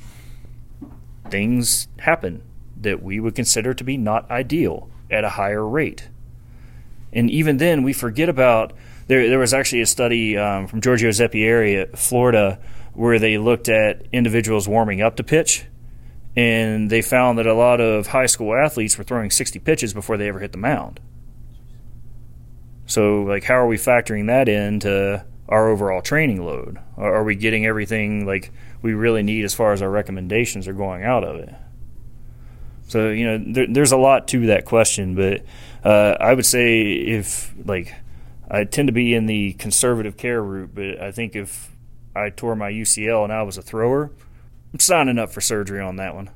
Things 1.34 1.88
happen 1.98 2.44
that 2.80 3.02
we 3.02 3.20
would 3.20 3.34
consider 3.34 3.74
to 3.74 3.84
be 3.84 3.98
not 3.98 4.30
ideal 4.30 4.88
at 5.10 5.24
a 5.24 5.30
higher 5.30 5.68
rate. 5.68 6.08
And 7.12 7.28
even 7.32 7.58
then, 7.58 7.82
we 7.82 7.92
forget 7.92 8.30
about 8.30 8.74
there. 9.08 9.28
There 9.28 9.40
was 9.40 9.52
actually 9.52 9.82
a 9.82 9.88
study 9.88 10.38
um, 10.38 10.68
from 10.68 10.80
Giorgio 10.80 11.10
Zeppieri, 11.10 11.98
Florida, 11.98 12.60
where 12.94 13.18
they 13.18 13.40
looked 13.40 13.68
at 13.68 14.06
individuals 14.12 14.68
warming 14.68 15.02
up 15.02 15.16
to 15.16 15.24
pitch, 15.24 15.66
and 16.36 16.92
they 16.92 17.02
found 17.02 17.40
that 17.40 17.48
a 17.48 17.56
lot 17.56 17.82
of 17.82 18.06
high 18.06 18.28
school 18.28 18.54
athletes 18.54 18.96
were 18.96 19.04
throwing 19.04 19.32
60 19.32 19.58
pitches 19.58 19.92
before 19.92 20.18
they 20.18 20.28
ever 20.28 20.38
hit 20.38 20.52
the 20.52 20.60
mound. 20.60 21.00
So, 22.86 23.24
like, 23.24 23.44
how 23.44 23.56
are 23.56 23.68
we 23.68 23.78
factoring 23.78 24.28
that 24.28 24.48
into 24.48 25.26
our 25.50 25.68
overall 25.68 26.04
training 26.04 26.46
load? 26.46 26.78
Are 26.96 27.24
we 27.24 27.34
getting 27.34 27.66
everything 27.66 28.28
like 28.28 28.52
we 28.84 28.94
really 28.94 29.24
need 29.24 29.44
as 29.46 29.56
far 29.56 29.74
as 29.74 29.82
our 29.82 29.90
recommendations 29.90 30.68
are 30.68 30.74
going 30.74 31.04
out 31.04 31.24
of 31.24 31.38
it? 31.38 31.56
So, 32.88 33.10
you 33.10 33.26
know, 33.26 33.44
there, 33.54 33.66
there's 33.68 33.92
a 33.92 33.98
lot 33.98 34.28
to 34.30 34.48
that 34.48 34.66
question, 34.66 35.16
but 35.16 35.44
uh, 35.84 36.16
I 36.20 36.34
would 36.34 36.46
say 36.46 36.92
if, 36.92 37.52
like, 37.66 37.96
I 38.52 38.66
tend 38.66 38.88
to 38.88 38.92
be 38.92 39.16
in 39.16 39.26
the 39.26 39.54
conservative 39.54 40.18
care 40.18 40.44
route, 40.44 40.76
but 40.76 41.02
I 41.02 41.12
think 41.12 41.36
if 41.36 41.72
I 42.16 42.30
tore 42.30 42.56
my 42.56 42.72
UCL 42.72 43.24
and 43.24 43.34
I 43.34 43.42
was 43.42 43.58
a 43.58 43.62
thrower, 43.62 44.12
I'm 44.74 44.80
signing 44.80 45.18
up 45.18 45.32
for 45.32 45.42
surgery 45.42 45.82
on 45.82 45.96
that 45.96 46.14
one. 46.14 46.30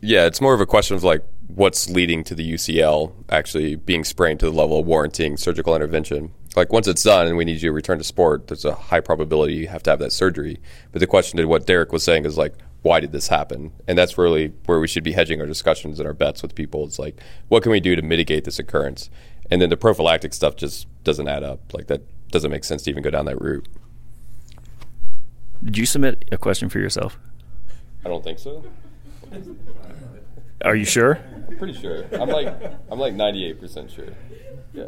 Yeah, 0.00 0.26
it's 0.26 0.40
more 0.40 0.54
of 0.54 0.60
a 0.60 0.66
question 0.66 0.96
of 0.96 1.02
like 1.02 1.22
what's 1.48 1.88
leading 1.90 2.24
to 2.24 2.34
the 2.34 2.54
UCL 2.54 3.12
actually 3.30 3.76
being 3.76 4.04
sprained 4.04 4.40
to 4.40 4.46
the 4.46 4.52
level 4.52 4.80
of 4.80 4.86
warranting 4.86 5.36
surgical 5.36 5.74
intervention. 5.74 6.32
Like 6.56 6.72
once 6.72 6.86
it's 6.86 7.02
done 7.02 7.26
and 7.26 7.36
we 7.36 7.44
need 7.44 7.54
you 7.54 7.70
to 7.70 7.72
return 7.72 7.98
to 7.98 8.04
sport, 8.04 8.46
there's 8.46 8.64
a 8.64 8.74
high 8.74 9.00
probability 9.00 9.54
you 9.54 9.68
have 9.68 9.82
to 9.84 9.90
have 9.90 9.98
that 9.98 10.12
surgery. 10.12 10.60
But 10.92 11.00
the 11.00 11.06
question 11.06 11.36
to 11.38 11.46
what 11.46 11.66
Derek 11.66 11.92
was 11.92 12.04
saying 12.04 12.24
is 12.24 12.38
like, 12.38 12.54
why 12.82 13.00
did 13.00 13.12
this 13.12 13.28
happen? 13.28 13.72
And 13.88 13.96
that's 13.96 14.18
really 14.18 14.52
where 14.66 14.78
we 14.78 14.86
should 14.86 15.04
be 15.04 15.12
hedging 15.12 15.40
our 15.40 15.46
discussions 15.46 15.98
and 15.98 16.06
our 16.06 16.12
bets 16.12 16.42
with 16.42 16.54
people. 16.54 16.84
It's 16.84 16.98
like, 16.98 17.18
what 17.48 17.62
can 17.62 17.72
we 17.72 17.80
do 17.80 17.96
to 17.96 18.02
mitigate 18.02 18.44
this 18.44 18.58
occurrence? 18.58 19.10
And 19.50 19.60
then 19.60 19.70
the 19.70 19.76
prophylactic 19.76 20.32
stuff 20.32 20.56
just 20.56 20.86
doesn't 21.02 21.26
add 21.26 21.42
up. 21.42 21.72
Like 21.72 21.86
that 21.88 22.02
doesn't 22.30 22.50
make 22.50 22.64
sense 22.64 22.82
to 22.82 22.90
even 22.90 23.02
go 23.02 23.10
down 23.10 23.24
that 23.26 23.40
route. 23.40 23.66
Did 25.64 25.78
you 25.78 25.86
submit 25.86 26.24
a 26.30 26.36
question 26.36 26.68
for 26.68 26.78
yourself? 26.78 27.18
I 28.04 28.08
don't 28.08 28.22
think 28.22 28.38
so. 28.38 28.62
Are 30.62 30.76
you 30.76 30.84
sure? 30.84 31.18
I'm 31.48 31.56
pretty 31.56 31.74
sure. 31.74 32.04
I'm 32.12 32.28
like 32.28 32.48
I'm 32.90 32.98
like 32.98 33.14
98% 33.14 33.94
sure. 33.94 34.08
Yeah. 34.72 34.84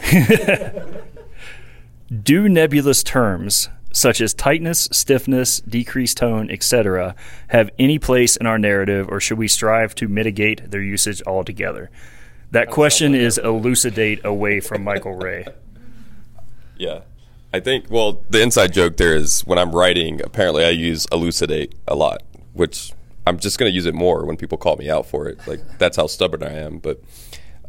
Do 2.22 2.48
nebulous 2.48 3.02
terms 3.02 3.68
such 3.92 4.20
as 4.20 4.34
tightness, 4.34 4.88
stiffness, 4.90 5.60
decreased 5.60 6.16
tone, 6.16 6.50
etc., 6.50 7.14
have 7.48 7.70
any 7.78 7.98
place 7.98 8.36
in 8.36 8.46
our 8.46 8.58
narrative, 8.58 9.08
or 9.08 9.20
should 9.20 9.38
we 9.38 9.48
strive 9.48 9.94
to 9.96 10.08
mitigate 10.08 10.70
their 10.70 10.82
usage 10.82 11.22
altogether? 11.26 11.90
That 12.50 12.70
question 12.70 13.14
is 13.14 13.38
elucidate 13.38 14.24
away 14.24 14.60
from 14.60 14.84
Michael 14.84 15.14
Ray. 15.14 15.46
Yeah. 16.74 17.02
I 17.52 17.60
think, 17.60 17.90
well, 17.90 18.24
the 18.30 18.42
inside 18.42 18.72
joke 18.72 18.96
there 18.96 19.14
is 19.14 19.42
when 19.42 19.56
I'm 19.56 19.70
writing, 19.70 20.20
apparently 20.20 20.64
I 20.64 20.70
use 20.70 21.06
elucidate 21.12 21.76
a 21.86 21.94
lot, 21.94 22.24
which 22.54 22.92
I'm 23.24 23.38
just 23.38 23.58
going 23.58 23.70
to 23.70 23.74
use 23.74 23.86
it 23.86 23.94
more 23.94 24.24
when 24.24 24.36
people 24.36 24.58
call 24.58 24.76
me 24.76 24.90
out 24.90 25.06
for 25.06 25.28
it. 25.28 25.38
Like, 25.46 25.60
that's 25.78 25.96
how 25.96 26.08
stubborn 26.08 26.42
I 26.42 26.54
am. 26.54 26.78
But 26.78 27.00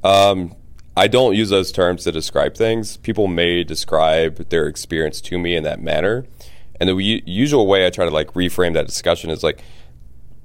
um, 0.04 0.56
I 0.96 1.08
don't 1.08 1.36
use 1.36 1.50
those 1.50 1.72
terms 1.72 2.04
to 2.04 2.12
describe 2.12 2.56
things. 2.56 2.98
People 2.98 3.28
may 3.28 3.64
describe 3.64 4.50
their 4.50 4.68
experience 4.68 5.22
to 5.22 5.40
me 5.40 5.56
in 5.56 5.64
that 5.64 5.82
manner. 5.82 6.26
And 6.80 6.90
the 6.90 6.96
u- 6.96 7.22
usual 7.26 7.66
way 7.66 7.86
I 7.86 7.90
try 7.90 8.06
to 8.06 8.12
like 8.12 8.34
reframe 8.34 8.74
that 8.74 8.86
discussion 8.86 9.30
is 9.30 9.44
like, 9.44 9.64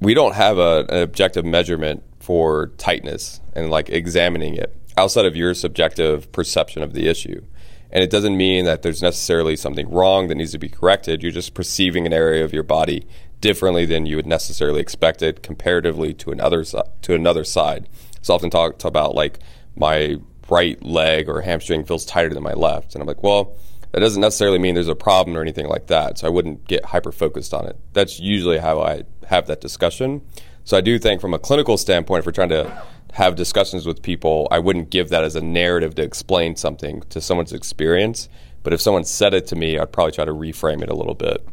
we 0.01 0.15
don't 0.15 0.35
have 0.35 0.59
a, 0.59 0.87
an 0.89 1.03
objective 1.03 1.45
measurement 1.45 2.03
for 2.19 2.69
tightness 2.79 3.41
and 3.55 3.71
like 3.71 3.91
examining 3.91 4.55
it 4.55 4.75
outside 4.97 5.27
of 5.27 5.37
your 5.37 5.55
subjective 5.55 6.31
perception 6.33 6.83
of 6.83 6.93
the 6.93 7.09
issue. 7.09 7.45
And 7.91 8.05
it 8.05 8.11
doesn't 8.11 8.37
mean 8.37 8.65
that 8.65 8.83
there's 8.83 9.03
necessarily 9.03 9.57
something 9.57 9.91
wrong 9.91 10.29
that 10.29 10.35
needs 10.35 10.53
to 10.53 10.59
be 10.59 10.69
corrected. 10.69 11.23
You're 11.23 11.33
just 11.33 11.55
perceiving 11.55 12.07
an 12.07 12.13
area 12.13 12.45
of 12.45 12.53
your 12.53 12.63
body 12.63 13.07
differently 13.41 13.87
than 13.87 14.07
you 14.07 14.17
would 14.17 14.27
necessarily 14.27 14.81
expect 14.81 15.23
it 15.23 15.43
comparatively 15.43 16.13
to 16.15 16.31
another 16.31 16.65
to 16.65 17.15
another 17.15 17.45
side. 17.45 17.89
It's 18.17 18.29
often 18.29 18.51
talked 18.51 18.85
about 18.85 19.15
like 19.15 19.39
my 19.77 20.19
right 20.51 20.83
leg 20.83 21.29
or 21.29 21.41
hamstring 21.41 21.85
feels 21.85 22.05
tighter 22.05 22.33
than 22.33 22.43
my 22.43 22.55
left, 22.55 22.95
and 22.95 23.03
I'm 23.03 23.09
like, 23.09 23.23
well, 23.23 23.57
that 23.93 24.01
doesn't 24.01 24.21
necessarily 24.21 24.59
mean 24.59 24.75
there's 24.75 24.89
a 24.89 24.95
problem 24.95 25.37
or 25.37 25.41
anything 25.41 25.67
like 25.67 25.87
that. 25.87 26.19
So 26.19 26.27
I 26.27 26.31
wouldn't 26.31 26.67
get 26.69 26.85
hyper 26.85 27.13
focused 27.13 27.55
on 27.55 27.67
it. 27.67 27.77
That's 27.95 28.21
usually 28.21 28.59
how 28.59 28.81
I 28.81 29.05
have 29.27 29.47
that 29.47 29.61
discussion. 29.61 30.23
So 30.65 30.77
I 30.77 30.83
do 30.83 30.99
think 30.99 31.21
from 31.21 31.33
a 31.33 31.39
clinical 31.39 31.79
standpoint, 31.79 32.21
if 32.21 32.27
we're 32.27 32.33
trying 32.33 32.51
to 32.51 32.83
have 33.15 33.35
discussions 33.37 33.87
with 33.87 34.03
people, 34.03 34.47
I 34.51 34.59
wouldn't 34.59 34.91
give 34.91 35.09
that 35.09 35.25
as 35.25 35.35
a 35.35 35.41
narrative 35.41 35.95
to 35.95 36.03
explain 36.03 36.57
something 36.57 37.03
to 37.09 37.21
someone's 37.21 37.55
experience. 37.55 38.29
But 38.63 38.75
if 38.75 38.81
someone 38.81 39.05
said 39.05 39.33
it 39.33 39.47
to 39.47 39.57
me, 39.57 39.79
I'd 39.79 39.93
probably 39.93 40.13
try 40.13 40.27
to 40.27 40.33
reframe 40.33 40.83
it 40.83 40.91
a 40.91 40.95
little 40.95 41.15
bit. 41.15 41.47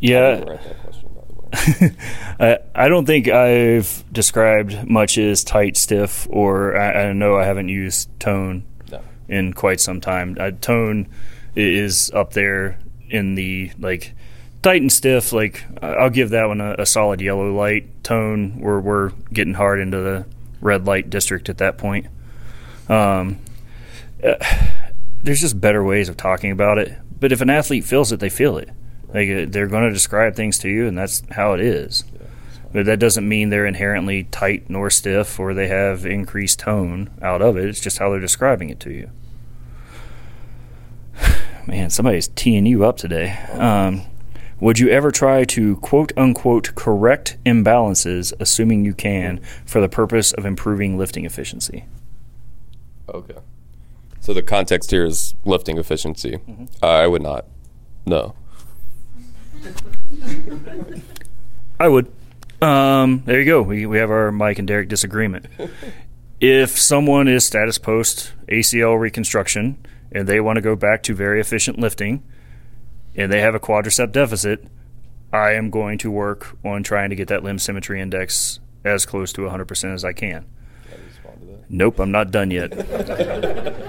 Yeah. 0.00 0.58
I, 2.40 2.58
I 2.74 2.88
don't 2.88 3.04
think 3.06 3.28
I've 3.28 4.04
described 4.12 4.88
much 4.88 5.18
as 5.18 5.44
tight, 5.44 5.76
stiff, 5.76 6.26
or 6.30 6.76
I, 6.76 7.08
I 7.08 7.12
know 7.12 7.36
I 7.36 7.44
haven't 7.44 7.68
used 7.68 8.08
tone 8.18 8.64
No. 8.90 9.00
in 9.28 9.52
quite 9.52 9.80
some 9.80 10.00
time. 10.00 10.36
Uh, 10.40 10.52
tone 10.60 11.08
is 11.54 12.10
up 12.14 12.32
there 12.32 12.78
in 13.10 13.34
the 13.34 13.70
like 13.78 14.14
tight 14.62 14.80
and 14.80 14.90
stiff. 14.90 15.32
Like 15.32 15.64
I'll 15.82 16.08
give 16.10 16.30
that 16.30 16.48
one 16.48 16.60
a, 16.60 16.76
a 16.78 16.86
solid 16.86 17.20
yellow 17.20 17.52
light. 17.54 18.02
Tone, 18.02 18.58
we're 18.60 18.80
we're 18.80 19.10
getting 19.32 19.54
hard 19.54 19.78
into 19.80 19.98
the 19.98 20.24
red 20.60 20.86
light 20.86 21.10
district 21.10 21.48
at 21.50 21.58
that 21.58 21.76
point. 21.76 22.06
Um, 22.88 23.38
uh, 24.24 24.34
there's 25.22 25.40
just 25.40 25.60
better 25.60 25.84
ways 25.84 26.08
of 26.08 26.16
talking 26.16 26.50
about 26.50 26.78
it. 26.78 26.98
But 27.20 27.30
if 27.30 27.40
an 27.40 27.50
athlete 27.50 27.84
feels 27.84 28.10
it, 28.10 28.20
they 28.20 28.28
feel 28.30 28.56
it. 28.56 28.70
Like 29.12 29.28
uh, 29.28 29.46
they're 29.48 29.66
going 29.66 29.84
to 29.84 29.92
describe 29.92 30.34
things 30.34 30.58
to 30.60 30.68
you, 30.68 30.86
and 30.86 30.96
that's 30.96 31.22
how 31.30 31.52
it 31.54 31.60
is. 31.60 32.04
But 32.72 32.86
that 32.86 32.98
doesn't 32.98 33.28
mean 33.28 33.50
they're 33.50 33.66
inherently 33.66 34.24
tight 34.24 34.70
nor 34.70 34.88
stiff, 34.88 35.38
or 35.38 35.52
they 35.52 35.68
have 35.68 36.06
increased 36.06 36.58
tone 36.58 37.10
out 37.20 37.42
of 37.42 37.56
it. 37.56 37.66
It's 37.66 37.80
just 37.80 37.98
how 37.98 38.10
they're 38.10 38.20
describing 38.20 38.70
it 38.70 38.80
to 38.80 38.90
you. 38.90 39.10
Man, 41.66 41.90
somebody's 41.90 42.28
teeing 42.28 42.64
you 42.64 42.84
up 42.84 42.96
today. 42.96 43.32
Um, 43.52 44.02
would 44.58 44.78
you 44.78 44.88
ever 44.88 45.10
try 45.10 45.44
to 45.44 45.76
quote 45.76 46.12
unquote 46.16 46.74
correct 46.74 47.36
imbalances, 47.44 48.32
assuming 48.40 48.84
you 48.84 48.94
can, 48.94 49.40
for 49.66 49.80
the 49.80 49.88
purpose 49.88 50.32
of 50.32 50.46
improving 50.46 50.96
lifting 50.96 51.24
efficiency? 51.24 51.84
Okay. 53.12 53.38
So 54.20 54.32
the 54.32 54.40
context 54.40 54.92
here 54.92 55.04
is 55.04 55.34
lifting 55.44 55.78
efficiency. 55.78 56.38
Uh, 56.80 56.86
I 56.86 57.06
would 57.08 57.22
not. 57.22 57.44
No. 58.06 58.34
I 61.80 61.88
would. 61.88 62.12
Um, 62.60 63.22
there 63.24 63.40
you 63.40 63.46
go. 63.46 63.62
We, 63.62 63.86
we 63.86 63.98
have 63.98 64.10
our 64.10 64.30
Mike 64.30 64.58
and 64.58 64.68
Derek 64.68 64.88
disagreement. 64.88 65.46
if 66.40 66.78
someone 66.78 67.28
is 67.28 67.44
status 67.44 67.78
post 67.78 68.32
ACL 68.48 68.98
reconstruction 68.98 69.84
and 70.12 70.28
they 70.28 70.40
want 70.40 70.56
to 70.56 70.60
go 70.60 70.76
back 70.76 71.02
to 71.04 71.14
very 71.14 71.40
efficient 71.40 71.78
lifting 71.78 72.22
and 73.16 73.32
they 73.32 73.40
have 73.40 73.54
a 73.54 73.60
quadricep 73.60 74.12
deficit, 74.12 74.64
I 75.32 75.52
am 75.52 75.70
going 75.70 75.98
to 75.98 76.10
work 76.10 76.56
on 76.64 76.82
trying 76.82 77.10
to 77.10 77.16
get 77.16 77.28
that 77.28 77.42
limb 77.42 77.58
symmetry 77.58 78.00
index 78.00 78.60
as 78.84 79.06
close 79.06 79.32
to 79.34 79.42
100% 79.42 79.94
as 79.94 80.04
I 80.04 80.12
can. 80.12 80.46
Nope, 81.68 82.00
I'm 82.00 82.10
not 82.10 82.30
done 82.30 82.50
yet. 82.50 82.72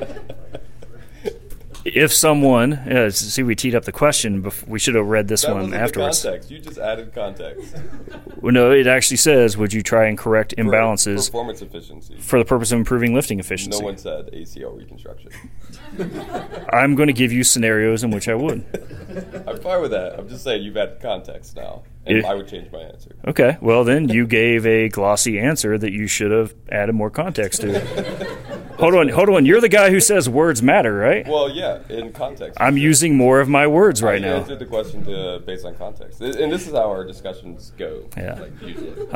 if 1.96 2.14
someone, 2.14 2.74
uh, 2.74 3.10
see, 3.12 3.44
we 3.44 3.56
teed 3.56 3.76
up 3.76 3.86
the 3.86 3.92
question. 3.92 4.42
Before, 4.42 4.70
we 4.70 4.80
should 4.80 4.96
have 4.96 5.06
read 5.06 5.28
this 5.28 5.48
one 5.48 5.74
afterwards. 5.74 6.24
context. 6.24 6.52
You 6.52 6.60
just 6.60 6.78
added 6.78 7.14
context. 7.14 7.76
Well, 8.42 8.52
no, 8.54 8.72
it 8.72 8.88
actually 8.88 9.18
says, 9.18 9.58
"Would 9.58 9.74
you 9.74 9.82
try 9.82 10.08
and 10.08 10.18
correct 10.18 10.54
imbalances 10.58 11.28
Performance 11.28 11.62
efficiency. 11.62 12.18
for 12.18 12.40
the 12.40 12.46
purpose 12.46 12.72
of 12.72 12.80
improving 12.80 13.14
lifting 13.14 13.40
efficiency?" 13.40 13.80
No 13.80 13.86
one 13.86 13.98
said 13.98 14.30
ACL 14.34 14.76
reconstruction. 14.78 15.32
I'm 16.72 16.96
going 16.96 17.08
to 17.08 17.14
give 17.14 17.32
you 17.32 17.44
scenarios 17.44 18.04
in 18.04 18.12
which 18.12 18.28
I 18.28 18.36
would. 18.36 18.66
I'm 19.48 19.60
fine 19.60 19.82
with 19.82 19.92
that. 19.92 20.16
I'm 20.18 20.28
just 20.28 20.44
saying 20.44 20.64
you've 20.64 20.78
added 20.78 21.00
context 21.02 21.56
now, 21.56 21.84
and 22.06 22.18
If- 22.18 22.26
I 22.26 22.34
would 22.36 22.48
change 22.48 22.72
my 22.72 22.80
answer. 22.80 23.16
Okay, 23.28 23.58
well 23.62 23.84
then 23.84 24.10
you 24.10 24.28
gave 24.28 24.66
a 24.66 24.90
glossy 24.90 25.40
answer 25.40 25.78
that 25.78 25.92
you 25.94 26.08
should 26.08 26.32
have 26.32 26.54
added 26.70 26.94
more 26.94 27.10
context 27.10 27.62
to. 27.62 27.80
hold 28.80 28.96
on, 28.96 29.10
hold 29.10 29.30
on. 29.30 29.46
You're 29.46 29.62
the 29.62 29.70
guy 29.70 29.90
who 29.90 30.00
says 30.00 30.28
words 30.30 30.62
matter, 30.62 30.94
right? 30.96 31.28
Well, 31.28 31.50
yeah, 31.50 31.80
in 31.90 32.12
context. 32.12 32.58
I'm 32.62 32.78
using 32.78 33.16
more 33.16 33.40
of 33.40 33.48
my 33.50 33.68
words 33.68 34.02
right 34.04 34.24
I 34.24 34.28
now. 34.28 34.36
answered 34.38 34.60
the 34.60 34.66
question 34.66 35.06
to, 35.06 35.42
based 35.46 35.66
on 35.66 35.76
context, 35.76 36.20
and 36.22 36.52
this 36.52 36.68
is 36.68 36.74
how 36.74 36.90
our 36.90 37.06
discussions 37.06 37.72
go. 37.78 38.08
Yeah. 38.18 38.40
Like 38.40 38.62
usually. 38.62 39.08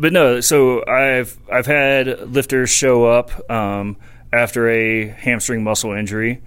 But 0.00 0.14
no, 0.14 0.40
so 0.40 0.82
I've 0.86 1.36
I've 1.52 1.66
had 1.66 2.30
lifters 2.32 2.70
show 2.70 3.04
up 3.04 3.50
um, 3.50 3.98
after 4.32 4.66
a 4.70 5.08
hamstring 5.08 5.62
muscle 5.62 5.92
injury. 5.92 6.40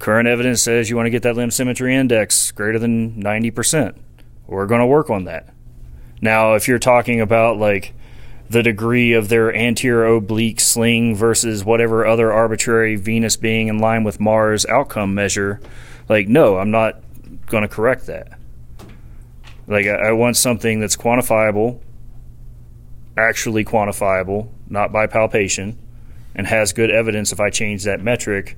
Current 0.00 0.26
evidence 0.26 0.60
says 0.62 0.90
you 0.90 0.96
want 0.96 1.06
to 1.06 1.10
get 1.10 1.22
that 1.22 1.36
limb 1.36 1.52
symmetry 1.52 1.94
index 1.94 2.50
greater 2.50 2.80
than 2.80 3.20
ninety 3.20 3.52
percent. 3.52 3.96
We're 4.48 4.66
going 4.66 4.80
to 4.80 4.86
work 4.86 5.10
on 5.10 5.24
that. 5.24 5.54
Now, 6.20 6.54
if 6.54 6.66
you're 6.66 6.80
talking 6.80 7.20
about 7.20 7.58
like 7.58 7.94
the 8.50 8.62
degree 8.62 9.12
of 9.12 9.28
their 9.28 9.54
anterior 9.54 10.06
oblique 10.06 10.60
sling 10.60 11.14
versus 11.14 11.64
whatever 11.64 12.06
other 12.06 12.32
arbitrary 12.32 12.96
Venus 12.96 13.36
being 13.36 13.68
in 13.68 13.78
line 13.78 14.04
with 14.04 14.18
Mars 14.18 14.64
outcome 14.66 15.14
measure. 15.14 15.60
Like, 16.08 16.28
no, 16.28 16.56
I'm 16.56 16.70
not 16.70 17.00
going 17.46 17.62
to 17.62 17.68
correct 17.68 18.06
that. 18.06 18.38
Like, 19.66 19.86
I, 19.86 20.08
I 20.08 20.12
want 20.12 20.36
something 20.36 20.80
that's 20.80 20.96
quantifiable, 20.96 21.80
actually 23.18 23.66
quantifiable, 23.66 24.48
not 24.68 24.92
by 24.92 25.06
palpation, 25.06 25.78
and 26.34 26.46
has 26.46 26.72
good 26.72 26.90
evidence 26.90 27.32
if 27.32 27.40
I 27.40 27.50
change 27.50 27.84
that 27.84 28.00
metric, 28.00 28.56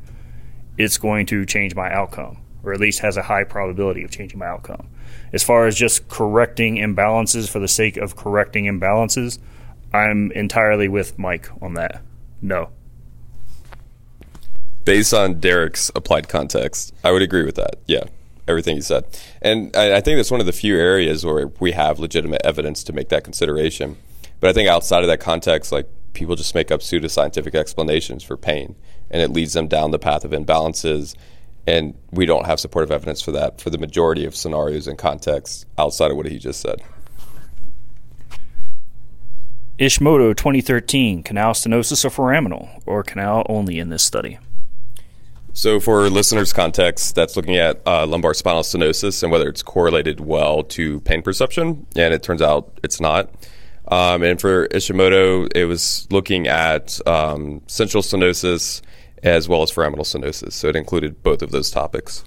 it's 0.79 0.99
going 0.99 1.27
to 1.27 1.45
change 1.45 1.75
my 1.75 1.93
outcome, 1.93 2.39
or 2.63 2.73
at 2.73 2.79
least 2.79 3.01
has 3.01 3.17
a 3.17 3.23
high 3.23 3.43
probability 3.43 4.05
of 4.05 4.13
changing 4.13 4.39
my 4.39 4.47
outcome. 4.47 4.89
As 5.33 5.43
far 5.43 5.67
as 5.67 5.77
just 5.77 6.09
correcting 6.09 6.77
imbalances 6.77 7.49
for 7.49 7.59
the 7.59 7.69
sake 7.69 7.97
of 7.97 8.17
correcting 8.17 8.65
imbalances, 8.65 9.39
I'm 9.93 10.33
entirely 10.33 10.89
with 10.89 11.19
Mike 11.19 11.49
on 11.63 11.75
that. 11.75 12.03
No. 12.43 12.71
Based 14.85 15.13
on 15.13 15.41
Derek's 15.41 15.91
applied 15.95 16.29
context, 16.29 16.95
I 17.05 17.13
would 17.13 17.23
agree 17.23 17.45
with 17.45 17.57
that. 17.57 17.77
Yeah, 17.87 18.05
everything 18.49 18.77
he 18.77 18.83
said. 18.83 19.05
And 19.43 19.75
I, 19.77 19.97
I 19.97 20.01
think 20.01 20.17
that's 20.17 20.31
one 20.31 20.41
of 20.41 20.47
the 20.47 20.53
few 20.53 20.77
areas 20.77 21.25
where 21.25 21.49
we 21.61 21.73
have 21.73 21.99
legitimate 21.99 22.41
evidence 22.45 22.83
to 22.85 22.93
make 22.93 23.09
that 23.11 23.25
consideration. 23.25 23.97
But 24.41 24.51
I 24.51 24.53
think 24.53 24.69
outside 24.69 25.03
of 25.03 25.09
that 25.09 25.21
context, 25.21 25.71
like 25.71 25.87
people 26.13 26.35
just 26.35 26.55
make 26.55 26.71
up 26.71 26.81
pseudoscientific 26.81 27.55
explanations 27.55 28.25
for 28.25 28.37
pain, 28.37 28.75
and 29.11 29.23
it 29.23 29.31
leads 29.31 29.53
them 29.53 29.69
down 29.69 29.91
the 29.91 29.99
path 29.99 30.25
of 30.25 30.31
imbalances. 30.33 31.15
And 31.67 31.95
we 32.11 32.27
don't 32.27 32.47
have 32.47 32.59
supportive 32.59 32.91
evidence 32.91 33.23
for 33.23 33.33
that 33.33 33.61
for 33.61 33.71
the 33.71 33.79
majority 33.79 34.25
of 34.25 34.35
scenarios 34.35 34.87
and 34.87 34.99
contexts 34.99 35.67
outside 35.79 36.11
of 36.11 36.17
what 36.17 36.27
he 36.27 36.39
just 36.39 36.61
said. 36.61 36.83
Ishimoto 39.79 40.37
2013, 40.37 41.23
canal 41.23 41.55
stenosis 41.55 42.05
or 42.05 42.11
foraminal, 42.11 42.83
or 42.85 43.03
canal 43.03 43.47
only 43.49 43.79
in 43.79 43.89
this 43.89 44.03
study? 44.03 44.39
So, 45.55 45.81
for 45.81 46.09
listeners' 46.11 46.53
context, 46.53 47.15
that's 47.15 47.35
looking 47.35 47.57
at 47.57 47.81
uh, 47.87 48.07
lumbar 48.07 48.35
spinal 48.35 48.63
stenosis 48.63 49.23
and 49.23 49.33
whether 49.33 49.49
it's 49.49 49.63
correlated 49.63 50.21
well 50.21 50.63
to 50.65 51.01
pain 51.01 51.23
perception, 51.23 51.87
and 51.97 52.13
it 52.13 52.23
turns 52.23 52.43
out 52.43 52.79
it's 52.85 53.01
not. 53.01 53.31
Um, 53.89 54.23
and 54.23 54.41
for 54.41 54.69
Ishimoto, 54.69 55.49
it 55.57 55.65
was 55.65 56.07
looking 56.11 56.47
at 56.47 57.01
um, 57.09 57.63
central 57.67 58.03
stenosis 58.03 58.83
as 59.23 59.49
well 59.49 59.63
as 59.63 59.71
foraminal 59.71 60.01
stenosis. 60.01 60.53
So, 60.53 60.69
it 60.69 60.77
included 60.77 61.23
both 61.23 61.43
of 61.43 61.51
those 61.51 61.71
topics. 61.71 62.25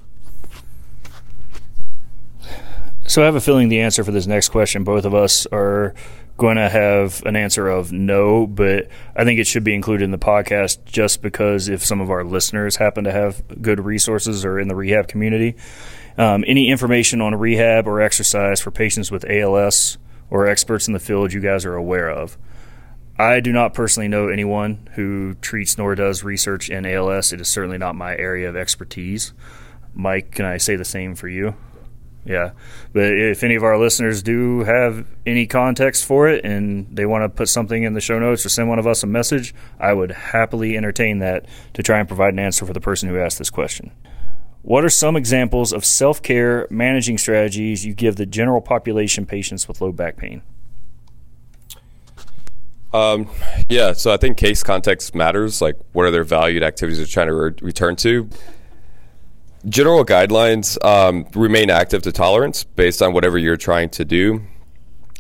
So, 3.06 3.22
I 3.22 3.26
have 3.26 3.36
a 3.36 3.42
feeling 3.42 3.70
the 3.70 3.82
answer 3.82 4.04
for 4.04 4.12
this 4.12 4.28
next 4.28 4.50
question, 4.50 4.84
both 4.84 5.06
of 5.06 5.14
us 5.14 5.46
are 5.48 5.94
going 6.38 6.58
to 6.58 6.70
have 6.70 7.22
an 7.26 7.36
answer 7.36 7.68
of 7.68 7.92
no, 7.92 8.48
but 8.48 8.88
I 9.16 9.24
think 9.24 9.40
it 9.40 9.48
should 9.48 9.64
be 9.64 9.76
included 9.76 10.04
in 10.04 10.12
the 10.12 10.18
podcast 10.18 10.84
just 10.86 11.22
because 11.22 11.70
if 11.70 11.86
some 11.86 12.02
of 12.02 12.10
our 12.10 12.24
listeners 12.24 12.78
happen 12.78 13.04
to 13.04 13.12
have 13.12 13.44
good 13.62 13.80
resources 13.80 14.44
or 14.44 14.60
in 14.60 14.68
the 14.68 14.76
rehab 14.76 15.08
community, 15.08 15.56
um, 16.18 16.44
any 16.48 16.70
information 16.70 17.22
on 17.22 17.36
rehab 17.36 17.88
or 17.88 18.02
exercise 18.02 18.60
for 18.60 18.72
patients 18.72 19.12
with 19.12 19.26
ALS 19.30 19.98
or 20.30 20.48
experts 20.48 20.88
in 20.88 20.94
the 20.94 21.00
field 21.00 21.34
you 21.34 21.40
guys 21.40 21.66
are 21.66 21.76
aware 21.76 22.10
of. 22.10 22.38
I 23.18 23.40
do 23.42 23.52
not 23.52 23.74
personally 23.76 24.08
know 24.08 24.28
anyone 24.28 24.90
who 24.96 25.36
treats 25.36 25.78
nor 25.78 25.94
does 25.94 26.24
research 26.24 26.70
in 26.70 26.86
ALS. 26.86 27.32
It 27.32 27.42
is 27.42 27.48
certainly 27.48 27.78
not 27.78 27.96
my 27.96 28.16
area 28.18 28.50
of 28.50 28.56
expertise. 28.56 29.34
Mike, 29.94 30.32
can 30.32 30.46
I 30.46 30.58
say 30.58 30.76
the 30.76 30.86
same 30.86 31.14
for 31.14 31.28
you? 31.28 31.56
Yeah. 32.26 32.52
But 32.94 33.14
if 33.14 33.44
any 33.44 33.56
of 33.56 33.64
our 33.64 33.78
listeners 33.78 34.24
do 34.24 34.64
have 34.64 35.06
any 35.26 35.46
context 35.46 36.06
for 36.06 36.28
it 36.28 36.44
and 36.46 36.88
they 36.96 37.06
want 37.06 37.24
to 37.24 37.30
put 37.30 37.50
something 37.50 37.84
in 37.84 37.94
the 37.94 38.02
show 38.02 38.18
notes 38.18 38.46
or 38.46 38.50
send 38.50 38.70
one 38.70 38.80
of 38.80 38.88
us 38.88 39.04
a 39.04 39.08
message, 39.08 39.54
I 39.80 39.94
would 39.94 40.12
happily 40.12 40.78
entertain 40.78 41.20
that 41.20 41.46
to 41.74 41.84
try 41.84 42.00
and 42.00 42.08
provide 42.08 42.34
an 42.34 42.40
answer 42.40 42.66
for 42.66 42.74
the 42.74 42.82
person 42.82 43.10
who 43.10 43.20
asked 43.20 43.38
this 43.38 43.50
question. 43.50 43.92
What 44.62 44.86
are 44.86 44.90
some 44.90 45.18
examples 45.18 45.74
of 45.74 45.84
self 45.84 46.24
care 46.24 46.68
managing 46.70 47.18
strategies 47.18 47.86
you 47.86 47.94
give 47.94 48.16
the 48.16 48.26
general 48.26 48.62
population 48.62 49.26
patients 49.26 49.68
with 49.68 49.82
low 49.82 49.92
back 49.92 50.16
pain? 50.16 50.42
Um, 52.94 53.28
yeah, 53.70 53.94
so 53.94 54.14
I 54.14 54.18
think 54.18 54.38
case 54.38 54.62
context 54.62 55.16
matters. 55.16 55.62
Like, 55.62 55.78
what 55.94 56.06
are 56.06 56.12
their 56.12 56.24
valued 56.24 56.64
activities 56.64 57.00
they're 57.00 57.08
trying 57.08 57.28
to 57.28 57.34
re- 57.34 57.56
return 57.62 57.96
to? 57.98 58.30
General 59.68 60.06
guidelines 60.06 60.84
um, 60.86 61.26
remain 61.34 61.70
active 61.70 62.04
to 62.04 62.12
tolerance 62.12 62.64
based 62.64 63.02
on 63.02 63.14
whatever 63.14 63.38
you're 63.38 63.58
trying 63.58 63.90
to 63.90 64.06
do. 64.06 64.42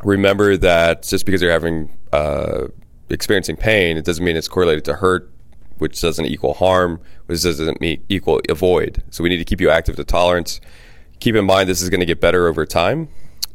Remember 0.03 0.57
that 0.57 1.03
just 1.03 1.25
because 1.25 1.41
you're 1.41 1.51
having 1.51 1.89
uh, 2.11 2.67
experiencing 3.09 3.55
pain, 3.55 3.97
it 3.97 4.05
doesn't 4.05 4.23
mean 4.23 4.35
it's 4.35 4.49
correlated 4.49 4.83
to 4.85 4.95
hurt, 4.95 5.31
which 5.77 5.99
doesn't 6.01 6.25
equal 6.25 6.53
harm, 6.53 6.99
which 7.25 7.41
doesn't 7.41 7.79
mean 7.79 8.03
equal 8.09 8.41
avoid. 8.49 9.01
So 9.09 9.23
we 9.23 9.29
need 9.29 9.37
to 9.37 9.45
keep 9.45 9.61
you 9.61 9.69
active 9.69 9.95
to 9.95 10.03
tolerance. 10.03 10.59
Keep 11.19 11.35
in 11.35 11.45
mind 11.45 11.69
this 11.69 11.81
is 11.81 11.89
going 11.89 12.01
to 12.01 12.05
get 12.05 12.19
better 12.19 12.47
over 12.47 12.65
time, 12.65 13.07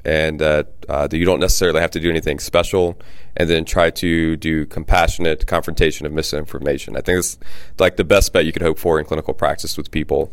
and 0.04 0.40
that 0.40 0.72
uh, 0.88 1.08
you 1.10 1.24
don't 1.24 1.40
necessarily 1.40 1.80
have 1.80 1.90
to 1.92 2.00
do 2.00 2.10
anything 2.10 2.38
special. 2.38 2.98
And 3.36 3.48
then 3.48 3.64
try 3.64 3.90
to 3.90 4.36
do 4.36 4.66
compassionate 4.66 5.46
confrontation 5.46 6.06
of 6.06 6.12
misinformation. 6.12 6.96
I 6.96 7.02
think 7.02 7.20
it's 7.20 7.38
like 7.78 7.96
the 7.96 8.02
best 8.02 8.32
bet 8.32 8.44
you 8.44 8.52
could 8.52 8.62
hope 8.62 8.80
for 8.80 8.98
in 8.98 9.04
clinical 9.04 9.32
practice 9.32 9.76
with 9.76 9.92
people 9.92 10.32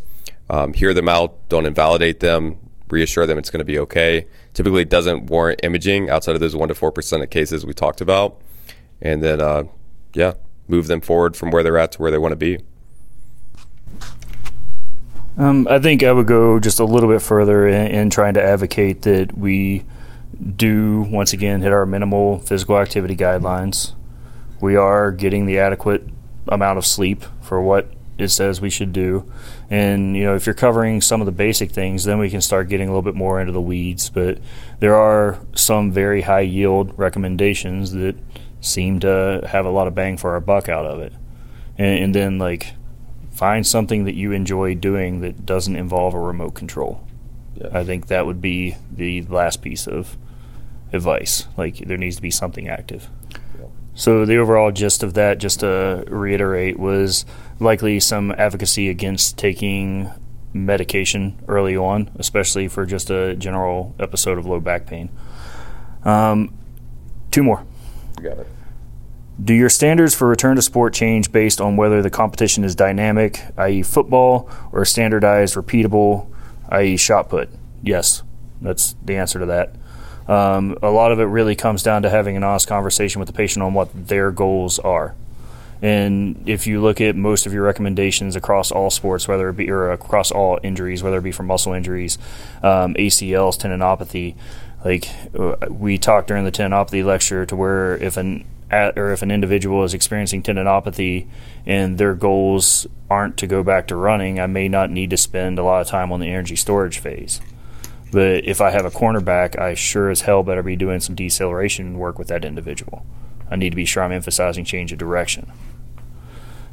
um, 0.49 0.73
hear 0.73 0.93
them 0.93 1.09
out, 1.09 1.47
don't 1.49 1.65
invalidate 1.65 2.19
them, 2.19 2.57
reassure 2.89 3.25
them 3.25 3.37
it's 3.37 3.49
going 3.49 3.59
to 3.59 3.65
be 3.65 3.79
okay. 3.79 4.27
Typically, 4.53 4.85
doesn't 4.85 5.25
warrant 5.25 5.59
imaging 5.63 6.09
outside 6.09 6.35
of 6.35 6.41
those 6.41 6.55
1% 6.55 6.67
to 6.67 6.73
4% 6.73 7.23
of 7.23 7.29
cases 7.29 7.65
we 7.65 7.73
talked 7.73 8.01
about. 8.01 8.41
And 9.01 9.23
then, 9.23 9.41
uh, 9.41 9.63
yeah, 10.13 10.33
move 10.67 10.87
them 10.87 11.01
forward 11.01 11.35
from 11.35 11.51
where 11.51 11.63
they're 11.63 11.77
at 11.77 11.93
to 11.93 12.01
where 12.01 12.11
they 12.11 12.17
want 12.17 12.31
to 12.31 12.37
be. 12.37 12.59
Um, 15.37 15.67
I 15.69 15.79
think 15.79 16.01
I 16.01 16.11
would 16.11 16.27
go 16.27 16.59
just 16.59 16.79
a 16.79 16.85
little 16.85 17.09
bit 17.09 17.21
further 17.21 17.67
in, 17.67 17.87
in, 17.87 18.09
trying 18.09 18.35
to 18.35 18.43
advocate 18.43 19.01
that 19.01 19.37
we 19.37 19.83
do, 20.55 21.01
once 21.09 21.33
again, 21.33 21.61
hit 21.61 21.73
our 21.73 21.85
minimal 21.85 22.39
physical 22.39 22.77
activity 22.77 23.17
guidelines. 23.17 23.93
We 24.61 24.77
are 24.77 25.11
getting 25.11 25.45
the 25.45 25.59
adequate 25.59 26.07
amount 26.47 26.77
of 26.77 26.85
sleep 26.85 27.25
for 27.41 27.61
what 27.61 27.91
it 28.17 28.29
says 28.29 28.61
we 28.61 28.69
should 28.69 28.93
do. 28.93 29.29
And 29.69 30.15
you 30.15 30.23
know, 30.23 30.35
if 30.35 30.45
you're 30.45 30.55
covering 30.55 31.01
some 31.01 31.21
of 31.21 31.25
the 31.25 31.31
basic 31.31 31.71
things, 31.71 32.05
then 32.05 32.17
we 32.17 32.29
can 32.29 32.39
start 32.39 32.69
getting 32.69 32.87
a 32.87 32.91
little 32.91 33.01
bit 33.01 33.15
more 33.15 33.41
into 33.41 33.51
the 33.51 33.61
weeds. 33.61 34.09
But 34.09 34.39
there 34.79 34.95
are 34.95 35.39
some 35.53 35.91
very 35.91 36.21
high 36.21 36.41
yield 36.41 36.97
recommendations 36.97 37.91
that 37.91 38.15
seem 38.61 38.99
to 39.01 39.45
have 39.49 39.65
a 39.65 39.69
lot 39.69 39.87
of 39.87 39.95
bang 39.95 40.15
for 40.17 40.31
our 40.31 40.39
buck 40.39 40.69
out 40.69 40.85
of 40.85 41.01
it. 41.01 41.13
And, 41.77 42.03
and 42.05 42.15
then 42.15 42.37
like 42.37 42.73
find 43.35 43.67
something 43.67 44.05
that 44.05 44.15
you 44.15 44.31
enjoy 44.31 44.73
doing 44.73 45.19
that 45.19 45.45
doesn't 45.45 45.75
involve 45.75 46.13
a 46.13 46.19
remote 46.19 46.55
control. 46.55 47.05
Yeah. 47.55 47.67
I 47.73 47.83
think 47.83 48.07
that 48.07 48.25
would 48.25 48.41
be 48.41 48.77
the 48.89 49.23
last 49.23 49.61
piece 49.61 49.87
of 49.87 50.17
advice. 50.93 51.47
Like 51.57 51.79
there 51.79 51.97
needs 51.97 52.15
to 52.15 52.21
be 52.21 52.31
something 52.31 52.69
active. 52.69 53.09
So 53.97 54.25
the 54.25 54.35
overall 54.35 54.73
gist 54.73 55.03
of 55.03 55.13
that, 55.13 55.37
just 55.37 55.61
to 55.61 56.03
reiterate, 56.07 56.77
was 56.77 57.25
likely 57.61 58.01
some 58.01 58.31
advocacy 58.31 58.89
against 58.89 59.37
taking 59.37 60.11
medication 60.51 61.41
early 61.47 61.77
on, 61.77 62.11
especially 62.15 62.67
for 62.67 62.85
just 62.85 63.09
a 63.09 63.35
general 63.37 63.95
episode 63.97 64.37
of 64.37 64.45
low 64.45 64.59
back 64.59 64.85
pain. 64.85 65.09
Um, 66.03 66.57
two 67.31 67.41
more. 67.41 67.65
got 68.21 68.39
it. 68.39 68.47
Do 69.43 69.53
your 69.53 69.69
standards 69.69 70.15
for 70.15 70.27
return 70.27 70.55
to 70.55 70.61
sport 70.61 70.93
change 70.93 71.31
based 71.31 71.59
on 71.59 71.75
whether 71.75 72.01
the 72.01 72.09
competition 72.09 72.63
is 72.63 72.73
dynamic, 72.73 73.41
i.e., 73.57 73.83
football, 73.83 74.49
or 74.71 74.85
standardized, 74.85 75.55
repeatable, 75.55 76.27
i.e., 76.69 76.95
shot 76.95 77.29
put? 77.29 77.49
Yes, 77.83 78.23
that's 78.61 78.95
the 79.03 79.17
answer 79.17 79.39
to 79.39 79.45
that. 79.47 79.75
Um, 80.27 80.77
a 80.81 80.89
lot 80.89 81.11
of 81.11 81.19
it 81.19 81.25
really 81.25 81.55
comes 81.55 81.83
down 81.83 82.01
to 82.03 82.09
having 82.09 82.37
an 82.37 82.43
honest 82.43 82.67
conversation 82.67 83.19
with 83.19 83.27
the 83.27 83.33
patient 83.33 83.61
on 83.61 83.73
what 83.73 84.07
their 84.07 84.31
goals 84.31 84.79
are. 84.79 85.15
And 85.81 86.47
if 86.47 86.65
you 86.65 86.81
look 86.81 87.01
at 87.01 87.15
most 87.15 87.45
of 87.45 87.53
your 87.53 87.63
recommendations 87.63 88.35
across 88.35 88.71
all 88.71 88.89
sports, 88.89 89.27
whether 89.27 89.49
it 89.49 89.57
be 89.57 89.69
or 89.69 89.91
across 89.91 90.31
all 90.31 90.57
injuries, 90.63 91.03
whether 91.03 91.17
it 91.17 91.23
be 91.23 91.33
from 91.33 91.47
muscle 91.47 91.73
injuries, 91.73 92.17
um, 92.63 92.93
ACLs, 92.95 93.59
tendinopathy, 93.59 94.35
like 94.85 95.09
uh, 95.37 95.55
we 95.69 95.97
talked 95.97 96.27
during 96.27 96.45
the 96.45 96.51
tendinopathy 96.51 97.03
lecture, 97.03 97.45
to 97.45 97.55
where 97.55 97.97
if 97.97 98.17
an 98.17 98.45
or 98.71 99.11
if 99.11 99.21
an 99.21 99.31
individual 99.31 99.83
is 99.83 99.93
experiencing 99.93 100.43
tendinopathy 100.43 101.27
and 101.65 101.97
their 101.97 102.15
goals 102.15 102.87
aren't 103.09 103.37
to 103.37 103.47
go 103.47 103.63
back 103.63 103.87
to 103.87 103.95
running, 103.95 104.39
I 104.39 104.47
may 104.47 104.67
not 104.67 104.89
need 104.89 105.09
to 105.11 105.17
spend 105.17 105.59
a 105.59 105.63
lot 105.63 105.81
of 105.81 105.87
time 105.87 106.11
on 106.11 106.19
the 106.19 106.27
energy 106.27 106.55
storage 106.55 106.99
phase. 106.99 107.41
But 108.11 108.45
if 108.45 108.61
I 108.61 108.71
have 108.71 108.85
a 108.85 108.91
cornerback, 108.91 109.59
I 109.59 109.73
sure 109.73 110.09
as 110.09 110.21
hell 110.21 110.43
better 110.43 110.63
be 110.63 110.75
doing 110.75 110.99
some 110.99 111.15
deceleration 111.15 111.97
work 111.97 112.17
with 112.17 112.27
that 112.29 112.45
individual. 112.45 113.05
I 113.49 113.55
need 113.55 113.71
to 113.71 113.75
be 113.75 113.85
sure 113.85 114.03
I'm 114.03 114.11
emphasizing 114.11 114.65
change 114.65 114.91
of 114.91 114.97
direction. 114.97 115.51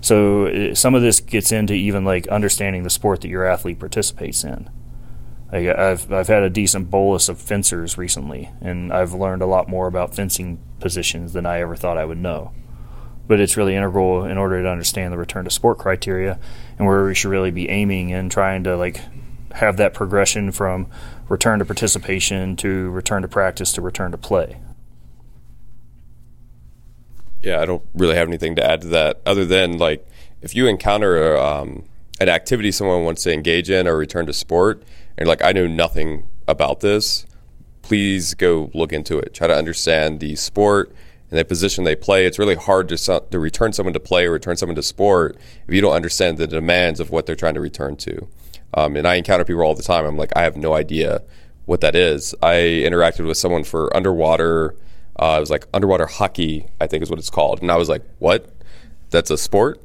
So 0.00 0.46
uh, 0.46 0.74
some 0.74 0.94
of 0.94 1.02
this 1.02 1.20
gets 1.20 1.52
into 1.52 1.74
even 1.74 2.04
like 2.04 2.26
understanding 2.28 2.82
the 2.82 2.90
sport 2.90 3.20
that 3.20 3.28
your 3.28 3.44
athlete 3.44 3.78
participates 3.78 4.44
in. 4.44 4.68
Like 5.52 5.66
I've 5.66 6.10
I've 6.10 6.28
had 6.28 6.42
a 6.42 6.50
decent 6.50 6.90
bolus 6.90 7.28
of 7.28 7.38
fencers 7.38 7.98
recently, 7.98 8.50
and 8.62 8.90
I've 8.90 9.12
learned 9.12 9.42
a 9.42 9.46
lot 9.46 9.68
more 9.68 9.86
about 9.86 10.14
fencing 10.14 10.58
positions 10.80 11.34
than 11.34 11.44
I 11.44 11.60
ever 11.60 11.76
thought 11.76 11.98
I 11.98 12.06
would 12.06 12.18
know. 12.18 12.52
But 13.28 13.38
it's 13.38 13.56
really 13.56 13.76
integral 13.76 14.24
in 14.24 14.38
order 14.38 14.62
to 14.62 14.68
understand 14.68 15.12
the 15.12 15.18
return 15.18 15.44
to 15.44 15.50
sport 15.50 15.78
criteria 15.78 16.40
and 16.78 16.88
where 16.88 17.04
we 17.04 17.14
should 17.14 17.30
really 17.30 17.50
be 17.50 17.68
aiming 17.68 18.12
and 18.12 18.30
trying 18.30 18.64
to 18.64 18.76
like 18.76 19.00
have 19.52 19.76
that 19.76 19.92
progression 19.92 20.50
from 20.50 20.86
return 21.28 21.58
to 21.58 21.64
participation 21.66 22.56
to 22.56 22.90
return 22.90 23.20
to 23.20 23.28
practice 23.28 23.72
to 23.72 23.82
return 23.82 24.10
to 24.10 24.18
play. 24.18 24.58
Yeah, 27.42 27.60
I 27.60 27.66
don't 27.66 27.82
really 27.92 28.16
have 28.16 28.28
anything 28.28 28.56
to 28.56 28.64
add 28.64 28.80
to 28.82 28.88
that 28.88 29.20
other 29.26 29.44
than 29.44 29.76
like 29.76 30.06
if 30.40 30.54
you 30.54 30.66
encounter 30.66 31.36
um, 31.36 31.84
an 32.20 32.28
activity 32.30 32.72
someone 32.72 33.04
wants 33.04 33.22
to 33.24 33.32
engage 33.32 33.68
in 33.68 33.86
or 33.86 33.96
return 33.96 34.26
to 34.26 34.32
sport, 34.32 34.82
and 35.22 35.28
like 35.28 35.40
I 35.40 35.52
know 35.52 35.68
nothing 35.68 36.28
about 36.48 36.80
this, 36.80 37.26
please 37.82 38.34
go 38.34 38.72
look 38.74 38.92
into 38.92 39.20
it. 39.20 39.32
Try 39.32 39.46
to 39.46 39.54
understand 39.54 40.18
the 40.18 40.34
sport 40.34 40.92
and 41.30 41.38
the 41.38 41.44
position 41.44 41.84
they 41.84 41.94
play. 41.94 42.26
It's 42.26 42.40
really 42.40 42.56
hard 42.56 42.88
to 42.88 42.96
to 43.30 43.38
return 43.38 43.72
someone 43.72 43.92
to 43.92 44.00
play 44.00 44.26
or 44.26 44.32
return 44.32 44.56
someone 44.56 44.74
to 44.74 44.82
sport 44.82 45.38
if 45.68 45.72
you 45.72 45.80
don't 45.80 45.94
understand 45.94 46.38
the 46.38 46.48
demands 46.48 46.98
of 46.98 47.10
what 47.10 47.26
they're 47.26 47.36
trying 47.36 47.54
to 47.54 47.60
return 47.60 47.94
to. 47.98 48.26
Um, 48.74 48.96
and 48.96 49.06
I 49.06 49.14
encounter 49.14 49.44
people 49.44 49.62
all 49.62 49.76
the 49.76 49.82
time. 49.84 50.04
I'm 50.04 50.16
like, 50.16 50.32
I 50.34 50.42
have 50.42 50.56
no 50.56 50.74
idea 50.74 51.22
what 51.66 51.82
that 51.82 51.94
is. 51.94 52.34
I 52.42 52.54
interacted 52.54 53.24
with 53.24 53.36
someone 53.36 53.62
for 53.62 53.96
underwater. 53.96 54.74
Uh, 55.14 55.36
it 55.36 55.40
was 55.40 55.50
like 55.50 55.68
underwater 55.72 56.06
hockey, 56.06 56.66
I 56.80 56.88
think 56.88 57.04
is 57.04 57.10
what 57.10 57.20
it's 57.20 57.30
called. 57.30 57.62
And 57.62 57.70
I 57.70 57.76
was 57.76 57.88
like, 57.88 58.02
what? 58.18 58.52
That's 59.10 59.30
a 59.30 59.38
sport? 59.38 59.80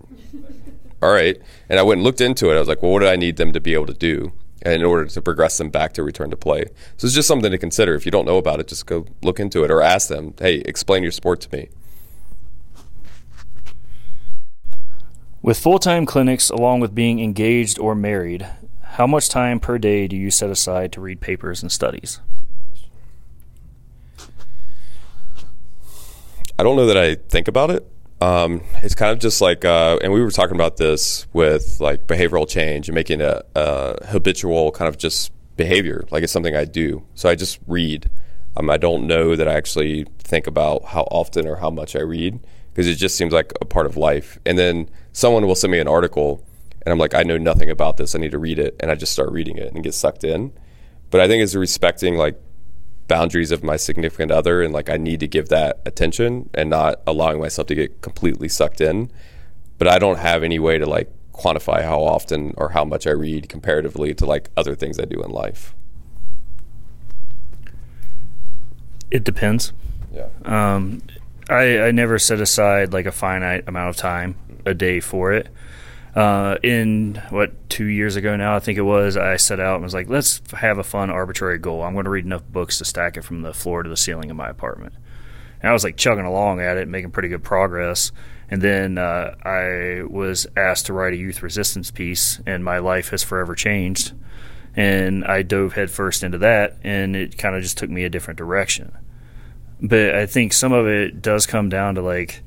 All 1.04 1.12
right. 1.12 1.40
And 1.70 1.80
I 1.80 1.84
went 1.84 2.00
and 2.00 2.04
looked 2.06 2.22
into 2.22 2.50
it. 2.50 2.56
I 2.56 2.60
was 2.60 2.68
like, 2.68 2.82
well, 2.82 2.92
what 2.92 3.02
do 3.02 3.08
I 3.08 3.18
need 3.18 3.38
them 3.38 3.54
to 3.54 3.60
be 3.60 3.76
able 3.76 3.86
to 3.86 3.94
do 3.94 4.34
in 4.66 4.84
order 4.84 5.06
to 5.06 5.22
progress 5.22 5.58
them 5.58 5.70
back 5.70 5.94
to 5.94 6.04
return 6.04 6.30
to 6.30 6.38
play? 6.38 6.66
So 6.98 7.06
it's 7.06 7.16
just 7.16 7.28
something 7.28 7.52
to 7.52 7.58
consider. 7.58 7.96
If 7.96 8.06
you 8.06 8.12
don't 8.12 8.26
know 8.26 8.38
about 8.38 8.60
it, 8.60 8.68
just 8.68 8.86
go 8.86 9.06
look 9.22 9.40
into 9.40 9.64
it 9.64 9.72
or 9.72 9.82
ask 9.82 10.10
them, 10.10 10.34
hey, 10.40 10.56
explain 10.66 11.04
your 11.04 11.12
sport 11.12 11.42
to 11.42 11.56
me. 11.56 11.70
With 15.42 15.58
full 15.58 15.80
time 15.80 16.06
clinics, 16.06 16.50
along 16.50 16.82
with 16.82 16.94
being 16.94 17.20
engaged 17.20 17.80
or 17.80 17.96
married, 17.96 18.48
how 18.82 19.08
much 19.08 19.30
time 19.30 19.60
per 19.60 19.78
day 19.78 20.08
do 20.08 20.16
you 20.16 20.32
set 20.32 20.50
aside 20.50 20.92
to 20.94 21.02
read 21.02 21.22
papers 21.22 21.62
and 21.62 21.72
studies? 21.72 22.20
I 26.60 26.64
don't 26.64 26.76
know 26.76 26.88
that 26.88 26.98
I 26.98 27.16
think 27.16 27.48
about 27.48 27.70
it. 27.70 27.88
Um, 28.20 28.64
it's 28.82 28.96
kind 28.96 29.12
of 29.12 29.20
just 29.20 29.42
like, 29.42 29.64
uh, 29.64 30.00
and 30.02 30.12
we 30.12 30.22
were 30.22 30.32
talking 30.32 30.56
about 30.56 30.78
this 30.78 31.28
with 31.34 31.80
like 31.80 32.08
behavioral 32.08 32.50
change 32.50 32.88
and 32.88 32.96
making 32.96 33.22
a, 33.22 33.44
a, 33.56 34.06
habitual 34.08 34.72
kind 34.72 34.90
of 34.90 34.98
just 34.98 35.32
behavior. 35.56 36.04
Like 36.10 36.24
it's 36.24 36.34
something 36.34 36.56
I 36.56 36.66
do. 36.66 37.06
So 37.14 37.30
I 37.30 37.36
just 37.36 37.60
read. 37.68 38.10
Um, 38.56 38.72
I 38.72 38.78
don't 38.78 39.06
know 39.06 39.36
that 39.36 39.48
I 39.48 39.54
actually 39.54 40.08
think 40.18 40.48
about 40.48 40.86
how 40.86 41.04
often 41.12 41.48
or 41.48 41.58
how 41.58 41.70
much 41.70 41.96
I 41.96 42.02
read 42.02 42.40
because 42.72 42.88
it 42.88 42.96
just 42.96 43.16
seems 43.16 43.34
like 43.34 43.54
a 43.62 43.66
part 43.66 43.86
of 43.86 43.98
life. 43.98 44.40
And 44.48 44.58
then 44.58 44.90
someone 45.12 45.46
will 45.46 45.56
send 45.56 45.72
me 45.72 45.80
an 45.80 45.88
article 45.88 46.44
and 46.88 46.94
I'm 46.94 47.00
like, 47.00 47.14
I 47.14 47.24
know 47.24 47.38
nothing 47.38 47.70
about 47.70 47.98
this. 47.98 48.16
I 48.16 48.20
need 48.20 48.32
to 48.32 48.40
read 48.40 48.60
it, 48.60 48.78
and 48.80 48.90
I 48.90 48.96
just 48.96 49.12
start 49.12 49.30
reading 49.34 49.58
it 49.58 49.74
and 49.74 49.84
get 49.84 49.94
sucked 49.94 50.24
in. 50.24 50.54
But 51.10 51.20
I 51.20 51.28
think 51.28 51.44
it's 51.44 51.54
respecting 51.54 52.16
like 52.16 52.40
boundaries 53.08 53.52
of 53.52 53.64
my 53.64 53.78
significant 53.78 54.32
other, 54.32 54.62
and 54.62 54.74
like 54.74 54.90
I 54.90 54.98
need 54.98 55.20
to 55.22 55.28
give 55.28 55.50
that 55.50 55.82
attention 55.86 56.50
and 56.54 56.70
not 56.70 57.02
allowing 57.08 57.40
myself 57.40 57.68
to 57.68 57.76
get 57.76 58.02
completely 58.02 58.50
sucked 58.50 58.82
in. 58.82 59.12
But 59.78 59.88
I 59.88 60.00
don't 60.00 60.18
have 60.18 60.44
any 60.44 60.60
way 60.60 60.78
to 60.78 60.86
like 60.86 61.12
quantify 61.34 61.84
how 61.84 62.02
often 62.02 62.54
or 62.58 62.70
how 62.70 62.84
much 62.84 63.06
I 63.06 63.12
read 63.12 63.48
comparatively 63.48 64.14
to 64.16 64.26
like 64.26 64.50
other 64.58 64.76
things 64.76 65.00
I 65.00 65.06
do 65.06 65.22
in 65.22 65.32
life. 65.32 65.76
It 69.12 69.24
depends. 69.24 69.72
Yeah. 70.14 70.28
Um, 70.44 71.02
I, 71.50 71.80
I 71.80 71.92
never 71.92 72.20
set 72.20 72.42
aside 72.42 72.92
like 72.92 73.06
a 73.06 73.12
finite 73.12 73.64
amount 73.68 73.90
of 73.90 73.96
time 73.96 74.36
a 74.66 74.74
day 74.74 75.00
for 75.00 75.32
it 75.32 75.48
uh, 76.16 76.58
in 76.64 77.22
what 77.30 77.70
two 77.70 77.86
years 77.86 78.16
ago 78.16 78.36
now, 78.36 78.56
I 78.56 78.60
think 78.60 78.78
it 78.78 78.84
was, 78.84 79.18
I 79.18 79.36
set 79.36 79.60
out 79.60 79.76
and 79.76 79.84
was 79.84 79.94
like, 79.94 80.10
let's 80.10 80.42
have 80.54 80.78
a 80.78 80.84
fun 80.84 81.10
arbitrary 81.10 81.60
goal. 81.60 81.84
I'm 81.84 81.94
going 81.94 82.06
to 82.06 82.12
read 82.12 82.26
enough 82.26 82.44
books 82.48 82.78
to 82.80 82.86
stack 82.86 83.18
it 83.18 83.24
from 83.24 83.42
the 83.42 83.54
floor 83.54 83.84
to 83.84 83.90
the 83.90 83.98
ceiling 83.98 84.32
of 84.32 84.38
my 84.38 84.50
apartment. 84.50 84.94
And 85.62 85.70
I 85.70 85.74
was 85.74 85.84
like 85.84 85.98
chugging 85.98 86.26
along 86.26 86.62
at 86.62 86.78
it, 86.78 86.88
making 86.88 87.12
pretty 87.12 87.30
good 87.30 87.44
progress. 87.44 88.12
And 88.50 88.62
then 88.62 88.98
uh, 88.98 89.36
I 89.44 90.04
was 90.08 90.48
asked 90.56 90.86
to 90.86 90.94
write 90.94 91.14
a 91.14 91.18
youth 91.18 91.44
resistance 91.44 91.92
piece, 91.92 92.40
and 92.46 92.64
my 92.64 92.78
life 92.78 93.10
has 93.10 93.24
forever 93.24 93.56
changed. 93.56 94.14
And 94.76 95.26
I 95.26 95.42
dove 95.42 95.74
headfirst 95.74 96.24
into 96.24 96.38
that, 96.38 96.78
and 96.84 97.16
it 97.16 97.38
kind 97.38 97.56
of 97.56 97.64
just 97.64 97.78
took 97.78 97.90
me 97.90 98.06
a 98.06 98.10
different 98.10 98.38
direction. 98.38 98.96
But 99.82 100.16
I 100.16 100.26
think 100.26 100.54
some 100.54 100.72
of 100.72 100.88
it 100.88 101.22
does 101.22 101.46
come 101.46 101.70
down 101.70 101.96
to 101.96 102.02
like, 102.02 102.44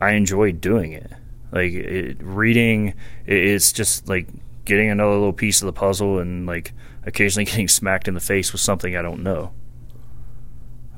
I 0.00 0.12
enjoy 0.12 0.52
doing 0.52 0.92
it. 0.92 1.12
Like 1.52 1.72
it, 1.72 2.18
reading, 2.20 2.94
it's 3.26 3.72
just 3.72 4.08
like 4.08 4.28
getting 4.64 4.90
another 4.90 5.12
little 5.12 5.32
piece 5.32 5.62
of 5.62 5.66
the 5.66 5.72
puzzle 5.72 6.18
and 6.18 6.46
like 6.46 6.72
occasionally 7.04 7.44
getting 7.46 7.68
smacked 7.68 8.08
in 8.08 8.14
the 8.14 8.20
face 8.20 8.52
with 8.52 8.60
something 8.60 8.96
I 8.96 9.02
don't 9.02 9.22
know. 9.22 9.52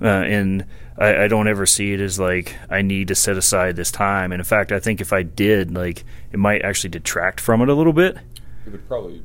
Uh, 0.00 0.24
and 0.24 0.66
I, 0.98 1.24
I, 1.24 1.28
don't 1.28 1.46
ever 1.46 1.64
see 1.64 1.92
it 1.92 2.00
as 2.00 2.18
like 2.18 2.56
I 2.68 2.82
need 2.82 3.08
to 3.08 3.14
set 3.14 3.36
aside 3.36 3.76
this 3.76 3.92
time. 3.92 4.32
And 4.32 4.40
in 4.40 4.44
fact, 4.44 4.72
I 4.72 4.80
think 4.80 5.00
if 5.00 5.12
I 5.12 5.22
did, 5.22 5.72
like 5.72 6.04
it 6.32 6.40
might 6.40 6.62
actually 6.62 6.90
detract 6.90 7.38
from 7.38 7.62
it 7.62 7.68
a 7.68 7.74
little 7.74 7.92
bit. 7.92 8.16
It 8.66 8.72
would 8.72 8.88
probably. 8.88 9.22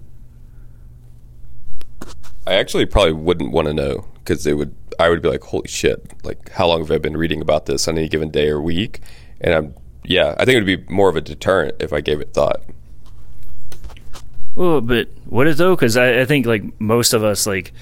I 2.45 2.53
actually 2.53 2.85
probably 2.85 3.13
wouldn't 3.13 3.51
want 3.51 3.67
to 3.67 3.73
know 3.73 4.07
because 4.15 4.45
it 4.45 4.53
would. 4.53 4.75
I 4.99 5.09
would 5.09 5.21
be 5.21 5.29
like, 5.29 5.43
"Holy 5.43 5.67
shit! 5.67 6.11
Like, 6.23 6.49
how 6.51 6.67
long 6.67 6.79
have 6.81 6.91
I 6.91 6.99
been 6.99 7.17
reading 7.17 7.41
about 7.41 7.65
this 7.65 7.87
on 7.87 7.97
any 7.97 8.07
given 8.07 8.29
day 8.29 8.47
or 8.47 8.61
week?" 8.61 9.01
And 9.41 9.53
I'm 9.53 9.73
yeah, 10.07 10.33
I 10.37 10.45
think 10.45 10.55
it 10.55 10.63
would 10.63 10.87
be 10.87 10.93
more 10.93 11.09
of 11.09 11.17
a 11.17 11.21
deterrent 11.21 11.75
if 11.79 11.91
I 11.91 11.99
gave 11.99 12.21
it 12.21 12.33
thought. 12.33 12.63
Well, 14.55 14.79
but 14.79 15.09
what 15.25 15.47
is 15.47 15.57
though? 15.57 15.75
Because 15.75 15.97
I, 15.97 16.21
I 16.21 16.25
think 16.25 16.45
like 16.45 16.79
most 16.79 17.13
of 17.13 17.23
us, 17.23 17.45
like, 17.45 17.73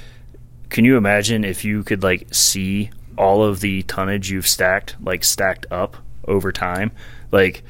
can 0.69 0.83
you 0.83 0.97
imagine 0.97 1.45
if 1.45 1.63
you 1.63 1.83
could 1.83 2.01
like 2.01 2.33
see 2.33 2.89
all 3.17 3.43
of 3.43 3.59
the 3.59 3.83
tonnage 3.83 4.31
you've 4.31 4.47
stacked, 4.47 4.95
like 5.01 5.23
stacked 5.23 5.67
up 5.71 5.97
over 6.27 6.51
time? 6.51 6.91
Like, 7.31 7.63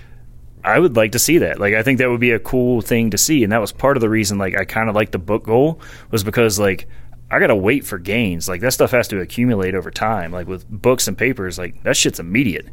I 0.63 0.79
would 0.79 0.95
like 0.95 1.11
to 1.11 1.19
see 1.19 1.39
that. 1.39 1.59
Like, 1.59 1.73
I 1.73 1.83
think 1.83 1.99
that 1.99 2.09
would 2.09 2.21
be 2.21 2.31
a 2.31 2.39
cool 2.39 2.81
thing 2.81 3.09
to 3.11 3.17
see, 3.17 3.43
and 3.43 3.51
that 3.51 3.61
was 3.61 3.73
part 3.73 3.97
of 3.97 4.01
the 4.01 4.09
reason. 4.09 4.37
Like, 4.37 4.57
I 4.57 4.63
kind 4.63 4.89
of 4.89 4.95
like 4.95 5.11
the 5.11 5.19
book 5.19 5.43
goal 5.43 5.81
was 6.11 6.23
because 6.23 6.57
like 6.57 6.87
I 7.29 7.39
gotta 7.39 7.55
wait 7.57 7.85
for 7.85 7.99
gains. 7.99 8.47
Like 8.47 8.61
that 8.61 8.71
stuff 8.71 8.91
has 8.91 9.09
to 9.09 9.19
accumulate 9.19 9.75
over 9.75 9.91
time. 9.91 10.31
Like 10.31 10.47
with 10.47 10.65
books 10.69 11.09
and 11.09 11.17
papers, 11.17 11.59
like 11.59 11.83
that 11.83 11.97
shit's 11.97 12.21
immediate 12.21 12.67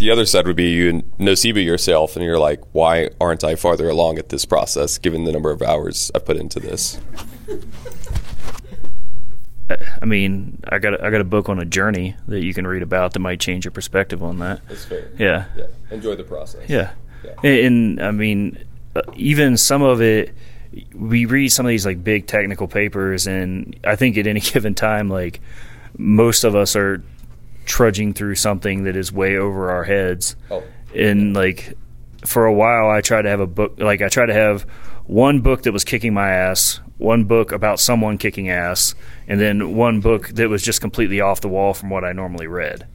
the 0.00 0.10
other 0.10 0.24
side 0.24 0.46
would 0.46 0.56
be 0.56 0.70
you 0.70 1.02
nocebo 1.18 1.62
yourself 1.62 2.16
and 2.16 2.24
you're 2.24 2.38
like, 2.38 2.62
why 2.72 3.10
aren't 3.20 3.44
I 3.44 3.54
farther 3.54 3.88
along 3.88 4.18
at 4.18 4.30
this 4.30 4.46
process 4.46 4.96
given 4.96 5.24
the 5.24 5.30
number 5.30 5.50
of 5.50 5.60
hours 5.60 6.10
I've 6.14 6.24
put 6.24 6.38
into 6.38 6.58
this? 6.58 6.98
I 10.00 10.04
mean, 10.06 10.58
I 10.68 10.78
got 10.78 11.04
I 11.04 11.10
got 11.10 11.20
a 11.20 11.24
book 11.24 11.50
on 11.50 11.60
a 11.60 11.66
journey 11.66 12.16
that 12.26 12.42
you 12.42 12.54
can 12.54 12.66
read 12.66 12.82
about 12.82 13.12
that 13.12 13.20
might 13.20 13.40
change 13.40 13.66
your 13.66 13.72
perspective 13.72 14.22
on 14.22 14.38
that. 14.38 14.66
That's 14.68 14.86
fair. 14.86 15.10
Yeah. 15.18 15.44
yeah. 15.54 15.66
Enjoy 15.90 16.16
the 16.16 16.24
process. 16.24 16.68
Yeah. 16.68 16.92
yeah. 17.22 17.34
And, 17.44 17.98
and 17.98 18.02
I 18.02 18.10
mean, 18.10 18.64
uh, 18.96 19.02
even 19.14 19.58
some 19.58 19.82
of 19.82 20.00
it, 20.00 20.34
we 20.94 21.26
read 21.26 21.50
some 21.50 21.66
of 21.66 21.70
these 21.70 21.84
like 21.84 22.02
big 22.02 22.26
technical 22.26 22.66
papers, 22.68 23.26
and 23.26 23.78
I 23.84 23.96
think 23.96 24.16
at 24.16 24.26
any 24.26 24.40
given 24.54 24.74
time, 24.74 25.10
like 25.10 25.40
most 25.98 26.42
of 26.42 26.56
us 26.56 26.74
are 26.74 27.02
trudging 27.70 28.12
through 28.12 28.34
something 28.34 28.82
that 28.82 28.96
is 28.96 29.12
way 29.12 29.36
over 29.36 29.70
our 29.70 29.84
heads. 29.84 30.34
Oh. 30.50 30.64
And 30.92 31.34
like 31.34 31.74
for 32.26 32.44
a 32.44 32.52
while 32.52 32.90
I 32.90 33.00
tried 33.00 33.22
to 33.22 33.30
have 33.30 33.38
a 33.38 33.46
book 33.46 33.74
like 33.78 34.02
I 34.02 34.08
tried 34.08 34.26
to 34.26 34.34
have 34.34 34.62
one 35.06 35.40
book 35.40 35.62
that 35.62 35.72
was 35.72 35.84
kicking 35.84 36.12
my 36.12 36.30
ass, 36.30 36.80
one 36.98 37.24
book 37.24 37.52
about 37.52 37.78
someone 37.78 38.18
kicking 38.18 38.50
ass, 38.50 38.96
and 39.28 39.40
then 39.40 39.76
one 39.76 40.00
book 40.00 40.28
that 40.30 40.48
was 40.48 40.62
just 40.62 40.80
completely 40.80 41.20
off 41.20 41.40
the 41.40 41.48
wall 41.48 41.72
from 41.72 41.90
what 41.90 42.04
I 42.04 42.12
normally 42.12 42.48
read. 42.48 42.88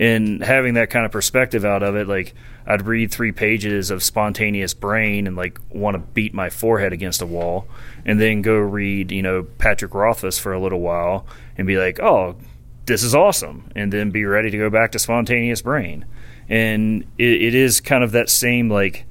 And 0.00 0.42
having 0.42 0.74
that 0.74 0.90
kind 0.90 1.06
of 1.06 1.12
perspective 1.12 1.64
out 1.64 1.82
of 1.84 1.94
it, 1.94 2.08
like 2.08 2.34
I'd 2.66 2.86
read 2.86 3.10
three 3.10 3.32
pages 3.32 3.90
of 3.90 4.02
spontaneous 4.02 4.74
brain 4.74 5.26
and 5.26 5.36
like 5.36 5.58
want 5.70 5.94
to 5.94 5.98
beat 5.98 6.34
my 6.34 6.50
forehead 6.50 6.92
against 6.92 7.22
a 7.22 7.26
wall, 7.26 7.68
and 8.04 8.20
then 8.20 8.42
go 8.42 8.56
read, 8.56 9.12
you 9.12 9.22
know, 9.22 9.44
Patrick 9.44 9.94
Rothfuss 9.94 10.38
for 10.40 10.52
a 10.52 10.60
little 10.60 10.80
while 10.80 11.24
and 11.56 11.66
be 11.66 11.78
like, 11.78 12.00
oh, 12.00 12.36
this 12.88 13.04
is 13.04 13.14
awesome, 13.14 13.70
and 13.76 13.92
then 13.92 14.10
be 14.10 14.24
ready 14.24 14.50
to 14.50 14.58
go 14.58 14.70
back 14.70 14.92
to 14.92 14.98
spontaneous 14.98 15.62
brain. 15.62 16.04
And 16.48 17.02
it, 17.18 17.42
it 17.42 17.54
is 17.54 17.80
kind 17.80 18.02
of 18.02 18.12
that 18.12 18.28
same 18.28 18.68
like 18.70 19.04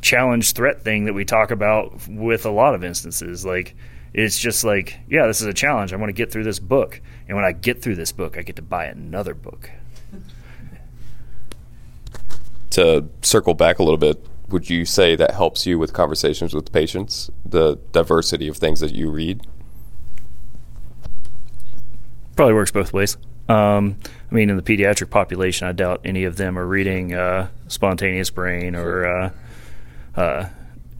challenge 0.00 0.52
threat 0.52 0.82
thing 0.82 1.04
that 1.04 1.12
we 1.12 1.24
talk 1.24 1.50
about 1.50 2.08
with 2.08 2.46
a 2.46 2.50
lot 2.50 2.74
of 2.74 2.84
instances. 2.84 3.44
Like 3.44 3.74
it's 4.14 4.38
just 4.38 4.64
like, 4.64 4.98
yeah, 5.08 5.26
this 5.26 5.40
is 5.40 5.46
a 5.46 5.52
challenge. 5.52 5.92
I 5.92 5.96
want 5.96 6.08
to 6.08 6.14
get 6.14 6.32
through 6.32 6.44
this 6.44 6.58
book, 6.58 7.00
and 7.26 7.36
when 7.36 7.44
I 7.44 7.52
get 7.52 7.82
through 7.82 7.96
this 7.96 8.12
book, 8.12 8.38
I 8.38 8.42
get 8.42 8.56
to 8.56 8.62
buy 8.62 8.86
another 8.86 9.34
book. 9.34 9.70
To 12.70 13.08
circle 13.22 13.54
back 13.54 13.80
a 13.80 13.82
little 13.82 13.98
bit, 13.98 14.24
would 14.48 14.70
you 14.70 14.84
say 14.84 15.16
that 15.16 15.32
helps 15.32 15.66
you 15.66 15.78
with 15.78 15.92
conversations 15.92 16.54
with 16.54 16.72
patients? 16.72 17.30
The 17.44 17.76
diversity 17.92 18.46
of 18.46 18.56
things 18.56 18.80
that 18.80 18.94
you 18.94 19.10
read. 19.10 19.46
Probably 22.38 22.54
works 22.54 22.70
both 22.70 22.92
ways. 22.92 23.16
Um, 23.48 23.96
I 24.30 24.32
mean, 24.32 24.48
in 24.48 24.56
the 24.56 24.62
pediatric 24.62 25.10
population, 25.10 25.66
I 25.66 25.72
doubt 25.72 26.02
any 26.04 26.22
of 26.22 26.36
them 26.36 26.56
are 26.56 26.64
reading 26.64 27.12
uh, 27.12 27.48
Spontaneous 27.66 28.30
Brain 28.30 28.76
or. 28.76 29.04
Uh, 29.04 29.30
uh, 30.14 30.48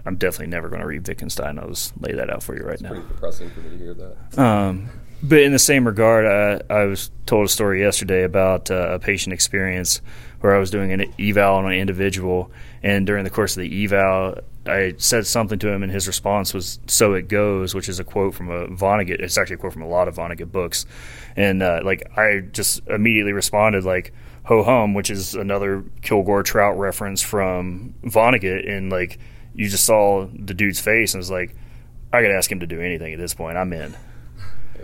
I'm 0.04 0.16
definitely 0.16 0.48
never 0.48 0.68
going 0.68 0.80
to 0.80 0.86
read 0.88 1.06
Wittgenstein. 1.06 1.60
I'll 1.60 1.68
just 1.68 1.92
lay 2.00 2.12
that 2.14 2.28
out 2.28 2.42
for 2.42 2.56
you 2.56 2.64
right 2.64 2.74
it's 2.74 2.82
now. 2.82 2.88
Pretty 2.88 3.06
depressing 3.06 3.50
for 3.50 3.60
me 3.60 3.70
to 3.70 3.76
hear 3.76 3.94
that. 3.94 4.36
Um, 4.36 4.88
but 5.22 5.38
in 5.38 5.52
the 5.52 5.60
same 5.60 5.86
regard, 5.86 6.26
I, 6.26 6.74
I 6.74 6.86
was 6.86 7.12
told 7.26 7.46
a 7.46 7.48
story 7.48 7.82
yesterday 7.82 8.24
about 8.24 8.72
uh, 8.72 8.94
a 8.94 8.98
patient 8.98 9.32
experience 9.32 10.02
where 10.40 10.56
I 10.56 10.58
was 10.58 10.72
doing 10.72 10.92
an 10.92 11.14
eval 11.20 11.54
on 11.54 11.66
an 11.66 11.78
individual, 11.78 12.50
and 12.82 13.06
during 13.06 13.22
the 13.22 13.30
course 13.30 13.56
of 13.56 13.60
the 13.60 13.84
eval, 13.84 14.40
I 14.68 14.94
said 14.98 15.26
something 15.26 15.58
to 15.60 15.68
him, 15.68 15.82
and 15.82 15.92
his 15.92 16.06
response 16.06 16.54
was 16.54 16.78
"So 16.86 17.14
it 17.14 17.28
goes," 17.28 17.74
which 17.74 17.88
is 17.88 17.98
a 17.98 18.04
quote 18.04 18.34
from 18.34 18.50
a 18.50 18.68
Vonnegut. 18.68 19.20
It's 19.20 19.38
actually 19.38 19.54
a 19.54 19.58
quote 19.58 19.72
from 19.72 19.82
a 19.82 19.88
lot 19.88 20.08
of 20.08 20.16
Vonnegut 20.16 20.52
books, 20.52 20.86
and 21.36 21.62
uh, 21.62 21.80
like 21.84 22.10
I 22.16 22.40
just 22.40 22.86
immediately 22.88 23.32
responded 23.32 23.84
like 23.84 24.12
"Ho 24.44 24.62
hum," 24.62 24.94
which 24.94 25.10
is 25.10 25.34
another 25.34 25.84
Kilgore 26.02 26.42
Trout 26.42 26.78
reference 26.78 27.22
from 27.22 27.94
Vonnegut, 28.02 28.68
and 28.68 28.90
like 28.90 29.18
you 29.54 29.68
just 29.68 29.84
saw 29.84 30.26
the 30.32 30.54
dude's 30.54 30.80
face 30.80 31.14
and 31.14 31.20
was 31.20 31.32
like, 31.32 31.54
I 32.12 32.22
could 32.22 32.30
ask 32.30 32.50
him 32.50 32.60
to 32.60 32.66
do 32.66 32.80
anything 32.80 33.12
at 33.12 33.18
this 33.18 33.34
point. 33.34 33.56
I'm 33.56 33.72
in. 33.72 33.96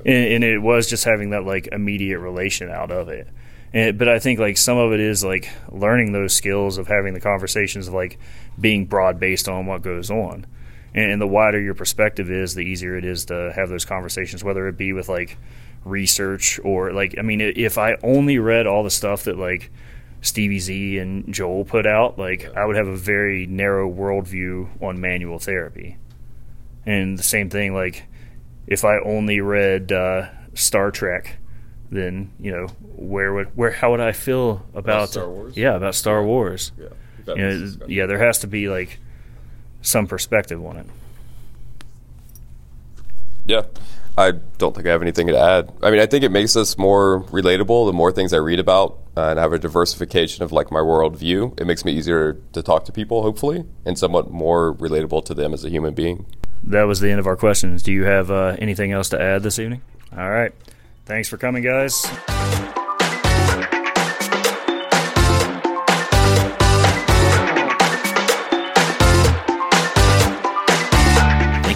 And, 0.04 0.26
and 0.26 0.44
it 0.44 0.58
was 0.58 0.88
just 0.88 1.04
having 1.04 1.30
that 1.30 1.44
like 1.44 1.68
immediate 1.70 2.18
relation 2.18 2.70
out 2.70 2.90
of 2.90 3.08
it. 3.08 3.28
And, 3.74 3.98
but 3.98 4.08
I 4.08 4.20
think 4.20 4.38
like 4.38 4.56
some 4.56 4.78
of 4.78 4.92
it 4.92 5.00
is 5.00 5.24
like 5.24 5.50
learning 5.70 6.12
those 6.12 6.32
skills 6.32 6.78
of 6.78 6.86
having 6.86 7.12
the 7.12 7.20
conversations 7.20 7.88
of 7.88 7.94
like 7.94 8.18
being 8.58 8.86
broad 8.86 9.18
based 9.18 9.48
on 9.48 9.66
what 9.66 9.82
goes 9.82 10.12
on. 10.12 10.46
And, 10.94 11.10
and 11.10 11.20
the 11.20 11.26
wider 11.26 11.60
your 11.60 11.74
perspective 11.74 12.30
is, 12.30 12.54
the 12.54 12.62
easier 12.62 12.96
it 12.96 13.04
is 13.04 13.24
to 13.26 13.52
have 13.54 13.68
those 13.68 13.84
conversations, 13.84 14.44
whether 14.44 14.68
it 14.68 14.76
be 14.76 14.92
with 14.92 15.08
like 15.08 15.36
research 15.84 16.60
or 16.62 16.92
like, 16.92 17.16
I 17.18 17.22
mean, 17.22 17.40
if 17.40 17.76
I 17.76 17.96
only 18.04 18.38
read 18.38 18.68
all 18.68 18.84
the 18.84 18.90
stuff 18.90 19.24
that 19.24 19.36
like 19.36 19.72
Stevie 20.20 20.60
Z 20.60 20.98
and 20.98 21.34
Joel 21.34 21.64
put 21.64 21.84
out, 21.84 22.16
like 22.16 22.54
I 22.56 22.64
would 22.64 22.76
have 22.76 22.86
a 22.86 22.96
very 22.96 23.46
narrow 23.48 23.90
worldview 23.90 24.80
on 24.80 25.00
manual 25.00 25.40
therapy. 25.40 25.98
And 26.86 27.18
the 27.18 27.24
same 27.24 27.50
thing, 27.50 27.74
like 27.74 28.04
if 28.68 28.84
I 28.84 28.98
only 29.04 29.40
read 29.40 29.90
uh, 29.90 30.28
Star 30.54 30.92
Trek, 30.92 31.38
then 31.90 32.30
you 32.40 32.50
know 32.50 32.66
where 32.96 33.32
would 33.32 33.56
where 33.56 33.70
how 33.70 33.90
would 33.92 34.00
I 34.00 34.12
feel 34.12 34.64
about, 34.74 35.10
Star 35.10 35.28
Wars? 35.28 35.56
Yeah, 35.56 35.74
about 35.74 35.94
Star 35.94 36.24
Wars. 36.24 36.72
Yeah. 36.78 36.88
You 37.26 37.36
know, 37.36 37.86
yeah, 37.88 38.06
there 38.06 38.18
has 38.18 38.40
to 38.40 38.46
be 38.46 38.68
like 38.68 38.98
some 39.80 40.06
perspective 40.06 40.64
on 40.64 40.76
it. 40.76 40.86
Yeah. 43.46 43.62
I 44.16 44.30
don't 44.58 44.74
think 44.74 44.86
I 44.86 44.90
have 44.90 45.02
anything 45.02 45.26
to 45.26 45.36
add. 45.36 45.72
I 45.82 45.90
mean, 45.90 45.98
I 45.98 46.06
think 46.06 46.22
it 46.22 46.30
makes 46.30 46.54
us 46.54 46.78
more 46.78 47.24
relatable 47.24 47.86
the 47.86 47.92
more 47.92 48.12
things 48.12 48.32
I 48.32 48.36
read 48.36 48.60
about 48.60 48.98
uh, 49.16 49.30
and 49.30 49.38
have 49.40 49.52
a 49.52 49.58
diversification 49.58 50.44
of 50.44 50.52
like 50.52 50.70
my 50.70 50.78
worldview. 50.78 51.60
It 51.60 51.66
makes 51.66 51.84
me 51.84 51.92
easier 51.92 52.34
to 52.52 52.62
talk 52.62 52.84
to 52.84 52.92
people, 52.92 53.22
hopefully, 53.22 53.64
and 53.84 53.98
somewhat 53.98 54.30
more 54.30 54.74
relatable 54.74 55.24
to 55.24 55.34
them 55.34 55.52
as 55.52 55.64
a 55.64 55.70
human 55.70 55.94
being. 55.94 56.26
That 56.62 56.84
was 56.84 57.00
the 57.00 57.10
end 57.10 57.18
of 57.18 57.26
our 57.26 57.36
questions. 57.36 57.82
Do 57.82 57.92
you 57.92 58.04
have 58.04 58.30
uh, 58.30 58.56
anything 58.60 58.92
else 58.92 59.08
to 59.08 59.20
add 59.20 59.42
this 59.42 59.58
evening? 59.58 59.82
All 60.16 60.30
right. 60.30 60.52
Thanks 61.04 61.28
for 61.28 61.36
coming, 61.36 61.62
guys. 61.62 62.06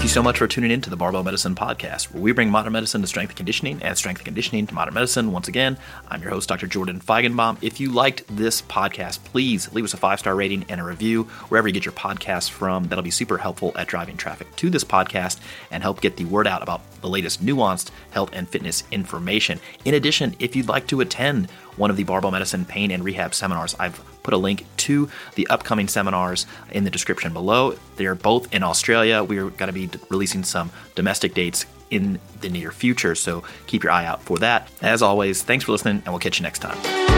You 0.08 0.14
so 0.14 0.22
much 0.22 0.38
for 0.38 0.46
tuning 0.46 0.70
in 0.70 0.80
to 0.80 0.88
the 0.88 0.96
Barbell 0.96 1.22
Medicine 1.22 1.54
Podcast, 1.54 2.14
where 2.14 2.22
we 2.22 2.32
bring 2.32 2.48
modern 2.48 2.72
medicine 2.72 3.02
to 3.02 3.06
strength 3.06 3.28
and 3.28 3.36
conditioning 3.36 3.82
and 3.82 3.94
strength 3.94 4.20
and 4.20 4.24
conditioning 4.24 4.66
to 4.66 4.72
modern 4.72 4.94
medicine. 4.94 5.32
Once 5.32 5.48
again, 5.48 5.76
I'm 6.08 6.22
your 6.22 6.30
host, 6.30 6.48
Dr. 6.48 6.66
Jordan 6.66 6.98
Feigenbaum. 6.98 7.58
If 7.60 7.78
you 7.78 7.92
liked 7.92 8.24
this 8.34 8.62
podcast, 8.62 9.22
please 9.24 9.70
leave 9.74 9.84
us 9.84 9.92
a 9.92 9.98
five 9.98 10.18
star 10.18 10.34
rating 10.34 10.64
and 10.70 10.80
a 10.80 10.84
review 10.84 11.24
wherever 11.50 11.68
you 11.68 11.74
get 11.74 11.84
your 11.84 11.92
podcasts 11.92 12.48
from. 12.48 12.84
That'll 12.84 13.04
be 13.04 13.10
super 13.10 13.36
helpful 13.36 13.72
at 13.76 13.86
driving 13.86 14.16
traffic 14.16 14.54
to 14.56 14.70
this 14.70 14.82
podcast 14.82 15.40
and 15.70 15.82
help 15.82 16.00
get 16.00 16.16
the 16.16 16.24
word 16.24 16.46
out 16.46 16.62
about 16.62 16.80
the 17.02 17.08
latest 17.08 17.44
nuanced 17.44 17.90
health 18.10 18.30
and 18.32 18.48
fitness 18.48 18.84
information. 18.90 19.60
In 19.84 19.92
addition, 19.92 20.34
if 20.38 20.56
you'd 20.56 20.68
like 20.68 20.86
to 20.86 21.02
attend 21.02 21.50
one 21.76 21.90
of 21.90 21.98
the 21.98 22.04
Barbell 22.04 22.30
Medicine 22.30 22.64
Pain 22.64 22.92
and 22.92 23.04
Rehab 23.04 23.34
seminars, 23.34 23.76
I've 23.78 24.00
put 24.28 24.34
a 24.34 24.36
link 24.36 24.66
to 24.76 25.08
the 25.36 25.46
upcoming 25.46 25.88
seminars 25.88 26.44
in 26.70 26.84
the 26.84 26.90
description 26.90 27.32
below. 27.32 27.78
They're 27.96 28.14
both 28.14 28.52
in 28.52 28.62
Australia. 28.62 29.24
We're 29.24 29.48
going 29.48 29.68
to 29.68 29.72
be 29.72 29.88
releasing 30.10 30.44
some 30.44 30.70
domestic 30.94 31.32
dates 31.32 31.64
in 31.90 32.20
the 32.42 32.50
near 32.50 32.70
future, 32.70 33.14
so 33.14 33.42
keep 33.66 33.82
your 33.82 33.90
eye 33.90 34.04
out 34.04 34.22
for 34.22 34.36
that. 34.40 34.68
As 34.82 35.00
always, 35.00 35.42
thanks 35.42 35.64
for 35.64 35.72
listening, 35.72 36.02
and 36.04 36.08
we'll 36.08 36.18
catch 36.18 36.38
you 36.38 36.42
next 36.42 36.58
time. 36.58 37.17